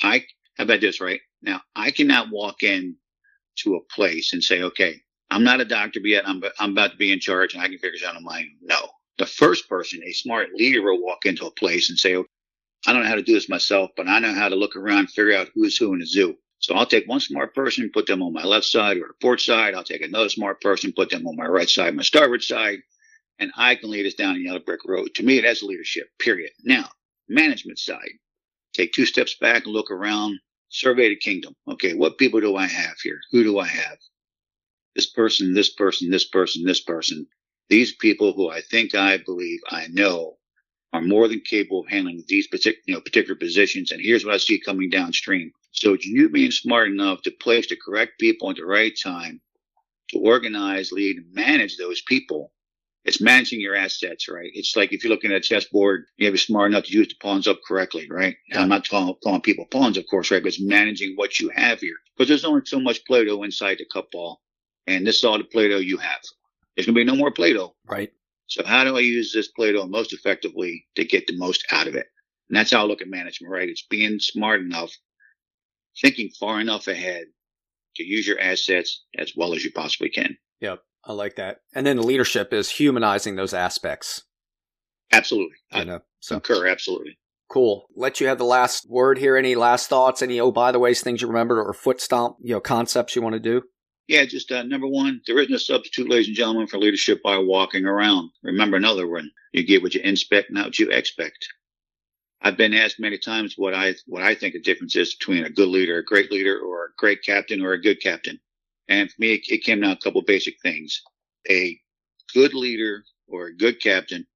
I, 0.01 0.23
how 0.57 0.63
about 0.63 0.81
this, 0.81 1.01
right? 1.01 1.19
Now 1.41 1.61
I 1.75 1.91
cannot 1.91 2.31
walk 2.31 2.63
in 2.63 2.95
to 3.63 3.75
a 3.75 3.93
place 3.93 4.33
and 4.33 4.43
say, 4.43 4.61
okay, 4.63 5.01
I'm 5.29 5.43
not 5.43 5.61
a 5.61 5.65
doctor 5.65 5.99
yet. 6.03 6.27
I'm, 6.27 6.41
I'm 6.59 6.71
about 6.71 6.91
to 6.91 6.97
be 6.97 7.11
in 7.11 7.19
charge 7.19 7.53
and 7.53 7.61
I 7.61 7.67
can 7.67 7.77
figure 7.77 7.91
this 7.91 8.03
out 8.03 8.15
on 8.15 8.23
my 8.23 8.39
own. 8.39 8.51
No. 8.61 8.89
The 9.17 9.25
first 9.25 9.67
person, 9.69 10.01
a 10.03 10.13
smart 10.13 10.53
leader 10.53 10.81
will 10.81 11.03
walk 11.03 11.25
into 11.25 11.45
a 11.45 11.51
place 11.51 11.89
and 11.89 11.99
say, 11.99 12.15
okay, 12.15 12.29
I 12.87 12.93
don't 12.93 13.03
know 13.03 13.09
how 13.09 13.15
to 13.15 13.21
do 13.21 13.33
this 13.33 13.49
myself, 13.49 13.91
but 13.97 14.07
I 14.07 14.19
know 14.19 14.33
how 14.33 14.49
to 14.49 14.55
look 14.55 14.75
around 14.75 15.09
figure 15.09 15.37
out 15.37 15.49
who's 15.53 15.77
who 15.77 15.93
in 15.93 15.99
the 15.99 16.05
zoo. 16.05 16.37
So 16.59 16.75
I'll 16.75 16.85
take 16.85 17.07
one 17.07 17.19
smart 17.19 17.55
person, 17.55 17.89
put 17.93 18.05
them 18.05 18.21
on 18.21 18.33
my 18.33 18.43
left 18.43 18.65
side 18.65 18.97
or 18.97 19.15
port 19.21 19.41
side. 19.41 19.75
I'll 19.75 19.83
take 19.83 20.01
another 20.01 20.29
smart 20.29 20.61
person, 20.61 20.93
put 20.93 21.09
them 21.09 21.27
on 21.27 21.35
my 21.35 21.45
right 21.45 21.69
side, 21.69 21.95
my 21.95 22.03
starboard 22.03 22.43
side, 22.43 22.79
and 23.39 23.51
I 23.55 23.75
can 23.75 23.89
lead 23.89 24.05
us 24.05 24.13
down 24.13 24.35
a 24.35 24.39
yellow 24.39 24.59
brick 24.59 24.81
road. 24.85 25.13
To 25.15 25.23
me, 25.23 25.39
that's 25.39 25.63
leadership, 25.63 26.07
period. 26.19 26.51
Now, 26.63 26.89
management 27.29 27.79
side, 27.79 28.11
take 28.73 28.91
two 28.91 29.05
steps 29.05 29.35
back 29.35 29.65
and 29.65 29.73
look 29.73 29.91
around 29.91 30.39
survey 30.69 31.09
the 31.09 31.15
kingdom. 31.15 31.55
Okay, 31.67 31.93
what 31.93 32.17
people 32.17 32.39
do 32.39 32.55
I 32.55 32.65
have 32.65 32.97
here? 33.03 33.19
Who 33.31 33.43
do 33.43 33.59
I 33.59 33.67
have? 33.67 33.97
This 34.95 35.09
person, 35.09 35.53
this 35.53 35.69
person, 35.69 36.09
this 36.09 36.27
person, 36.27 36.63
this 36.65 36.81
person. 36.81 37.27
These 37.69 37.95
people 37.95 38.33
who 38.33 38.49
I 38.49 38.61
think 38.61 38.95
I 38.95 39.17
believe 39.17 39.59
I 39.69 39.87
know 39.87 40.37
are 40.91 41.01
more 41.01 41.27
than 41.27 41.41
capable 41.41 41.81
of 41.81 41.87
handling 41.87 42.23
these 42.27 42.47
particular, 42.47 42.81
you 42.87 42.93
know, 42.95 43.01
particular 43.01 43.35
positions. 43.35 43.91
And 43.91 44.01
here's 44.01 44.25
what 44.25 44.33
I 44.33 44.37
see 44.37 44.59
coming 44.59 44.89
downstream. 44.89 45.51
So 45.71 45.95
you 46.01 46.29
being 46.29 46.51
smart 46.51 46.87
enough 46.89 47.21
to 47.23 47.31
place 47.31 47.67
the 47.67 47.75
correct 47.75 48.19
people 48.19 48.49
at 48.49 48.55
the 48.55 48.65
right 48.65 48.97
time 49.01 49.39
to 50.09 50.19
organize, 50.19 50.91
lead, 50.91 51.17
and 51.17 51.33
manage 51.33 51.77
those 51.77 52.01
people 52.01 52.51
it's 53.05 53.21
managing 53.21 53.61
your 53.61 53.75
assets, 53.75 54.27
right? 54.27 54.51
It's 54.53 54.75
like 54.75 54.91
if 54.91 55.03
you're 55.03 55.11
looking 55.11 55.31
at 55.31 55.37
a 55.37 55.41
chessboard, 55.41 56.05
you 56.17 56.25
have 56.25 56.31
to 56.31 56.35
be 56.35 56.39
smart 56.39 56.71
enough 56.71 56.83
to 56.85 56.93
use 56.93 57.07
the 57.07 57.15
pawns 57.21 57.47
up 57.47 57.59
correctly, 57.67 58.07
right? 58.09 58.35
Yeah. 58.49 58.61
I'm 58.61 58.69
not 58.69 58.87
calling, 58.87 59.15
calling 59.23 59.41
people 59.41 59.65
pawns, 59.65 59.97
of 59.97 60.05
course, 60.09 60.31
right? 60.31 60.43
But 60.43 60.49
it's 60.49 60.61
managing 60.61 61.13
what 61.15 61.39
you 61.39 61.49
have 61.55 61.79
here. 61.79 61.95
Because 62.17 62.27
there's 62.27 62.45
only 62.45 62.61
so 62.65 62.79
much 62.79 63.05
Play-Doh 63.05 63.43
inside 63.43 63.77
the 63.79 63.85
cup 63.91 64.11
ball. 64.11 64.41
And 64.85 65.07
this 65.07 65.17
is 65.17 65.23
all 65.23 65.37
the 65.37 65.43
Play-Doh 65.45 65.77
you 65.77 65.97
have. 65.97 66.19
There's 66.75 66.85
going 66.85 66.95
to 66.95 66.99
be 66.99 67.05
no 67.05 67.15
more 67.15 67.31
Play-Doh. 67.31 67.73
Right. 67.87 68.11
So 68.47 68.63
how 68.65 68.83
do 68.83 68.97
I 68.97 69.01
use 69.01 69.31
this 69.31 69.47
Play-Doh 69.49 69.87
most 69.87 70.11
effectively 70.11 70.85
to 70.95 71.05
get 71.05 71.27
the 71.27 71.37
most 71.37 71.65
out 71.71 71.87
of 71.87 71.95
it? 71.95 72.07
And 72.49 72.57
that's 72.57 72.71
how 72.71 72.81
I 72.81 72.85
look 72.85 73.01
at 73.01 73.07
management, 73.07 73.51
right? 73.51 73.69
It's 73.69 73.85
being 73.89 74.19
smart 74.19 74.61
enough, 74.61 74.91
thinking 76.01 76.31
far 76.39 76.59
enough 76.59 76.87
ahead 76.87 77.25
to 77.95 78.03
use 78.03 78.27
your 78.27 78.39
assets 78.39 79.05
as 79.17 79.33
well 79.35 79.53
as 79.53 79.63
you 79.63 79.71
possibly 79.71 80.09
can. 80.09 80.37
Yep. 80.61 80.81
I 81.05 81.13
like 81.13 81.35
that. 81.35 81.61
And 81.73 81.85
then 81.85 81.97
the 81.97 82.03
leadership 82.03 82.53
is 82.53 82.69
humanizing 82.69 83.35
those 83.35 83.53
aspects. 83.53 84.23
Absolutely. 85.11 85.55
I 85.71 85.83
know. 85.83 86.01
So 86.19 86.39
concur, 86.39 86.67
absolutely. 86.67 87.17
Cool. 87.49 87.87
Let 87.95 88.21
you 88.21 88.27
have 88.27 88.37
the 88.37 88.45
last 88.45 88.87
word 88.89 89.17
here. 89.17 89.35
Any 89.35 89.55
last 89.55 89.89
thoughts? 89.89 90.21
Any 90.21 90.39
oh 90.39 90.51
by 90.51 90.71
the 90.71 90.79
ways 90.79 91.01
things 91.01 91.21
you 91.21 91.27
remembered 91.27 91.59
or 91.59 91.73
foot 91.73 91.99
stomp, 91.99 92.37
you 92.41 92.53
know, 92.53 92.59
concepts 92.59 93.15
you 93.15 93.21
want 93.21 93.33
to 93.33 93.39
do? 93.39 93.63
Yeah, 94.07 94.25
just 94.25 94.51
uh, 94.51 94.63
number 94.63 94.87
one, 94.87 95.21
there 95.27 95.37
is 95.39 95.49
no 95.49 95.57
substitute, 95.57 96.09
ladies 96.09 96.27
and 96.27 96.35
gentlemen, 96.35 96.67
for 96.67 96.79
leadership 96.79 97.21
by 97.23 97.37
walking 97.37 97.85
around. 97.85 98.31
Remember 98.43 98.77
another 98.77 99.07
one: 99.07 99.31
you 99.51 99.63
get 99.63 99.81
what 99.81 99.95
you 99.95 100.01
inspect, 100.01 100.51
not 100.51 100.65
what 100.65 100.79
you 100.79 100.89
expect. 100.89 101.47
I've 102.41 102.57
been 102.57 102.73
asked 102.73 102.99
many 102.99 103.17
times 103.17 103.55
what 103.57 103.73
I 103.73 103.95
what 104.05 104.23
I 104.23 104.35
think 104.35 104.53
the 104.53 104.61
difference 104.61 104.95
is 104.95 105.15
between 105.15 105.43
a 105.43 105.49
good 105.49 105.67
leader, 105.67 105.97
a 105.97 106.03
great 106.03 106.31
leader, 106.31 106.59
or 106.59 106.85
a 106.85 106.89
great 106.97 107.23
captain, 107.23 107.61
or 107.61 107.73
a 107.73 107.81
good 107.81 108.01
captain. 108.01 108.39
And 108.89 109.11
for 109.11 109.21
me, 109.21 109.35
it, 109.35 109.43
it 109.49 109.63
came 109.65 109.81
down 109.81 109.91
to 109.91 109.97
a 109.97 110.01
couple 110.01 110.23
basic 110.23 110.61
things. 110.61 111.03
A 111.49 111.79
good 112.33 112.55
leader 112.55 113.05
or 113.27 113.47
a 113.47 113.57
good 113.57 113.81
captain, 113.81 114.27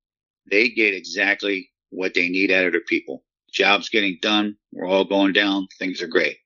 they 0.50 0.70
get 0.70 0.96
exactly 0.96 1.72
what 1.92 2.16
they 2.16 2.30
need 2.30 2.52
out 2.52 2.68
of 2.68 2.74
their 2.74 2.82
people. 2.82 3.24
Job's 3.52 3.90
getting 3.90 4.20
done. 4.22 4.58
We're 4.74 4.88
all 4.88 5.06
going 5.06 5.34
down. 5.34 5.68
Things 5.80 6.02
are 6.02 6.08
great. 6.08 6.38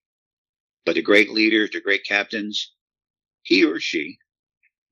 But 0.86 0.96
the 0.96 1.04
great 1.04 1.32
leaders, 1.32 1.72
the 1.72 1.82
great 1.82 2.06
captains, 2.06 2.74
he 3.44 3.66
or 3.66 3.80
she, 3.80 4.20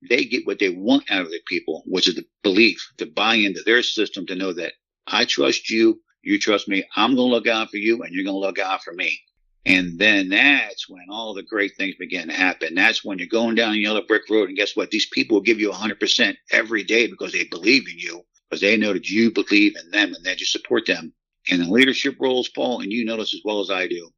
they 0.08 0.24
get 0.24 0.46
what 0.46 0.58
they 0.58 0.70
want 0.70 1.10
out 1.10 1.22
of 1.22 1.30
their 1.30 1.40
people, 1.46 1.82
which 1.86 2.08
is 2.08 2.16
the 2.16 2.26
belief, 2.42 2.92
the 2.98 3.06
buy 3.06 3.36
into 3.36 3.62
their 3.64 3.82
system 3.82 4.26
to 4.26 4.36
know 4.36 4.52
that 4.54 4.74
I 5.06 5.24
trust 5.26 5.70
you. 5.70 6.00
You 6.22 6.38
trust 6.38 6.68
me. 6.68 6.84
I'm 6.96 7.16
going 7.16 7.28
to 7.28 7.34
look 7.34 7.48
out 7.48 7.70
for 7.70 7.78
you 7.78 8.02
and 8.02 8.14
you're 8.14 8.24
going 8.24 8.36
to 8.36 8.46
look 8.46 8.58
out 8.58 8.82
for 8.82 8.92
me. 8.94 9.18
And 9.66 9.98
then 9.98 10.28
that's 10.28 10.88
when 10.88 11.06
all 11.10 11.34
the 11.34 11.42
great 11.42 11.76
things 11.76 11.96
begin 11.98 12.28
to 12.28 12.34
happen. 12.34 12.76
That's 12.76 13.04
when 13.04 13.18
you're 13.18 13.26
going 13.26 13.56
down 13.56 13.72
the 13.72 13.80
yellow 13.80 14.06
brick 14.06 14.22
road. 14.30 14.48
And 14.48 14.56
guess 14.56 14.76
what? 14.76 14.92
These 14.92 15.06
people 15.06 15.36
will 15.36 15.42
give 15.42 15.58
you 15.58 15.72
100% 15.72 16.36
every 16.52 16.84
day 16.84 17.08
because 17.08 17.32
they 17.32 17.44
believe 17.44 17.88
in 17.88 17.98
you 17.98 18.22
because 18.48 18.60
they 18.60 18.76
know 18.76 18.92
that 18.92 19.10
you 19.10 19.32
believe 19.32 19.74
in 19.76 19.90
them 19.90 20.14
and 20.14 20.24
that 20.24 20.38
you 20.38 20.46
support 20.46 20.86
them. 20.86 21.12
And 21.50 21.62
the 21.62 21.70
leadership 21.70 22.16
roles, 22.20 22.48
Paul, 22.48 22.80
and 22.80 22.92
you 22.92 23.04
know 23.04 23.16
this 23.16 23.34
as 23.34 23.40
well 23.44 23.60
as 23.60 23.68
I 23.68 23.88
do, 23.88 24.08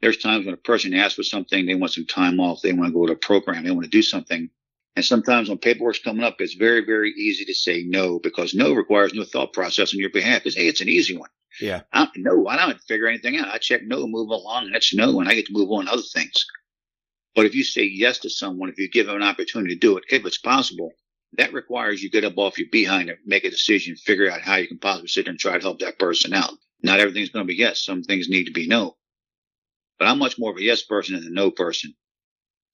there's 0.00 0.16
times 0.16 0.46
when 0.46 0.54
a 0.54 0.58
person 0.58 0.94
asks 0.94 1.16
for 1.16 1.22
something, 1.24 1.66
they 1.66 1.74
want 1.74 1.92
some 1.92 2.06
time 2.06 2.40
off, 2.40 2.62
they 2.62 2.72
want 2.72 2.88
to 2.88 2.98
go 2.98 3.06
to 3.06 3.12
a 3.12 3.16
program, 3.16 3.64
they 3.64 3.70
want 3.70 3.84
to 3.84 3.90
do 3.90 4.02
something. 4.02 4.48
And 4.96 5.04
sometimes 5.04 5.50
when 5.50 5.58
paperwork's 5.58 5.98
coming 5.98 6.24
up, 6.24 6.36
it's 6.40 6.54
very, 6.54 6.84
very 6.84 7.10
easy 7.12 7.44
to 7.44 7.54
say 7.54 7.84
no 7.86 8.18
because 8.18 8.54
no 8.54 8.72
requires 8.72 9.12
no 9.12 9.24
thought 9.24 9.52
process 9.52 9.92
on 9.92 10.00
your 10.00 10.10
behalf. 10.10 10.42
Because 10.42 10.56
hey, 10.56 10.68
it's 10.68 10.80
an 10.80 10.88
easy 10.88 11.16
one. 11.16 11.28
Yeah. 11.60 11.82
I, 11.92 12.04
don't 12.04 12.16
no, 12.18 12.48
I 12.48 12.56
don't 12.56 12.80
figure 12.82 13.08
anything 13.08 13.36
out. 13.36 13.48
I 13.48 13.58
check 13.58 13.82
no, 13.82 14.06
move 14.06 14.30
along, 14.30 14.70
that's 14.72 14.94
no, 14.94 15.20
and 15.20 15.28
I 15.28 15.34
get 15.34 15.46
to 15.46 15.52
move 15.52 15.70
on 15.70 15.86
to 15.86 15.92
other 15.92 16.02
things. 16.02 16.44
But 17.34 17.46
if 17.46 17.54
you 17.54 17.64
say 17.64 17.84
yes 17.84 18.18
to 18.20 18.30
someone, 18.30 18.68
if 18.68 18.78
you 18.78 18.88
give 18.88 19.06
them 19.06 19.16
an 19.16 19.22
opportunity 19.22 19.74
to 19.74 19.80
do 19.80 19.96
it, 19.96 20.04
if 20.10 20.24
it's 20.26 20.38
possible, 20.38 20.92
that 21.34 21.52
requires 21.52 22.02
you 22.02 22.10
get 22.10 22.24
up 22.24 22.38
off 22.38 22.58
your 22.58 22.68
behind 22.72 23.08
and 23.08 23.18
make 23.24 23.44
a 23.44 23.50
decision, 23.50 23.94
figure 23.96 24.30
out 24.30 24.40
how 24.40 24.56
you 24.56 24.66
can 24.66 24.78
possibly 24.78 25.08
sit 25.08 25.26
there 25.26 25.30
and 25.30 25.38
try 25.38 25.56
to 25.56 25.62
help 25.62 25.78
that 25.80 25.98
person 25.98 26.34
out. 26.34 26.52
Not 26.82 26.98
everything's 26.98 27.30
going 27.30 27.46
to 27.46 27.52
be 27.52 27.58
yes. 27.58 27.84
Some 27.84 28.02
things 28.02 28.28
need 28.28 28.44
to 28.44 28.52
be 28.52 28.66
no. 28.66 28.96
But 29.98 30.08
I'm 30.08 30.18
much 30.18 30.38
more 30.38 30.50
of 30.50 30.56
a 30.56 30.62
yes 30.62 30.82
person 30.82 31.14
than 31.14 31.26
a 31.26 31.30
no 31.30 31.50
person. 31.50 31.94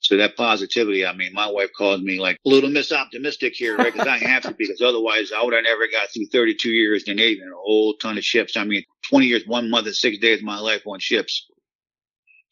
So 0.00 0.16
that 0.18 0.36
positivity, 0.36 1.04
I 1.06 1.14
mean, 1.14 1.32
my 1.32 1.50
wife 1.50 1.70
calls 1.76 2.00
me 2.00 2.20
like 2.20 2.38
a 2.44 2.48
little 2.48 2.70
miss 2.70 2.92
optimistic 2.92 3.54
here, 3.54 3.76
right? 3.76 3.92
Because 3.92 4.06
I 4.06 4.18
have 4.18 4.42
to 4.42 4.54
because 4.58 4.80
otherwise 4.80 5.32
I 5.32 5.42
would 5.42 5.54
have 5.54 5.64
never 5.64 5.88
got 5.88 6.12
through 6.12 6.26
32 6.26 6.68
years 6.68 7.04
in 7.04 7.16
the 7.16 7.22
Navy 7.22 7.40
and 7.40 7.52
a 7.52 7.56
whole 7.56 7.94
ton 7.94 8.18
of 8.18 8.24
ships. 8.24 8.56
I 8.56 8.64
mean, 8.64 8.84
20 9.10 9.26
years, 9.26 9.46
one 9.46 9.70
month, 9.70 9.86
and 9.86 9.96
six 9.96 10.18
days 10.18 10.38
of 10.40 10.44
my 10.44 10.58
life 10.58 10.82
on 10.86 11.00
ships. 11.00 11.46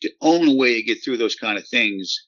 The 0.03 0.11
only 0.21 0.57
way 0.57 0.77
you 0.77 0.85
get 0.85 1.05
through 1.05 1.19
those 1.19 1.37
kind 1.37 1.57
of 1.59 1.67
things 1.69 2.27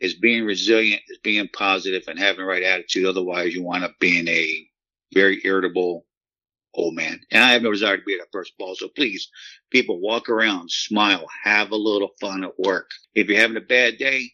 is 0.00 0.14
being 0.14 0.44
resilient, 0.44 1.02
is 1.08 1.18
being 1.22 1.48
positive 1.52 2.02
and 2.08 2.18
having 2.18 2.40
the 2.40 2.44
right 2.44 2.62
attitude. 2.62 3.06
Otherwise, 3.06 3.54
you 3.54 3.62
wind 3.62 3.84
up 3.84 3.94
being 3.98 4.28
a 4.28 4.68
very 5.14 5.40
irritable 5.44 6.04
old 6.74 6.94
man. 6.94 7.20
And 7.30 7.42
I 7.42 7.52
have 7.52 7.62
no 7.62 7.72
desire 7.72 7.96
to 7.96 8.02
be 8.04 8.18
that 8.18 8.30
person, 8.30 8.54
Paul. 8.58 8.74
So 8.76 8.88
please, 8.88 9.30
people 9.70 10.00
walk 10.00 10.28
around, 10.28 10.70
smile, 10.70 11.26
have 11.42 11.70
a 11.70 11.76
little 11.76 12.10
fun 12.20 12.44
at 12.44 12.58
work. 12.58 12.90
If 13.14 13.28
you're 13.28 13.40
having 13.40 13.56
a 13.56 13.60
bad 13.60 13.96
day, 13.98 14.30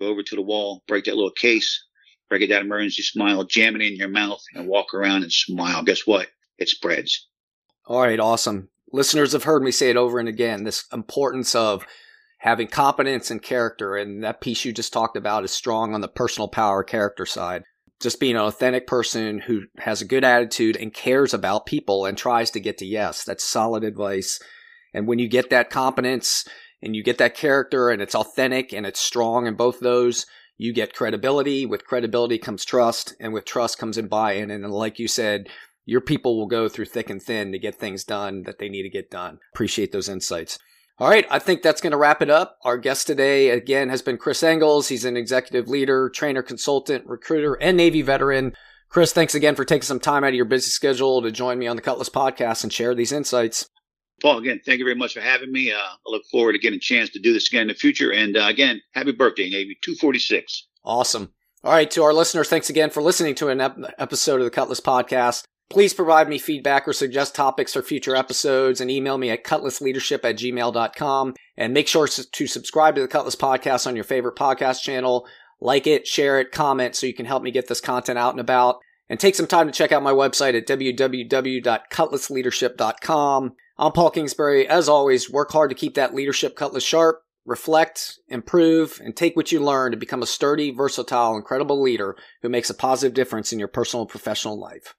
go 0.00 0.06
over 0.08 0.22
to 0.22 0.36
the 0.36 0.42
wall, 0.42 0.82
break 0.86 1.04
that 1.04 1.14
little 1.14 1.30
case, 1.30 1.84
break 2.28 2.42
it 2.42 2.48
that 2.48 2.62
emergency 2.62 3.02
smile, 3.02 3.44
jam 3.44 3.76
it 3.76 3.82
in 3.82 3.96
your 3.96 4.08
mouth 4.08 4.42
and 4.54 4.66
walk 4.68 4.94
around 4.94 5.22
and 5.22 5.32
smile. 5.32 5.82
Guess 5.82 6.06
what? 6.06 6.28
It 6.58 6.68
spreads. 6.68 7.28
All 7.86 8.00
right. 8.00 8.20
Awesome. 8.20 8.68
Listeners 8.92 9.32
have 9.32 9.44
heard 9.44 9.62
me 9.62 9.70
say 9.70 9.90
it 9.90 9.96
over 9.96 10.18
and 10.18 10.28
again. 10.28 10.64
This 10.64 10.84
importance 10.92 11.54
of 11.54 11.84
having 12.38 12.68
competence 12.68 13.30
and 13.30 13.42
character. 13.42 13.96
And 13.96 14.22
that 14.22 14.40
piece 14.40 14.64
you 14.64 14.72
just 14.72 14.92
talked 14.92 15.16
about 15.16 15.44
is 15.44 15.50
strong 15.50 15.94
on 15.94 16.00
the 16.00 16.08
personal 16.08 16.48
power 16.48 16.84
character 16.84 17.26
side. 17.26 17.64
Just 18.00 18.20
being 18.20 18.36
an 18.36 18.42
authentic 18.42 18.86
person 18.86 19.38
who 19.40 19.62
has 19.78 20.02
a 20.02 20.06
good 20.06 20.24
attitude 20.24 20.76
and 20.76 20.92
cares 20.92 21.32
about 21.32 21.66
people 21.66 22.04
and 22.04 22.18
tries 22.18 22.50
to 22.50 22.60
get 22.60 22.78
to 22.78 22.86
yes. 22.86 23.24
That's 23.24 23.42
solid 23.42 23.82
advice. 23.82 24.38
And 24.92 25.06
when 25.06 25.18
you 25.18 25.28
get 25.28 25.50
that 25.50 25.70
competence 25.70 26.46
and 26.84 26.94
you 26.94 27.02
get 27.02 27.18
that 27.18 27.34
character 27.34 27.88
and 27.88 28.02
it's 28.02 28.14
authentic 28.14 28.72
and 28.72 28.84
it's 28.84 29.00
strong 29.00 29.46
in 29.46 29.54
both 29.54 29.80
those, 29.80 30.26
you 30.58 30.72
get 30.72 30.94
credibility. 30.94 31.64
With 31.64 31.86
credibility 31.86 32.38
comes 32.38 32.64
trust, 32.64 33.14
and 33.18 33.32
with 33.32 33.44
trust 33.44 33.78
comes 33.78 33.98
in 33.98 34.06
buy 34.06 34.34
in. 34.34 34.50
And 34.50 34.70
like 34.70 34.98
you 34.98 35.08
said, 35.08 35.48
your 35.86 36.00
people 36.00 36.38
will 36.38 36.46
go 36.46 36.68
through 36.68 36.84
thick 36.84 37.10
and 37.10 37.22
thin 37.22 37.52
to 37.52 37.58
get 37.58 37.74
things 37.74 38.04
done 38.04 38.42
that 38.44 38.58
they 38.58 38.68
need 38.68 38.82
to 38.82 38.90
get 38.90 39.10
done. 39.10 39.38
Appreciate 39.54 39.92
those 39.92 40.08
insights. 40.08 40.58
All 40.98 41.08
right, 41.08 41.26
I 41.28 41.40
think 41.40 41.62
that's 41.62 41.80
going 41.80 41.90
to 41.90 41.96
wrap 41.96 42.22
it 42.22 42.30
up. 42.30 42.58
Our 42.62 42.78
guest 42.78 43.08
today, 43.08 43.50
again, 43.50 43.88
has 43.88 44.00
been 44.00 44.16
Chris 44.16 44.44
Engles. 44.44 44.88
He's 44.88 45.04
an 45.04 45.16
executive 45.16 45.68
leader, 45.68 46.08
trainer, 46.08 46.42
consultant, 46.42 47.04
recruiter, 47.06 47.54
and 47.54 47.76
Navy 47.76 48.00
veteran. 48.00 48.52
Chris, 48.88 49.12
thanks 49.12 49.34
again 49.34 49.56
for 49.56 49.64
taking 49.64 49.82
some 49.82 49.98
time 49.98 50.22
out 50.22 50.28
of 50.28 50.34
your 50.34 50.44
busy 50.44 50.70
schedule 50.70 51.20
to 51.20 51.32
join 51.32 51.58
me 51.58 51.66
on 51.66 51.74
the 51.74 51.82
Cutlass 51.82 52.10
podcast 52.10 52.62
and 52.62 52.72
share 52.72 52.94
these 52.94 53.10
insights. 53.10 53.68
Paul, 54.22 54.38
again, 54.38 54.60
thank 54.64 54.78
you 54.78 54.84
very 54.84 54.96
much 54.96 55.14
for 55.14 55.20
having 55.20 55.52
me. 55.52 55.72
Uh, 55.72 55.76
I 55.76 56.10
look 56.10 56.24
forward 56.30 56.52
to 56.52 56.58
getting 56.58 56.78
a 56.78 56.80
chance 56.80 57.10
to 57.10 57.18
do 57.18 57.32
this 57.32 57.48
again 57.48 57.62
in 57.62 57.68
the 57.68 57.74
future. 57.74 58.12
And 58.12 58.36
uh, 58.36 58.46
again, 58.46 58.80
happy 58.92 59.12
birthday, 59.12 59.50
Navy 59.50 59.76
246. 59.82 60.66
Awesome. 60.84 61.32
All 61.62 61.72
right, 61.72 61.90
to 61.92 62.02
our 62.02 62.12
listeners, 62.12 62.48
thanks 62.48 62.68
again 62.68 62.90
for 62.90 63.02
listening 63.02 63.34
to 63.36 63.48
an 63.48 63.60
ep- 63.60 63.78
episode 63.98 64.40
of 64.40 64.44
the 64.44 64.50
Cutlass 64.50 64.80
podcast. 64.80 65.44
Please 65.70 65.94
provide 65.94 66.28
me 66.28 66.38
feedback 66.38 66.86
or 66.86 66.92
suggest 66.92 67.34
topics 67.34 67.72
for 67.72 67.82
future 67.82 68.14
episodes 68.14 68.82
and 68.82 68.90
email 68.90 69.16
me 69.16 69.30
at 69.30 69.44
cutlassleadership 69.44 70.22
at 70.24 70.36
gmail.com. 70.36 71.34
And 71.56 71.72
make 71.72 71.88
sure 71.88 72.06
to 72.06 72.46
subscribe 72.46 72.96
to 72.96 73.00
the 73.00 73.08
Cutlass 73.08 73.36
Podcast 73.36 73.86
on 73.86 73.94
your 73.94 74.04
favorite 74.04 74.36
podcast 74.36 74.82
channel. 74.82 75.26
Like 75.60 75.86
it, 75.86 76.06
share 76.06 76.38
it, 76.38 76.52
comment 76.52 76.94
so 76.94 77.06
you 77.06 77.14
can 77.14 77.24
help 77.26 77.42
me 77.42 77.50
get 77.50 77.68
this 77.68 77.80
content 77.80 78.18
out 78.18 78.32
and 78.32 78.40
about. 78.40 78.76
And 79.08 79.18
take 79.18 79.34
some 79.34 79.46
time 79.46 79.66
to 79.66 79.72
check 79.72 79.92
out 79.92 80.02
my 80.02 80.12
website 80.12 80.54
at 80.56 80.66
www.cutlassleadership.com. 80.66 83.52
I'm 83.76 83.90
Paul 83.90 84.10
Kingsbury. 84.10 84.68
As 84.68 84.88
always, 84.88 85.28
work 85.28 85.50
hard 85.50 85.70
to 85.70 85.74
keep 85.74 85.94
that 85.94 86.14
leadership 86.14 86.54
cutlass 86.54 86.84
sharp, 86.84 87.22
reflect, 87.44 88.20
improve, 88.28 89.00
and 89.02 89.16
take 89.16 89.34
what 89.34 89.50
you 89.50 89.58
learn 89.58 89.90
to 89.90 89.96
become 89.96 90.22
a 90.22 90.26
sturdy, 90.26 90.70
versatile, 90.70 91.36
incredible 91.36 91.82
leader 91.82 92.14
who 92.42 92.48
makes 92.48 92.70
a 92.70 92.74
positive 92.74 93.14
difference 93.14 93.52
in 93.52 93.58
your 93.58 93.66
personal 93.66 94.02
and 94.02 94.10
professional 94.10 94.58
life. 94.58 94.94